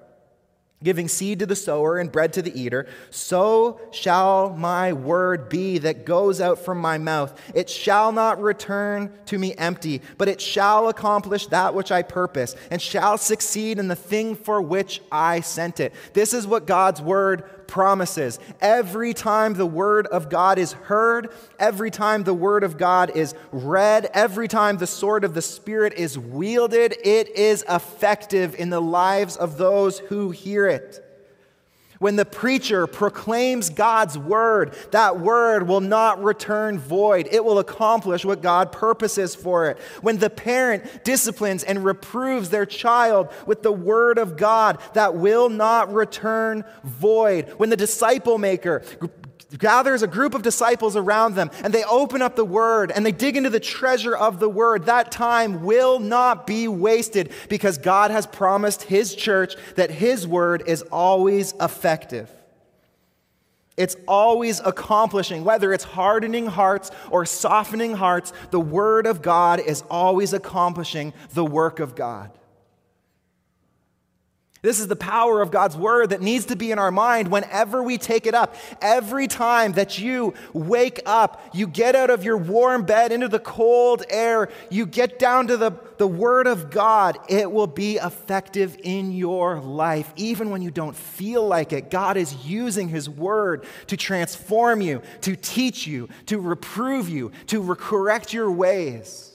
giving 0.82 1.08
seed 1.08 1.38
to 1.38 1.46
the 1.46 1.56
sower 1.56 1.98
and 1.98 2.10
bread 2.10 2.32
to 2.32 2.42
the 2.42 2.58
eater, 2.58 2.86
so 3.10 3.80
shall 3.90 4.50
my 4.50 4.92
word 4.92 5.48
be 5.48 5.78
that 5.78 6.06
goes 6.06 6.40
out 6.40 6.58
from 6.58 6.78
my 6.78 6.96
mouth. 6.96 7.38
It 7.54 7.68
shall 7.68 8.12
not 8.12 8.40
return 8.40 9.12
to 9.26 9.38
me 9.38 9.54
empty, 9.56 10.00
but 10.16 10.28
it 10.28 10.40
shall 10.40 10.88
accomplish 10.88 11.46
that 11.48 11.74
which 11.74 11.92
I 11.92 12.02
purpose, 12.02 12.56
and 12.70 12.80
shall 12.80 13.18
succeed 13.18 13.78
in 13.78 13.88
the 13.88 13.96
thing 13.96 14.34
for 14.34 14.62
which 14.62 15.02
I 15.12 15.40
sent 15.40 15.80
it. 15.80 15.92
This 16.14 16.32
is 16.32 16.46
what 16.46 16.66
God's 16.66 17.02
word 17.02 17.59
promises. 17.70 18.38
Every 18.60 19.14
time 19.14 19.54
the 19.54 19.64
word 19.64 20.06
of 20.08 20.28
God 20.28 20.58
is 20.58 20.72
heard, 20.72 21.32
every 21.58 21.90
time 21.90 22.24
the 22.24 22.34
word 22.34 22.64
of 22.64 22.76
God 22.76 23.16
is 23.16 23.34
read, 23.52 24.10
every 24.12 24.48
time 24.48 24.76
the 24.76 24.86
sword 24.86 25.24
of 25.24 25.32
the 25.32 25.40
Spirit 25.40 25.94
is 25.94 26.18
wielded, 26.18 26.94
it 27.02 27.28
is 27.36 27.64
effective 27.68 28.54
in 28.56 28.68
the 28.68 28.82
lives 28.82 29.36
of 29.36 29.56
those 29.56 30.00
who 30.00 30.30
hear 30.30 30.66
it. 30.66 31.09
When 32.00 32.16
the 32.16 32.24
preacher 32.24 32.86
proclaims 32.86 33.68
God's 33.68 34.16
word, 34.16 34.74
that 34.90 35.20
word 35.20 35.68
will 35.68 35.82
not 35.82 36.22
return 36.24 36.78
void. 36.78 37.28
It 37.30 37.44
will 37.44 37.58
accomplish 37.58 38.24
what 38.24 38.40
God 38.40 38.72
purposes 38.72 39.34
for 39.34 39.68
it. 39.68 39.78
When 40.00 40.16
the 40.16 40.30
parent 40.30 41.04
disciplines 41.04 41.62
and 41.62 41.84
reproves 41.84 42.48
their 42.48 42.64
child 42.64 43.28
with 43.46 43.62
the 43.62 43.70
word 43.70 44.16
of 44.16 44.38
God, 44.38 44.80
that 44.94 45.14
will 45.14 45.50
not 45.50 45.92
return 45.92 46.64
void. 46.84 47.50
When 47.58 47.68
the 47.68 47.76
disciple 47.76 48.38
maker 48.38 48.82
gathers 49.58 50.02
a 50.02 50.06
group 50.06 50.34
of 50.34 50.42
disciples 50.42 50.96
around 50.96 51.34
them 51.34 51.50
and 51.64 51.72
they 51.72 51.84
open 51.84 52.22
up 52.22 52.36
the 52.36 52.44
word 52.44 52.90
and 52.90 53.04
they 53.04 53.12
dig 53.12 53.36
into 53.36 53.50
the 53.50 53.60
treasure 53.60 54.16
of 54.16 54.38
the 54.38 54.48
word, 54.48 54.86
that 54.86 55.10
time 55.10 55.64
will 55.64 55.98
not 55.98 56.46
be 56.46 56.68
wasted 56.68 57.32
because 57.48 57.78
God 57.78 58.10
has 58.10 58.26
promised 58.26 58.82
his 58.82 59.14
church 59.14 59.54
that 59.76 59.90
his 59.90 60.26
word 60.26 60.62
is 60.66 60.82
always 60.82 61.54
effective. 61.60 62.30
It's 63.76 63.96
always 64.06 64.60
accomplishing, 64.60 65.42
whether 65.42 65.72
it's 65.72 65.84
hardening 65.84 66.46
hearts 66.46 66.90
or 67.10 67.24
softening 67.24 67.94
hearts, 67.94 68.32
the 68.50 68.60
word 68.60 69.06
of 69.06 69.22
God 69.22 69.58
is 69.58 69.82
always 69.90 70.34
accomplishing 70.34 71.14
the 71.32 71.44
work 71.44 71.80
of 71.80 71.94
God. 71.94 72.30
This 74.62 74.78
is 74.78 74.88
the 74.88 74.96
power 74.96 75.40
of 75.40 75.50
God's 75.50 75.74
word 75.74 76.10
that 76.10 76.20
needs 76.20 76.44
to 76.46 76.56
be 76.56 76.70
in 76.70 76.78
our 76.78 76.90
mind 76.90 77.28
whenever 77.28 77.82
we 77.82 77.96
take 77.96 78.26
it 78.26 78.34
up. 78.34 78.54
Every 78.82 79.26
time 79.26 79.72
that 79.72 79.98
you 79.98 80.34
wake 80.52 81.00
up, 81.06 81.40
you 81.54 81.66
get 81.66 81.96
out 81.96 82.10
of 82.10 82.24
your 82.24 82.36
warm 82.36 82.84
bed 82.84 83.10
into 83.10 83.28
the 83.28 83.38
cold 83.38 84.02
air, 84.10 84.50
you 84.68 84.84
get 84.84 85.18
down 85.18 85.46
to 85.46 85.56
the, 85.56 85.72
the 85.96 86.06
word 86.06 86.46
of 86.46 86.70
God, 86.70 87.16
it 87.26 87.50
will 87.50 87.66
be 87.66 87.96
effective 87.96 88.76
in 88.82 89.12
your 89.12 89.60
life. 89.60 90.12
Even 90.16 90.50
when 90.50 90.60
you 90.60 90.70
don't 90.70 90.96
feel 90.96 91.46
like 91.46 91.72
it, 91.72 91.90
God 91.90 92.18
is 92.18 92.44
using 92.44 92.90
his 92.90 93.08
word 93.08 93.64
to 93.86 93.96
transform 93.96 94.82
you, 94.82 95.00
to 95.22 95.36
teach 95.36 95.86
you, 95.86 96.10
to 96.26 96.38
reprove 96.38 97.08
you, 97.08 97.32
to 97.46 97.74
correct 97.76 98.34
your 98.34 98.50
ways. 98.50 99.29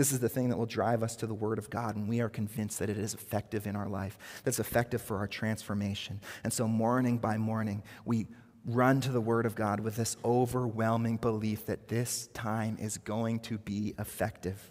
This 0.00 0.12
is 0.12 0.20
the 0.20 0.30
thing 0.30 0.48
that 0.48 0.56
will 0.56 0.64
drive 0.64 1.02
us 1.02 1.14
to 1.16 1.26
the 1.26 1.34
Word 1.34 1.58
of 1.58 1.68
God, 1.68 1.94
and 1.94 2.08
we 2.08 2.20
are 2.20 2.30
convinced 2.30 2.78
that 2.78 2.88
it 2.88 2.96
is 2.96 3.12
effective 3.12 3.66
in 3.66 3.76
our 3.76 3.86
life, 3.86 4.16
that's 4.44 4.58
effective 4.58 5.02
for 5.02 5.18
our 5.18 5.26
transformation. 5.26 6.20
And 6.42 6.50
so, 6.50 6.66
morning 6.66 7.18
by 7.18 7.36
morning, 7.36 7.82
we 8.06 8.26
run 8.64 9.02
to 9.02 9.12
the 9.12 9.20
Word 9.20 9.44
of 9.44 9.54
God 9.54 9.80
with 9.80 9.96
this 9.96 10.16
overwhelming 10.24 11.18
belief 11.18 11.66
that 11.66 11.88
this 11.88 12.30
time 12.32 12.78
is 12.80 12.96
going 12.96 13.40
to 13.40 13.58
be 13.58 13.92
effective. 13.98 14.70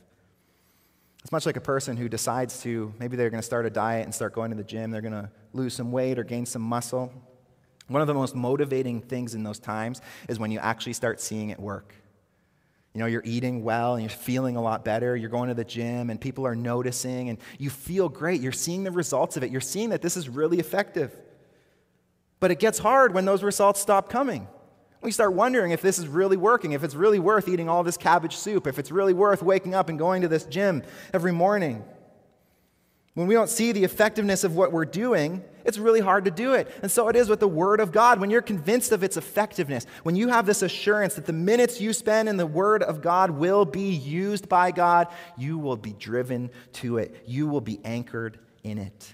It's 1.22 1.32
much 1.32 1.46
like 1.46 1.58
a 1.58 1.62
person 1.62 1.96
who 1.96 2.10
decides 2.10 2.64
to, 2.64 2.92
maybe 2.98 3.16
they're 3.16 3.30
going 3.30 3.40
to 3.40 3.46
start 3.46 3.68
a 3.68 3.70
diet 3.70 4.06
and 4.06 4.16
start 4.16 4.34
going 4.34 4.50
to 4.50 4.58
the 4.58 4.64
gym, 4.64 4.90
they're 4.90 5.00
going 5.00 5.14
to 5.14 5.30
lose 5.54 5.76
some 5.76 5.92
weight 5.92 6.18
or 6.18 6.24
gain 6.24 6.48
some 6.48 6.64
muscle. 6.64 7.14
One 7.88 8.02
of 8.02 8.08
the 8.08 8.16
most 8.16 8.34
motivating 8.34 9.00
things 9.00 9.36
in 9.36 9.44
those 9.44 9.60
times 9.60 10.02
is 10.28 10.40
when 10.40 10.50
you 10.50 10.58
actually 10.58 10.94
start 10.94 11.22
seeing 11.22 11.52
it 11.52 11.60
work. 11.60 11.94
You 13.00 13.06
know, 13.06 13.12
you're 13.12 13.24
eating 13.24 13.64
well 13.64 13.94
and 13.94 14.04
you're 14.04 14.10
feeling 14.10 14.58
a 14.58 14.62
lot 14.62 14.84
better. 14.84 15.16
You're 15.16 15.30
going 15.30 15.48
to 15.48 15.54
the 15.54 15.64
gym 15.64 16.10
and 16.10 16.20
people 16.20 16.46
are 16.46 16.54
noticing 16.54 17.30
and 17.30 17.38
you 17.58 17.70
feel 17.70 18.10
great. 18.10 18.42
You're 18.42 18.52
seeing 18.52 18.84
the 18.84 18.92
results 18.92 19.38
of 19.38 19.44
it. 19.44 19.52
You're 19.52 19.62
seeing 19.62 19.92
that 19.92 20.02
this 20.02 20.18
is 20.18 20.28
really 20.28 20.60
effective. 20.60 21.16
But 22.42 22.52
it 22.52 22.60
gets 22.60 22.78
hard 22.78 23.14
when 23.14 23.24
those 23.24 23.42
results 23.42 23.80
stop 23.80 24.10
coming. 24.10 24.50
We 25.02 25.12
start 25.12 25.32
wondering 25.32 25.72
if 25.72 25.82
this 25.82 25.98
is 25.98 26.10
really 26.10 26.36
working, 26.36 26.74
if 26.74 26.84
it's 26.84 26.94
really 26.94 27.20
worth 27.20 27.48
eating 27.48 27.70
all 27.70 27.86
this 27.86 27.96
cabbage 27.96 28.36
soup, 28.36 28.68
if 28.68 28.78
it's 28.78 28.92
really 28.92 29.14
worth 29.14 29.42
waking 29.42 29.74
up 29.74 29.88
and 29.88 29.98
going 29.98 30.22
to 30.24 30.28
this 30.28 30.44
gym 30.44 30.84
every 31.14 31.32
morning. 31.32 31.86
When 33.16 33.28
we 33.28 33.34
don't 33.34 33.50
see 33.50 33.72
the 33.72 33.84
effectiveness 33.84 34.44
of 34.44 34.56
what 34.56 34.72
we're 34.72 34.86
doing, 34.86 35.44
it's 35.66 35.78
really 35.78 36.00
hard 36.00 36.26
to 36.26 36.32
do 36.32 36.54
it. 36.54 36.72
And 36.82 36.92
so 36.92 37.10
it 37.10 37.16
is 37.16 37.28
with 37.28 37.40
the 37.40 37.48
Word 37.48 37.80
of 37.80 37.92
God. 37.92 38.20
When 38.20 38.30
you're 38.30 38.42
convinced 38.42 38.92
of 38.92 39.04
its 39.04 39.18
effectiveness, 39.18 39.86
when 40.04 40.16
you 40.16 40.30
have 40.30 40.46
this 40.46 40.62
assurance 40.62 41.16
that 41.16 41.26
the 41.26 41.34
minutes 41.34 41.82
you 41.82 41.92
spend 41.92 42.30
in 42.30 42.38
the 42.38 42.46
Word 42.46 42.84
of 42.84 43.02
God 43.02 43.32
will 43.32 43.66
be 43.66 43.90
used 43.90 44.48
by 44.48 44.72
God, 44.72 45.08
you 45.38 45.58
will 45.58 45.76
be 45.76 45.94
driven 45.94 46.50
to 46.74 46.98
it. 46.98 47.24
You 47.26 47.48
will 47.48 47.62
be 47.62 47.80
anchored 47.84 48.40
in 48.64 48.78
it. 48.78 49.14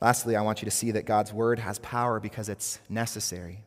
Lastly, 0.00 0.36
I 0.36 0.42
want 0.42 0.62
you 0.62 0.66
to 0.66 0.70
see 0.70 0.92
that 0.92 1.06
God's 1.06 1.32
Word 1.32 1.58
has 1.58 1.80
power 1.80 2.20
because 2.20 2.48
it's 2.48 2.78
necessary. 2.88 3.64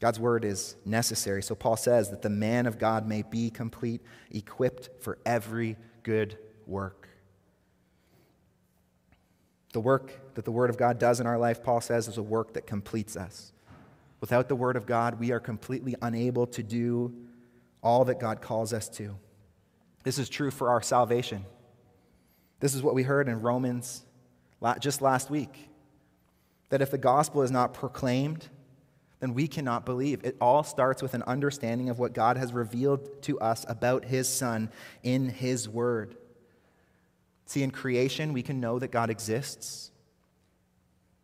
God's 0.00 0.18
Word 0.18 0.44
is 0.44 0.76
necessary. 0.84 1.42
So 1.42 1.54
Paul 1.54 1.76
says 1.76 2.10
that 2.10 2.22
the 2.22 2.30
man 2.30 2.66
of 2.66 2.78
God 2.78 3.06
may 3.06 3.22
be 3.22 3.50
complete, 3.50 4.00
equipped 4.30 4.88
for 5.00 5.18
every 5.26 5.76
good 6.02 6.38
work. 6.66 7.08
The 9.72 9.80
work 9.80 10.34
that 10.34 10.44
the 10.44 10.52
Word 10.52 10.70
of 10.70 10.76
God 10.76 10.98
does 10.98 11.20
in 11.20 11.26
our 11.26 11.38
life, 11.38 11.62
Paul 11.62 11.80
says, 11.80 12.08
is 12.08 12.18
a 12.18 12.22
work 12.22 12.54
that 12.54 12.66
completes 12.66 13.16
us. 13.16 13.52
Without 14.20 14.48
the 14.48 14.56
Word 14.56 14.76
of 14.76 14.86
God, 14.86 15.18
we 15.18 15.32
are 15.32 15.40
completely 15.40 15.94
unable 16.02 16.46
to 16.48 16.62
do 16.62 17.14
all 17.82 18.04
that 18.04 18.20
God 18.20 18.40
calls 18.40 18.72
us 18.72 18.88
to. 18.90 19.16
This 20.04 20.18
is 20.18 20.28
true 20.28 20.50
for 20.50 20.70
our 20.70 20.82
salvation. 20.82 21.44
This 22.60 22.74
is 22.74 22.82
what 22.82 22.94
we 22.94 23.02
heard 23.02 23.28
in 23.28 23.40
Romans 23.40 24.04
just 24.78 25.02
last 25.02 25.30
week 25.30 25.68
that 26.68 26.80
if 26.80 26.90
the 26.90 26.98
gospel 26.98 27.42
is 27.42 27.50
not 27.50 27.74
proclaimed, 27.74 28.48
then 29.20 29.34
we 29.34 29.46
cannot 29.46 29.84
believe. 29.84 30.24
It 30.24 30.36
all 30.40 30.62
starts 30.62 31.02
with 31.02 31.14
an 31.14 31.22
understanding 31.24 31.90
of 31.90 31.98
what 31.98 32.12
God 32.12 32.36
has 32.36 32.52
revealed 32.52 33.22
to 33.22 33.38
us 33.40 33.64
about 33.68 34.04
His 34.04 34.28
Son 34.28 34.70
in 35.02 35.28
His 35.28 35.68
Word. 35.68 36.16
See, 37.52 37.62
in 37.62 37.70
creation, 37.70 38.32
we 38.32 38.40
can 38.40 38.60
know 38.60 38.78
that 38.78 38.90
God 38.90 39.10
exists. 39.10 39.90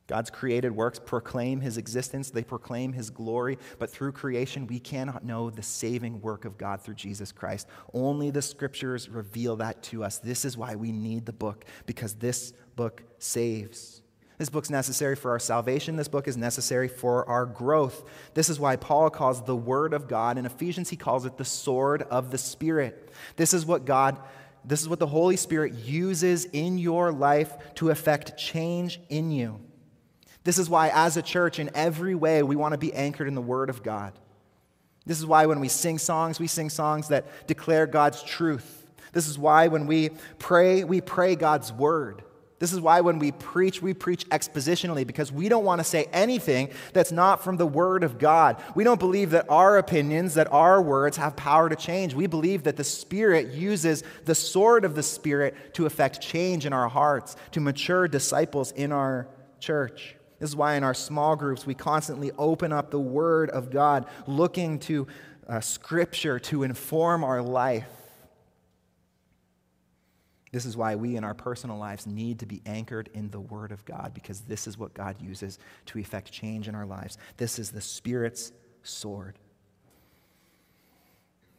God's 0.09 0.29
created 0.29 0.76
works 0.76 1.01
proclaim 1.03 1.62
his 1.62 1.79
existence, 1.79 2.29
they 2.29 2.45
proclaim 2.45 2.93
his 2.93 3.09
glory, 3.09 3.57
but 3.79 3.89
through 3.89 4.12
creation, 4.12 4.66
we 4.66 4.79
cannot 4.79 5.24
know 5.24 5.49
the 5.49 5.62
saving 5.62 6.20
work 6.20 6.45
of 6.45 6.59
God 6.59 6.83
through 6.83 6.97
Jesus 6.97 7.33
Christ. 7.33 7.66
Only 7.95 8.31
the 8.31 8.43
scriptures 8.43 9.09
reveal 9.09 9.57
that 9.57 9.83
to 9.85 10.05
us. 10.05 10.18
This 10.18 10.45
is 10.45 10.55
why 10.55 10.74
we 10.74 10.93
need 10.93 11.24
the 11.24 11.33
book, 11.33 11.64
because 11.87 12.12
this 12.12 12.53
book 12.76 13.03
saves. 13.18 14.03
This 14.37 14.51
book's 14.51 14.68
necessary 14.68 15.16
for 15.16 15.31
our 15.31 15.39
salvation. 15.39 15.97
This 15.97 16.09
book 16.09 16.29
is 16.29 16.37
necessary 16.37 16.89
for 16.89 17.26
our 17.26 17.47
growth. 17.47 18.07
This 18.35 18.51
is 18.51 18.61
why 18.61 18.76
Paul 18.76 19.09
calls 19.09 19.43
the 19.43 19.57
Word 19.57 19.95
of 19.95 20.09
God. 20.09 20.37
In 20.37 20.45
Ephesians, 20.45 20.91
he 20.91 20.97
calls 20.97 21.24
it 21.24 21.39
the 21.39 21.45
sword 21.47 22.03
of 22.03 22.31
the 22.31 22.39
Spirit. 22.39 23.11
This 23.37 23.55
is 23.55 23.64
what 23.64 23.87
God 23.87 24.20
this 24.65 24.81
is 24.81 24.89
what 24.89 24.99
the 24.99 25.07
Holy 25.07 25.37
Spirit 25.37 25.75
uses 25.75 26.45
in 26.47 26.79
your 26.79 27.13
life 27.13 27.53
to 27.77 27.91
effect 27.91 28.37
change 28.37 29.01
in 29.09 29.31
you. 29.31 29.61
This 30.45 30.59
is 30.59 30.71
why, 30.71 30.91
as 30.95 31.17
a 31.17 31.23
church, 31.23 31.59
in 31.59 31.71
every 31.75 32.15
way, 32.15 32.43
we 32.43 32.57
want 32.57 32.73
to 32.73 32.79
be 32.79 32.93
anchored 32.95 33.29
in 33.29 33.35
the 33.35 33.43
Word 33.43 33.71
of 33.71 33.83
God. 33.83 34.13
This 35.05 35.19
is 35.19 35.27
why, 35.27 35.47
when 35.47 35.61
we 35.61 35.69
sing 35.69 35.99
songs, 35.99 36.39
we 36.39 36.47
sing 36.47 36.71
songs 36.71 37.09
that 37.09 37.47
declare 37.47 37.87
God's 37.87 38.23
truth. 38.23 38.87
This 39.13 39.27
is 39.29 39.39
why, 39.39 39.69
when 39.69 39.87
we 39.87 40.11
pray, 40.39 40.85
we 40.85 41.01
pray 41.01 41.35
God's 41.35 41.73
Word. 41.73 42.23
This 42.59 42.73
is 42.73 42.81
why 42.81 43.01
when 43.03 43.21
we 43.21 43.31
preach, 43.31 43.81
we 43.81 43.95
preach 43.95 44.29
expositionally 44.31 45.07
because 45.07 45.31
we 45.31 45.49
don't 45.49 45.65
want 45.65 45.79
to 45.79 45.85
say 45.85 46.09
anything 46.13 46.71
that's 46.93 47.13
not 47.13 47.45
from 47.45 47.57
the 47.57 47.67
Word 47.67 48.03
of 48.03 48.19
God. 48.19 48.61
We 48.75 48.83
don't 48.83 48.99
believe 48.99 49.31
that 49.31 49.47
our 49.49 49.79
opinions, 49.79 50.35
that 50.35 50.53
our 50.53 50.83
words 50.83 51.17
have 51.19 51.37
power 51.37 51.69
to 51.69 51.77
change. 51.77 52.15
We 52.15 52.27
believe 52.27 52.65
that 52.65 52.77
the 52.77 52.83
Spirit 52.83 53.53
uses 53.53 54.03
the 54.25 54.35
sword 54.35 54.85
of 54.85 54.97
the 54.97 55.05
Spirit 55.05 55.75
to 55.75 55.87
effect 55.87 56.21
change 56.21 56.67
in 56.67 56.73
our 56.73 56.89
hearts, 56.89 57.37
to 57.53 57.61
mature 57.61 58.09
disciples 58.09 58.73
in 58.73 58.91
our 58.91 59.29
church. 59.61 60.17
This 60.41 60.51
is 60.51 60.57
why 60.57 60.75
in 60.75 60.83
our 60.83 60.95
small 60.95 61.37
groups 61.37 61.65
we 61.65 61.75
constantly 61.75 62.33
open 62.39 62.73
up 62.73 62.91
the 62.91 63.01
Word 63.01 63.51
of 63.51 63.71
God, 63.71 64.07
looking 64.27 64.81
to 64.81 65.07
uh, 65.49 65.61
Scripture 65.61 66.41
to 66.41 66.65
inform 66.65 67.23
our 67.23 67.41
life. 67.41 67.98
This 70.53 70.65
is 70.65 70.77
why 70.77 70.97
we 70.97 71.17
in 71.17 71.25
our 71.25 71.35
personal 71.35 71.79
lives 71.79 72.07
need 72.07 72.39
to 72.41 72.47
be 72.47 72.63
anchored 72.65 73.11
in 73.13 73.31
the 73.31 73.41
Word 73.41 73.73
of 73.73 73.85
God, 73.85 74.13
because 74.15 74.41
this 74.41 74.67
is 74.67 74.79
what 74.79 74.95
God 74.95 75.17
uses 75.21 75.59
to 75.87 75.99
effect 75.99 76.33
change 76.33 76.69
in 76.69 76.75
our 76.75 76.87
lives. 76.87 77.19
This 77.37 77.59
is 77.59 77.71
the 77.71 77.81
Spirit's 77.81 78.53
sword. 78.83 79.39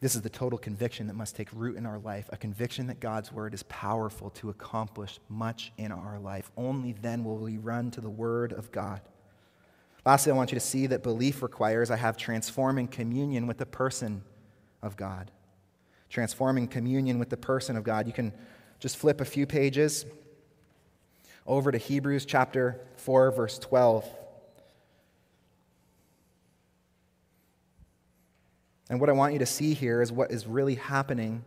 This 0.01 0.15
is 0.15 0.21
the 0.21 0.29
total 0.29 0.57
conviction 0.57 1.07
that 1.07 1.15
must 1.15 1.35
take 1.35 1.49
root 1.53 1.75
in 1.75 1.85
our 1.85 1.99
life 1.99 2.29
a 2.31 2.37
conviction 2.37 2.87
that 2.87 3.01
God's 3.01 3.33
word 3.33 3.53
is 3.53 3.63
powerful 3.63 4.29
to 4.31 4.49
accomplish 4.49 5.19
much 5.27 5.73
in 5.77 5.91
our 5.91 6.19
life. 6.19 6.51
Only 6.55 6.93
then 6.93 7.23
will 7.25 7.37
we 7.37 7.57
run 7.57 7.91
to 7.91 8.01
the 8.01 8.09
word 8.09 8.53
of 8.53 8.71
God. 8.71 9.01
Lastly, 10.05 10.31
I 10.31 10.35
want 10.35 10.51
you 10.51 10.55
to 10.55 10.65
see 10.65 10.87
that 10.87 11.03
belief 11.03 11.43
requires 11.43 11.91
I 11.91 11.97
have 11.97 12.15
transforming 12.15 12.87
communion 12.87 13.45
with 13.45 13.57
the 13.57 13.65
person 13.65 14.23
of 14.81 14.95
God. 14.95 15.31
Transforming 16.09 16.67
communion 16.67 17.19
with 17.19 17.29
the 17.29 17.37
person 17.37 17.75
of 17.75 17.83
God. 17.83 18.07
You 18.07 18.13
can 18.13 18.31
just 18.79 18.97
flip 18.97 19.21
a 19.21 19.25
few 19.25 19.45
pages 19.45 20.05
over 21.45 21.71
to 21.71 21.77
Hebrews 21.77 22.25
chapter 22.25 22.79
4, 22.97 23.31
verse 23.31 23.59
12. 23.59 24.05
And 28.89 28.99
what 28.99 29.09
I 29.09 29.13
want 29.13 29.33
you 29.33 29.39
to 29.39 29.45
see 29.45 29.73
here 29.73 30.01
is 30.01 30.11
what 30.11 30.31
is 30.31 30.47
really 30.47 30.75
happening 30.75 31.43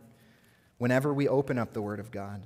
whenever 0.77 1.13
we 1.13 1.27
open 1.27 1.57
up 1.57 1.73
the 1.73 1.81
Word 1.81 1.99
of 1.99 2.11
God. 2.11 2.45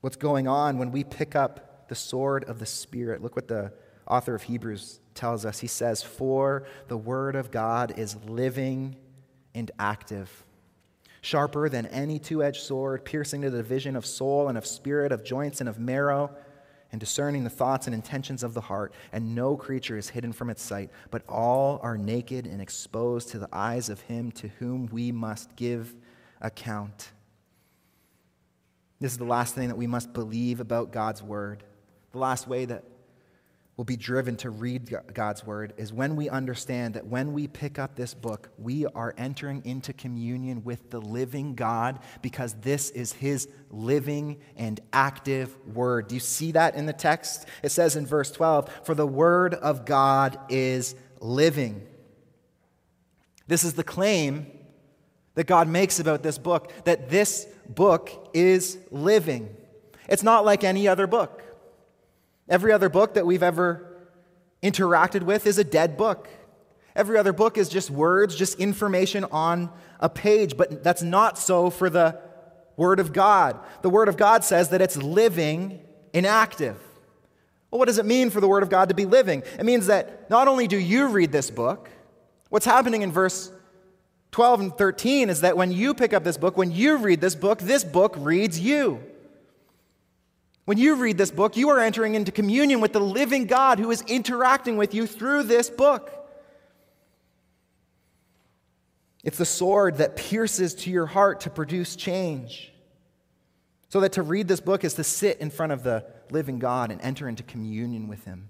What's 0.00 0.16
going 0.16 0.48
on 0.48 0.78
when 0.78 0.90
we 0.90 1.04
pick 1.04 1.34
up 1.34 1.88
the 1.88 1.94
sword 1.94 2.44
of 2.44 2.58
the 2.58 2.66
Spirit. 2.66 3.22
Look 3.22 3.36
what 3.36 3.48
the 3.48 3.72
author 4.06 4.34
of 4.34 4.42
Hebrews 4.42 5.00
tells 5.14 5.44
us. 5.44 5.60
He 5.60 5.66
says, 5.66 6.02
For 6.02 6.64
the 6.88 6.96
Word 6.96 7.36
of 7.36 7.50
God 7.50 7.98
is 7.98 8.16
living 8.26 8.96
and 9.54 9.70
active, 9.78 10.44
sharper 11.24 11.70
than 11.70 11.86
any 11.86 12.18
two 12.18 12.42
edged 12.42 12.62
sword, 12.62 13.04
piercing 13.04 13.40
to 13.42 13.50
the 13.50 13.56
division 13.56 13.96
of 13.96 14.04
soul 14.04 14.48
and 14.48 14.58
of 14.58 14.66
spirit, 14.66 15.10
of 15.10 15.24
joints 15.24 15.60
and 15.60 15.68
of 15.68 15.78
marrow 15.78 16.30
and 16.92 17.00
discerning 17.00 17.42
the 17.42 17.50
thoughts 17.50 17.86
and 17.86 17.94
intentions 17.94 18.42
of 18.42 18.54
the 18.54 18.60
heart, 18.60 18.92
and 19.10 19.34
no 19.34 19.56
creature 19.56 19.96
is 19.96 20.10
hidden 20.10 20.32
from 20.32 20.50
its 20.50 20.62
sight, 20.62 20.90
but 21.10 21.22
all 21.28 21.80
are 21.82 21.96
naked 21.96 22.46
and 22.46 22.60
exposed 22.60 23.30
to 23.30 23.38
the 23.38 23.48
eyes 23.52 23.88
of 23.88 24.00
him 24.02 24.30
to 24.30 24.48
whom 24.60 24.86
we 24.92 25.10
must 25.10 25.56
give 25.56 25.94
account. 26.40 27.10
This 29.00 29.10
is 29.10 29.18
the 29.18 29.24
last 29.24 29.54
thing 29.54 29.68
that 29.68 29.76
we 29.76 29.88
must 29.88 30.12
believe 30.12 30.60
about 30.60 30.92
God's 30.92 31.22
word. 31.22 31.64
The 32.12 32.18
last 32.18 32.46
way 32.46 32.64
that 32.66 32.84
will 33.76 33.84
be 33.84 33.96
driven 33.96 34.36
to 34.36 34.50
read 34.50 34.94
God's 35.12 35.44
word 35.44 35.72
is 35.76 35.92
when 35.92 36.14
we 36.14 36.28
understand 36.28 36.94
that 36.94 37.06
when 37.06 37.32
we 37.32 37.48
pick 37.48 37.78
up 37.78 37.96
this 37.96 38.14
book, 38.14 38.50
we 38.56 38.86
are 38.86 39.14
entering 39.18 39.62
into 39.64 39.92
communion 39.92 40.62
with 40.62 40.90
the 40.90 41.00
living 41.00 41.54
God 41.56 41.98
because 42.22 42.54
this 42.60 42.90
is 42.90 43.12
his 43.12 43.48
living 43.70 44.38
and 44.56 44.80
active 44.92 45.56
word. 45.66 46.06
Do 46.06 46.14
you 46.14 46.20
see 46.20 46.52
that 46.52 46.76
in 46.76 46.86
the 46.86 46.92
text? 46.92 47.46
It 47.64 47.70
says 47.70 47.96
in 47.96 48.06
verse 48.06 48.30
12, 48.30 48.70
For 48.84 48.94
the 48.94 49.06
word 49.06 49.54
of 49.54 49.84
God 49.84 50.38
is 50.48 50.94
living. 51.20 51.84
This 53.48 53.64
is 53.64 53.74
the 53.74 53.84
claim 53.84 54.46
that 55.34 55.48
God 55.48 55.66
makes 55.66 55.98
about 55.98 56.22
this 56.22 56.38
book, 56.38 56.70
that 56.84 57.10
this 57.10 57.48
book 57.68 58.30
is 58.32 58.78
living. 58.92 59.54
It's 60.08 60.22
not 60.22 60.44
like 60.44 60.62
any 60.62 60.86
other 60.86 61.08
book. 61.08 61.43
Every 62.48 62.72
other 62.72 62.88
book 62.88 63.14
that 63.14 63.26
we've 63.26 63.42
ever 63.42 63.94
interacted 64.62 65.22
with 65.22 65.46
is 65.46 65.58
a 65.58 65.64
dead 65.64 65.96
book. 65.96 66.28
Every 66.96 67.18
other 67.18 67.32
book 67.32 67.58
is 67.58 67.68
just 67.68 67.90
words, 67.90 68.36
just 68.36 68.58
information 68.60 69.24
on 69.24 69.70
a 69.98 70.08
page, 70.08 70.56
but 70.56 70.84
that's 70.84 71.02
not 71.02 71.38
so 71.38 71.70
for 71.70 71.90
the 71.90 72.20
Word 72.76 73.00
of 73.00 73.12
God. 73.12 73.58
The 73.82 73.90
Word 73.90 74.08
of 74.08 74.16
God 74.16 74.44
says 74.44 74.70
that 74.70 74.80
it's 74.80 74.96
living 74.96 75.80
and 76.12 76.26
active. 76.26 76.76
Well, 77.70 77.80
what 77.80 77.86
does 77.86 77.98
it 77.98 78.06
mean 78.06 78.30
for 78.30 78.40
the 78.40 78.48
Word 78.48 78.62
of 78.62 78.70
God 78.70 78.90
to 78.90 78.94
be 78.94 79.06
living? 79.06 79.42
It 79.58 79.64
means 79.64 79.86
that 79.86 80.30
not 80.30 80.46
only 80.46 80.68
do 80.68 80.78
you 80.78 81.08
read 81.08 81.32
this 81.32 81.50
book, 81.50 81.90
what's 82.48 82.66
happening 82.66 83.02
in 83.02 83.10
verse 83.10 83.50
12 84.30 84.60
and 84.60 84.76
13 84.76 85.30
is 85.30 85.40
that 85.40 85.56
when 85.56 85.72
you 85.72 85.94
pick 85.94 86.12
up 86.12 86.24
this 86.24 86.36
book, 86.36 86.56
when 86.56 86.70
you 86.70 86.96
read 86.96 87.20
this 87.20 87.34
book, 87.34 87.60
this 87.60 87.84
book 87.84 88.14
reads 88.18 88.58
you. 88.60 89.00
When 90.64 90.78
you 90.78 90.96
read 90.96 91.18
this 91.18 91.30
book, 91.30 91.56
you 91.56 91.68
are 91.68 91.78
entering 91.78 92.14
into 92.14 92.32
communion 92.32 92.80
with 92.80 92.92
the 92.92 93.00
living 93.00 93.46
God 93.46 93.78
who 93.78 93.90
is 93.90 94.02
interacting 94.02 94.76
with 94.76 94.94
you 94.94 95.06
through 95.06 95.44
this 95.44 95.68
book. 95.68 96.10
It's 99.22 99.38
the 99.38 99.44
sword 99.44 99.98
that 99.98 100.16
pierces 100.16 100.74
to 100.76 100.90
your 100.90 101.06
heart 101.06 101.40
to 101.40 101.50
produce 101.50 101.96
change. 101.96 102.72
So 103.88 104.00
that 104.00 104.12
to 104.12 104.22
read 104.22 104.48
this 104.48 104.60
book 104.60 104.84
is 104.84 104.94
to 104.94 105.04
sit 105.04 105.38
in 105.38 105.50
front 105.50 105.72
of 105.72 105.82
the 105.82 106.04
living 106.30 106.58
God 106.58 106.90
and 106.90 107.00
enter 107.00 107.28
into 107.28 107.42
communion 107.42 108.08
with 108.08 108.24
Him, 108.24 108.48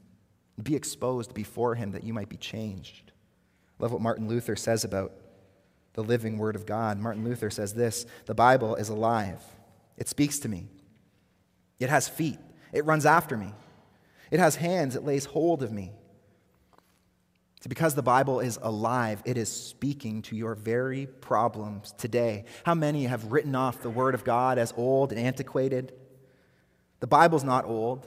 be 0.62 0.74
exposed 0.74 1.34
before 1.34 1.74
Him 1.74 1.92
that 1.92 2.02
you 2.02 2.12
might 2.12 2.28
be 2.28 2.36
changed. 2.36 3.12
I 3.78 3.82
love 3.82 3.92
what 3.92 4.00
Martin 4.00 4.26
Luther 4.26 4.56
says 4.56 4.84
about 4.84 5.12
the 5.92 6.02
living 6.02 6.38
Word 6.38 6.56
of 6.56 6.66
God. 6.66 6.98
Martin 6.98 7.24
Luther 7.24 7.50
says 7.50 7.74
this 7.74 8.06
The 8.26 8.34
Bible 8.34 8.74
is 8.76 8.88
alive, 8.88 9.42
it 9.96 10.08
speaks 10.08 10.38
to 10.40 10.48
me. 10.48 10.68
It 11.78 11.90
has 11.90 12.08
feet. 12.08 12.38
It 12.72 12.84
runs 12.84 13.06
after 13.06 13.36
me. 13.36 13.52
It 14.30 14.40
has 14.40 14.56
hands. 14.56 14.96
It 14.96 15.04
lays 15.04 15.24
hold 15.26 15.62
of 15.62 15.72
me. 15.72 15.92
It's 17.64 17.68
because 17.70 17.94
the 17.94 18.02
Bible 18.02 18.40
is 18.40 18.58
alive, 18.60 19.22
it 19.24 19.38
is 19.38 19.50
speaking 19.50 20.20
to 20.24 20.36
your 20.36 20.54
very 20.54 21.06
problems 21.06 21.94
today. 21.96 22.44
How 22.62 22.74
many 22.74 23.04
have 23.04 23.32
written 23.32 23.54
off 23.54 23.80
the 23.80 23.88
Word 23.88 24.14
of 24.14 24.22
God 24.22 24.58
as 24.58 24.74
old 24.76 25.12
and 25.12 25.18
antiquated? 25.18 25.94
The 27.00 27.06
Bible's 27.06 27.42
not 27.42 27.64
old. 27.64 28.06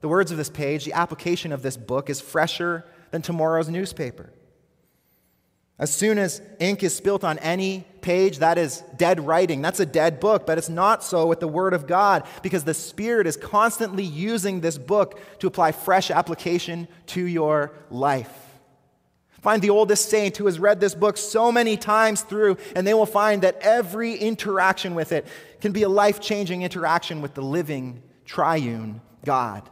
The 0.00 0.08
words 0.08 0.30
of 0.30 0.38
this 0.38 0.48
page, 0.48 0.86
the 0.86 0.94
application 0.94 1.52
of 1.52 1.60
this 1.60 1.76
book 1.76 2.08
is 2.08 2.22
fresher 2.22 2.86
than 3.10 3.20
tomorrow's 3.20 3.68
newspaper. 3.68 4.32
As 5.78 5.90
soon 5.90 6.16
as 6.16 6.40
ink 6.58 6.82
is 6.82 6.96
spilt 6.96 7.22
on 7.22 7.38
any 7.40 7.84
page, 8.00 8.38
that 8.38 8.56
is 8.56 8.82
dead 8.96 9.26
writing. 9.26 9.60
That's 9.60 9.80
a 9.80 9.86
dead 9.86 10.20
book, 10.20 10.46
but 10.46 10.56
it's 10.56 10.70
not 10.70 11.04
so 11.04 11.26
with 11.26 11.40
the 11.40 11.48
Word 11.48 11.74
of 11.74 11.86
God 11.86 12.26
because 12.42 12.64
the 12.64 12.72
Spirit 12.72 13.26
is 13.26 13.36
constantly 13.36 14.04
using 14.04 14.60
this 14.60 14.78
book 14.78 15.20
to 15.40 15.46
apply 15.46 15.72
fresh 15.72 16.10
application 16.10 16.88
to 17.08 17.20
your 17.22 17.72
life. 17.90 18.32
Find 19.42 19.60
the 19.60 19.70
oldest 19.70 20.08
saint 20.08 20.38
who 20.38 20.46
has 20.46 20.58
read 20.58 20.80
this 20.80 20.94
book 20.94 21.18
so 21.18 21.52
many 21.52 21.76
times 21.76 22.22
through, 22.22 22.56
and 22.74 22.86
they 22.86 22.94
will 22.94 23.06
find 23.06 23.42
that 23.42 23.58
every 23.60 24.14
interaction 24.14 24.94
with 24.94 25.12
it 25.12 25.26
can 25.60 25.72
be 25.72 25.82
a 25.82 25.88
life 25.88 26.20
changing 26.20 26.62
interaction 26.62 27.20
with 27.20 27.34
the 27.34 27.42
living, 27.42 28.02
triune 28.24 29.02
God. 29.24 29.68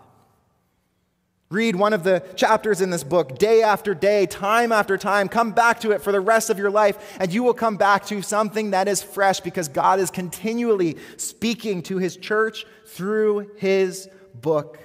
Read 1.55 1.77
one 1.77 1.93
of 1.93 2.03
the 2.03 2.19
chapters 2.35 2.81
in 2.81 2.91
this 2.91 3.05
book 3.05 3.39
day 3.39 3.63
after 3.63 3.95
day, 3.95 4.27
time 4.27 4.73
after 4.73 4.99
time. 4.99 5.29
Come 5.29 5.53
back 5.53 5.79
to 5.81 5.93
it 5.93 6.03
for 6.03 6.11
the 6.11 6.21
rest 6.21 6.51
of 6.51 6.59
your 6.59 6.69
life, 6.69 7.17
and 7.21 7.33
you 7.33 7.45
will 7.45 7.55
come 7.55 7.77
back 7.77 8.05
to 8.07 8.23
something 8.23 8.73
that 8.73 8.89
is 8.89 9.05
fresh 9.05 9.39
because 9.39 9.69
God 9.69 10.01
is 10.01 10.11
continually 10.11 10.97
speaking 11.17 11.81
to 11.85 11.99
His 11.99 12.17
church 12.17 12.67
through 12.87 13.53
His 13.57 14.09
book. 14.35 14.81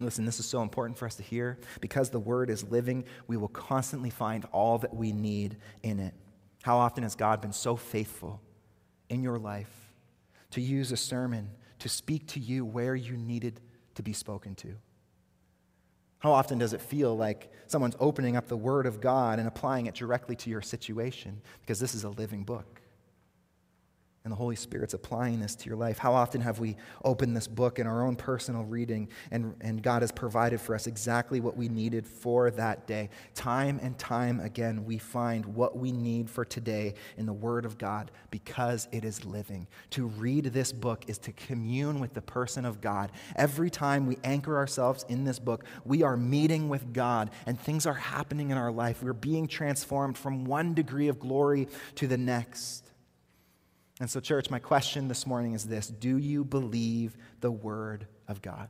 Listen, 0.00 0.26
this 0.26 0.38
is 0.38 0.44
so 0.44 0.60
important 0.60 0.98
for 0.98 1.06
us 1.06 1.14
to 1.14 1.22
hear. 1.22 1.58
Because 1.80 2.10
the 2.10 2.20
Word 2.20 2.50
is 2.50 2.64
living, 2.64 3.02
we 3.26 3.38
will 3.38 3.48
constantly 3.48 4.10
find 4.10 4.44
all 4.52 4.76
that 4.80 4.94
we 4.94 5.12
need 5.12 5.56
in 5.82 5.98
it. 5.98 6.12
How 6.60 6.76
often 6.76 7.04
has 7.04 7.14
God 7.14 7.40
been 7.40 7.54
so 7.54 7.74
faithful 7.74 8.42
in 9.08 9.22
your 9.22 9.38
life 9.38 9.94
to 10.50 10.60
use 10.60 10.92
a 10.92 10.96
sermon 10.98 11.48
to 11.78 11.88
speak 11.88 12.26
to 12.28 12.38
you 12.38 12.66
where 12.66 12.94
you 12.94 13.16
needed 13.16 13.62
to 13.94 14.02
be 14.02 14.12
spoken 14.12 14.54
to? 14.56 14.74
How 16.22 16.32
often 16.32 16.58
does 16.58 16.72
it 16.72 16.80
feel 16.80 17.16
like 17.16 17.50
someone's 17.66 17.96
opening 17.98 18.36
up 18.36 18.46
the 18.46 18.56
Word 18.56 18.86
of 18.86 19.00
God 19.00 19.40
and 19.40 19.48
applying 19.48 19.86
it 19.86 19.94
directly 19.94 20.36
to 20.36 20.50
your 20.50 20.62
situation? 20.62 21.40
Because 21.60 21.80
this 21.80 21.96
is 21.96 22.04
a 22.04 22.10
living 22.10 22.44
book 22.44 22.81
and 24.24 24.30
the 24.30 24.36
Holy 24.36 24.54
Spirit's 24.54 24.94
applying 24.94 25.40
this 25.40 25.56
to 25.56 25.68
your 25.68 25.76
life. 25.76 25.98
How 25.98 26.14
often 26.14 26.40
have 26.42 26.60
we 26.60 26.76
opened 27.04 27.36
this 27.36 27.48
book 27.48 27.80
in 27.80 27.88
our 27.88 28.06
own 28.06 28.14
personal 28.14 28.62
reading 28.62 29.08
and, 29.32 29.54
and 29.60 29.82
God 29.82 30.02
has 30.02 30.12
provided 30.12 30.60
for 30.60 30.76
us 30.76 30.86
exactly 30.86 31.40
what 31.40 31.56
we 31.56 31.68
needed 31.68 32.06
for 32.06 32.50
that 32.52 32.86
day? 32.86 33.10
Time 33.34 33.80
and 33.82 33.98
time 33.98 34.38
again, 34.38 34.84
we 34.84 34.98
find 34.98 35.44
what 35.44 35.76
we 35.76 35.90
need 35.90 36.30
for 36.30 36.44
today 36.44 36.94
in 37.16 37.26
the 37.26 37.32
Word 37.32 37.64
of 37.64 37.78
God 37.78 38.12
because 38.30 38.86
it 38.92 39.04
is 39.04 39.24
living. 39.24 39.66
To 39.90 40.06
read 40.06 40.44
this 40.44 40.72
book 40.72 41.04
is 41.08 41.18
to 41.18 41.32
commune 41.32 41.98
with 41.98 42.14
the 42.14 42.22
person 42.22 42.64
of 42.64 42.80
God. 42.80 43.10
Every 43.34 43.70
time 43.70 44.06
we 44.06 44.18
anchor 44.22 44.56
ourselves 44.56 45.04
in 45.08 45.24
this 45.24 45.40
book, 45.40 45.64
we 45.84 46.04
are 46.04 46.16
meeting 46.16 46.68
with 46.68 46.92
God 46.92 47.30
and 47.46 47.60
things 47.60 47.86
are 47.86 47.94
happening 47.94 48.50
in 48.50 48.56
our 48.56 48.70
life. 48.70 49.02
We're 49.02 49.14
being 49.14 49.48
transformed 49.48 50.16
from 50.16 50.44
one 50.44 50.74
degree 50.74 51.08
of 51.08 51.18
glory 51.18 51.66
to 51.96 52.06
the 52.06 52.18
next. 52.18 52.81
And 54.02 54.10
so, 54.10 54.18
church, 54.18 54.50
my 54.50 54.58
question 54.58 55.06
this 55.06 55.28
morning 55.28 55.52
is 55.52 55.62
this 55.62 55.86
Do 55.86 56.18
you 56.18 56.42
believe 56.42 57.16
the 57.40 57.52
Word 57.52 58.08
of 58.26 58.42
God? 58.42 58.68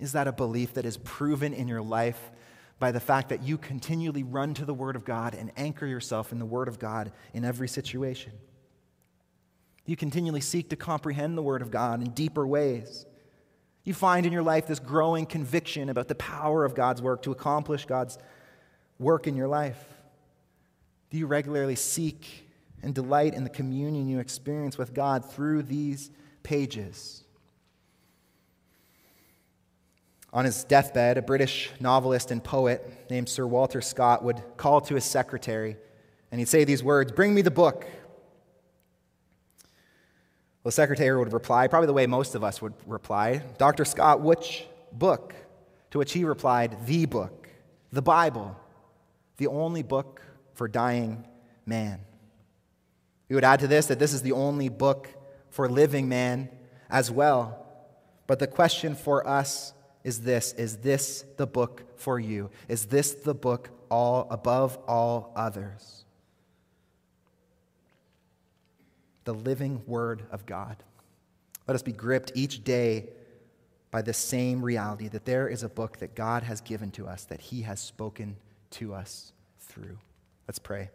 Is 0.00 0.10
that 0.10 0.26
a 0.26 0.32
belief 0.32 0.74
that 0.74 0.84
is 0.84 0.96
proven 0.96 1.54
in 1.54 1.68
your 1.68 1.80
life 1.80 2.32
by 2.80 2.90
the 2.90 2.98
fact 2.98 3.28
that 3.28 3.44
you 3.44 3.56
continually 3.56 4.24
run 4.24 4.54
to 4.54 4.64
the 4.64 4.74
Word 4.74 4.96
of 4.96 5.04
God 5.04 5.36
and 5.36 5.52
anchor 5.56 5.86
yourself 5.86 6.32
in 6.32 6.40
the 6.40 6.44
Word 6.44 6.66
of 6.66 6.80
God 6.80 7.12
in 7.32 7.44
every 7.44 7.68
situation? 7.68 8.32
You 9.86 9.94
continually 9.94 10.40
seek 10.40 10.68
to 10.70 10.76
comprehend 10.76 11.38
the 11.38 11.42
Word 11.42 11.62
of 11.62 11.70
God 11.70 12.02
in 12.02 12.10
deeper 12.10 12.44
ways. 12.44 13.06
You 13.84 13.94
find 13.94 14.26
in 14.26 14.32
your 14.32 14.42
life 14.42 14.66
this 14.66 14.80
growing 14.80 15.26
conviction 15.26 15.88
about 15.88 16.08
the 16.08 16.16
power 16.16 16.64
of 16.64 16.74
God's 16.74 17.00
work 17.00 17.22
to 17.22 17.30
accomplish 17.30 17.86
God's 17.86 18.18
work 18.98 19.28
in 19.28 19.36
your 19.36 19.46
life. 19.46 19.78
Do 21.10 21.18
you 21.18 21.28
regularly 21.28 21.76
seek 21.76 22.49
and 22.82 22.94
delight 22.94 23.34
in 23.34 23.44
the 23.44 23.50
communion 23.50 24.08
you 24.08 24.18
experience 24.18 24.78
with 24.78 24.94
God 24.94 25.30
through 25.30 25.62
these 25.62 26.10
pages? 26.42 27.24
On 30.32 30.44
his 30.44 30.64
deathbed, 30.64 31.18
a 31.18 31.22
British 31.22 31.70
novelist 31.80 32.30
and 32.30 32.42
poet 32.42 33.06
named 33.10 33.28
Sir 33.28 33.46
Walter 33.46 33.80
Scott 33.80 34.22
would 34.22 34.42
call 34.56 34.80
to 34.82 34.94
his 34.94 35.04
secretary 35.04 35.76
and 36.30 36.38
he'd 36.38 36.48
say 36.48 36.64
these 36.64 36.82
words 36.82 37.12
Bring 37.12 37.34
me 37.34 37.42
the 37.42 37.50
book. 37.50 37.86
Well, 40.62 40.68
the 40.68 40.72
secretary 40.72 41.18
would 41.18 41.32
reply, 41.32 41.68
probably 41.68 41.86
the 41.86 41.94
way 41.94 42.06
most 42.06 42.34
of 42.34 42.44
us 42.44 42.60
would 42.60 42.74
reply 42.86 43.42
Dr. 43.58 43.84
Scott, 43.84 44.20
which 44.20 44.66
book? 44.92 45.34
To 45.92 45.98
which 45.98 46.12
he 46.12 46.24
replied, 46.24 46.86
The 46.86 47.06
book, 47.06 47.48
the 47.90 48.02
Bible, 48.02 48.56
the 49.38 49.48
only 49.48 49.82
book 49.82 50.22
for 50.54 50.68
dying 50.68 51.26
man. 51.66 52.00
We 53.30 53.36
would 53.36 53.44
add 53.44 53.60
to 53.60 53.68
this 53.68 53.86
that 53.86 53.98
this 53.98 54.12
is 54.12 54.22
the 54.22 54.32
only 54.32 54.68
book 54.68 55.08
for 55.48 55.68
living 55.68 56.08
man 56.08 56.50
as 56.90 57.10
well. 57.10 57.64
But 58.26 58.40
the 58.40 58.46
question 58.46 58.94
for 58.94 59.26
us 59.26 59.72
is 60.04 60.20
this 60.20 60.52
Is 60.54 60.78
this 60.78 61.24
the 61.36 61.46
book 61.46 61.84
for 61.96 62.18
you? 62.18 62.50
Is 62.68 62.86
this 62.86 63.12
the 63.12 63.34
book 63.34 63.70
all 63.88 64.26
above 64.30 64.76
all 64.88 65.32
others? 65.36 66.04
The 69.24 69.34
living 69.34 69.82
Word 69.86 70.24
of 70.32 70.44
God. 70.44 70.82
Let 71.68 71.76
us 71.76 71.82
be 71.82 71.92
gripped 71.92 72.32
each 72.34 72.64
day 72.64 73.10
by 73.92 74.02
the 74.02 74.12
same 74.12 74.60
reality 74.64 75.06
that 75.08 75.24
there 75.24 75.48
is 75.48 75.62
a 75.62 75.68
book 75.68 75.98
that 75.98 76.16
God 76.16 76.42
has 76.42 76.60
given 76.60 76.90
to 76.92 77.06
us, 77.06 77.24
that 77.24 77.40
He 77.40 77.62
has 77.62 77.78
spoken 77.78 78.36
to 78.70 78.92
us 78.92 79.32
through. 79.60 79.98
Let's 80.48 80.58
pray. 80.58 80.90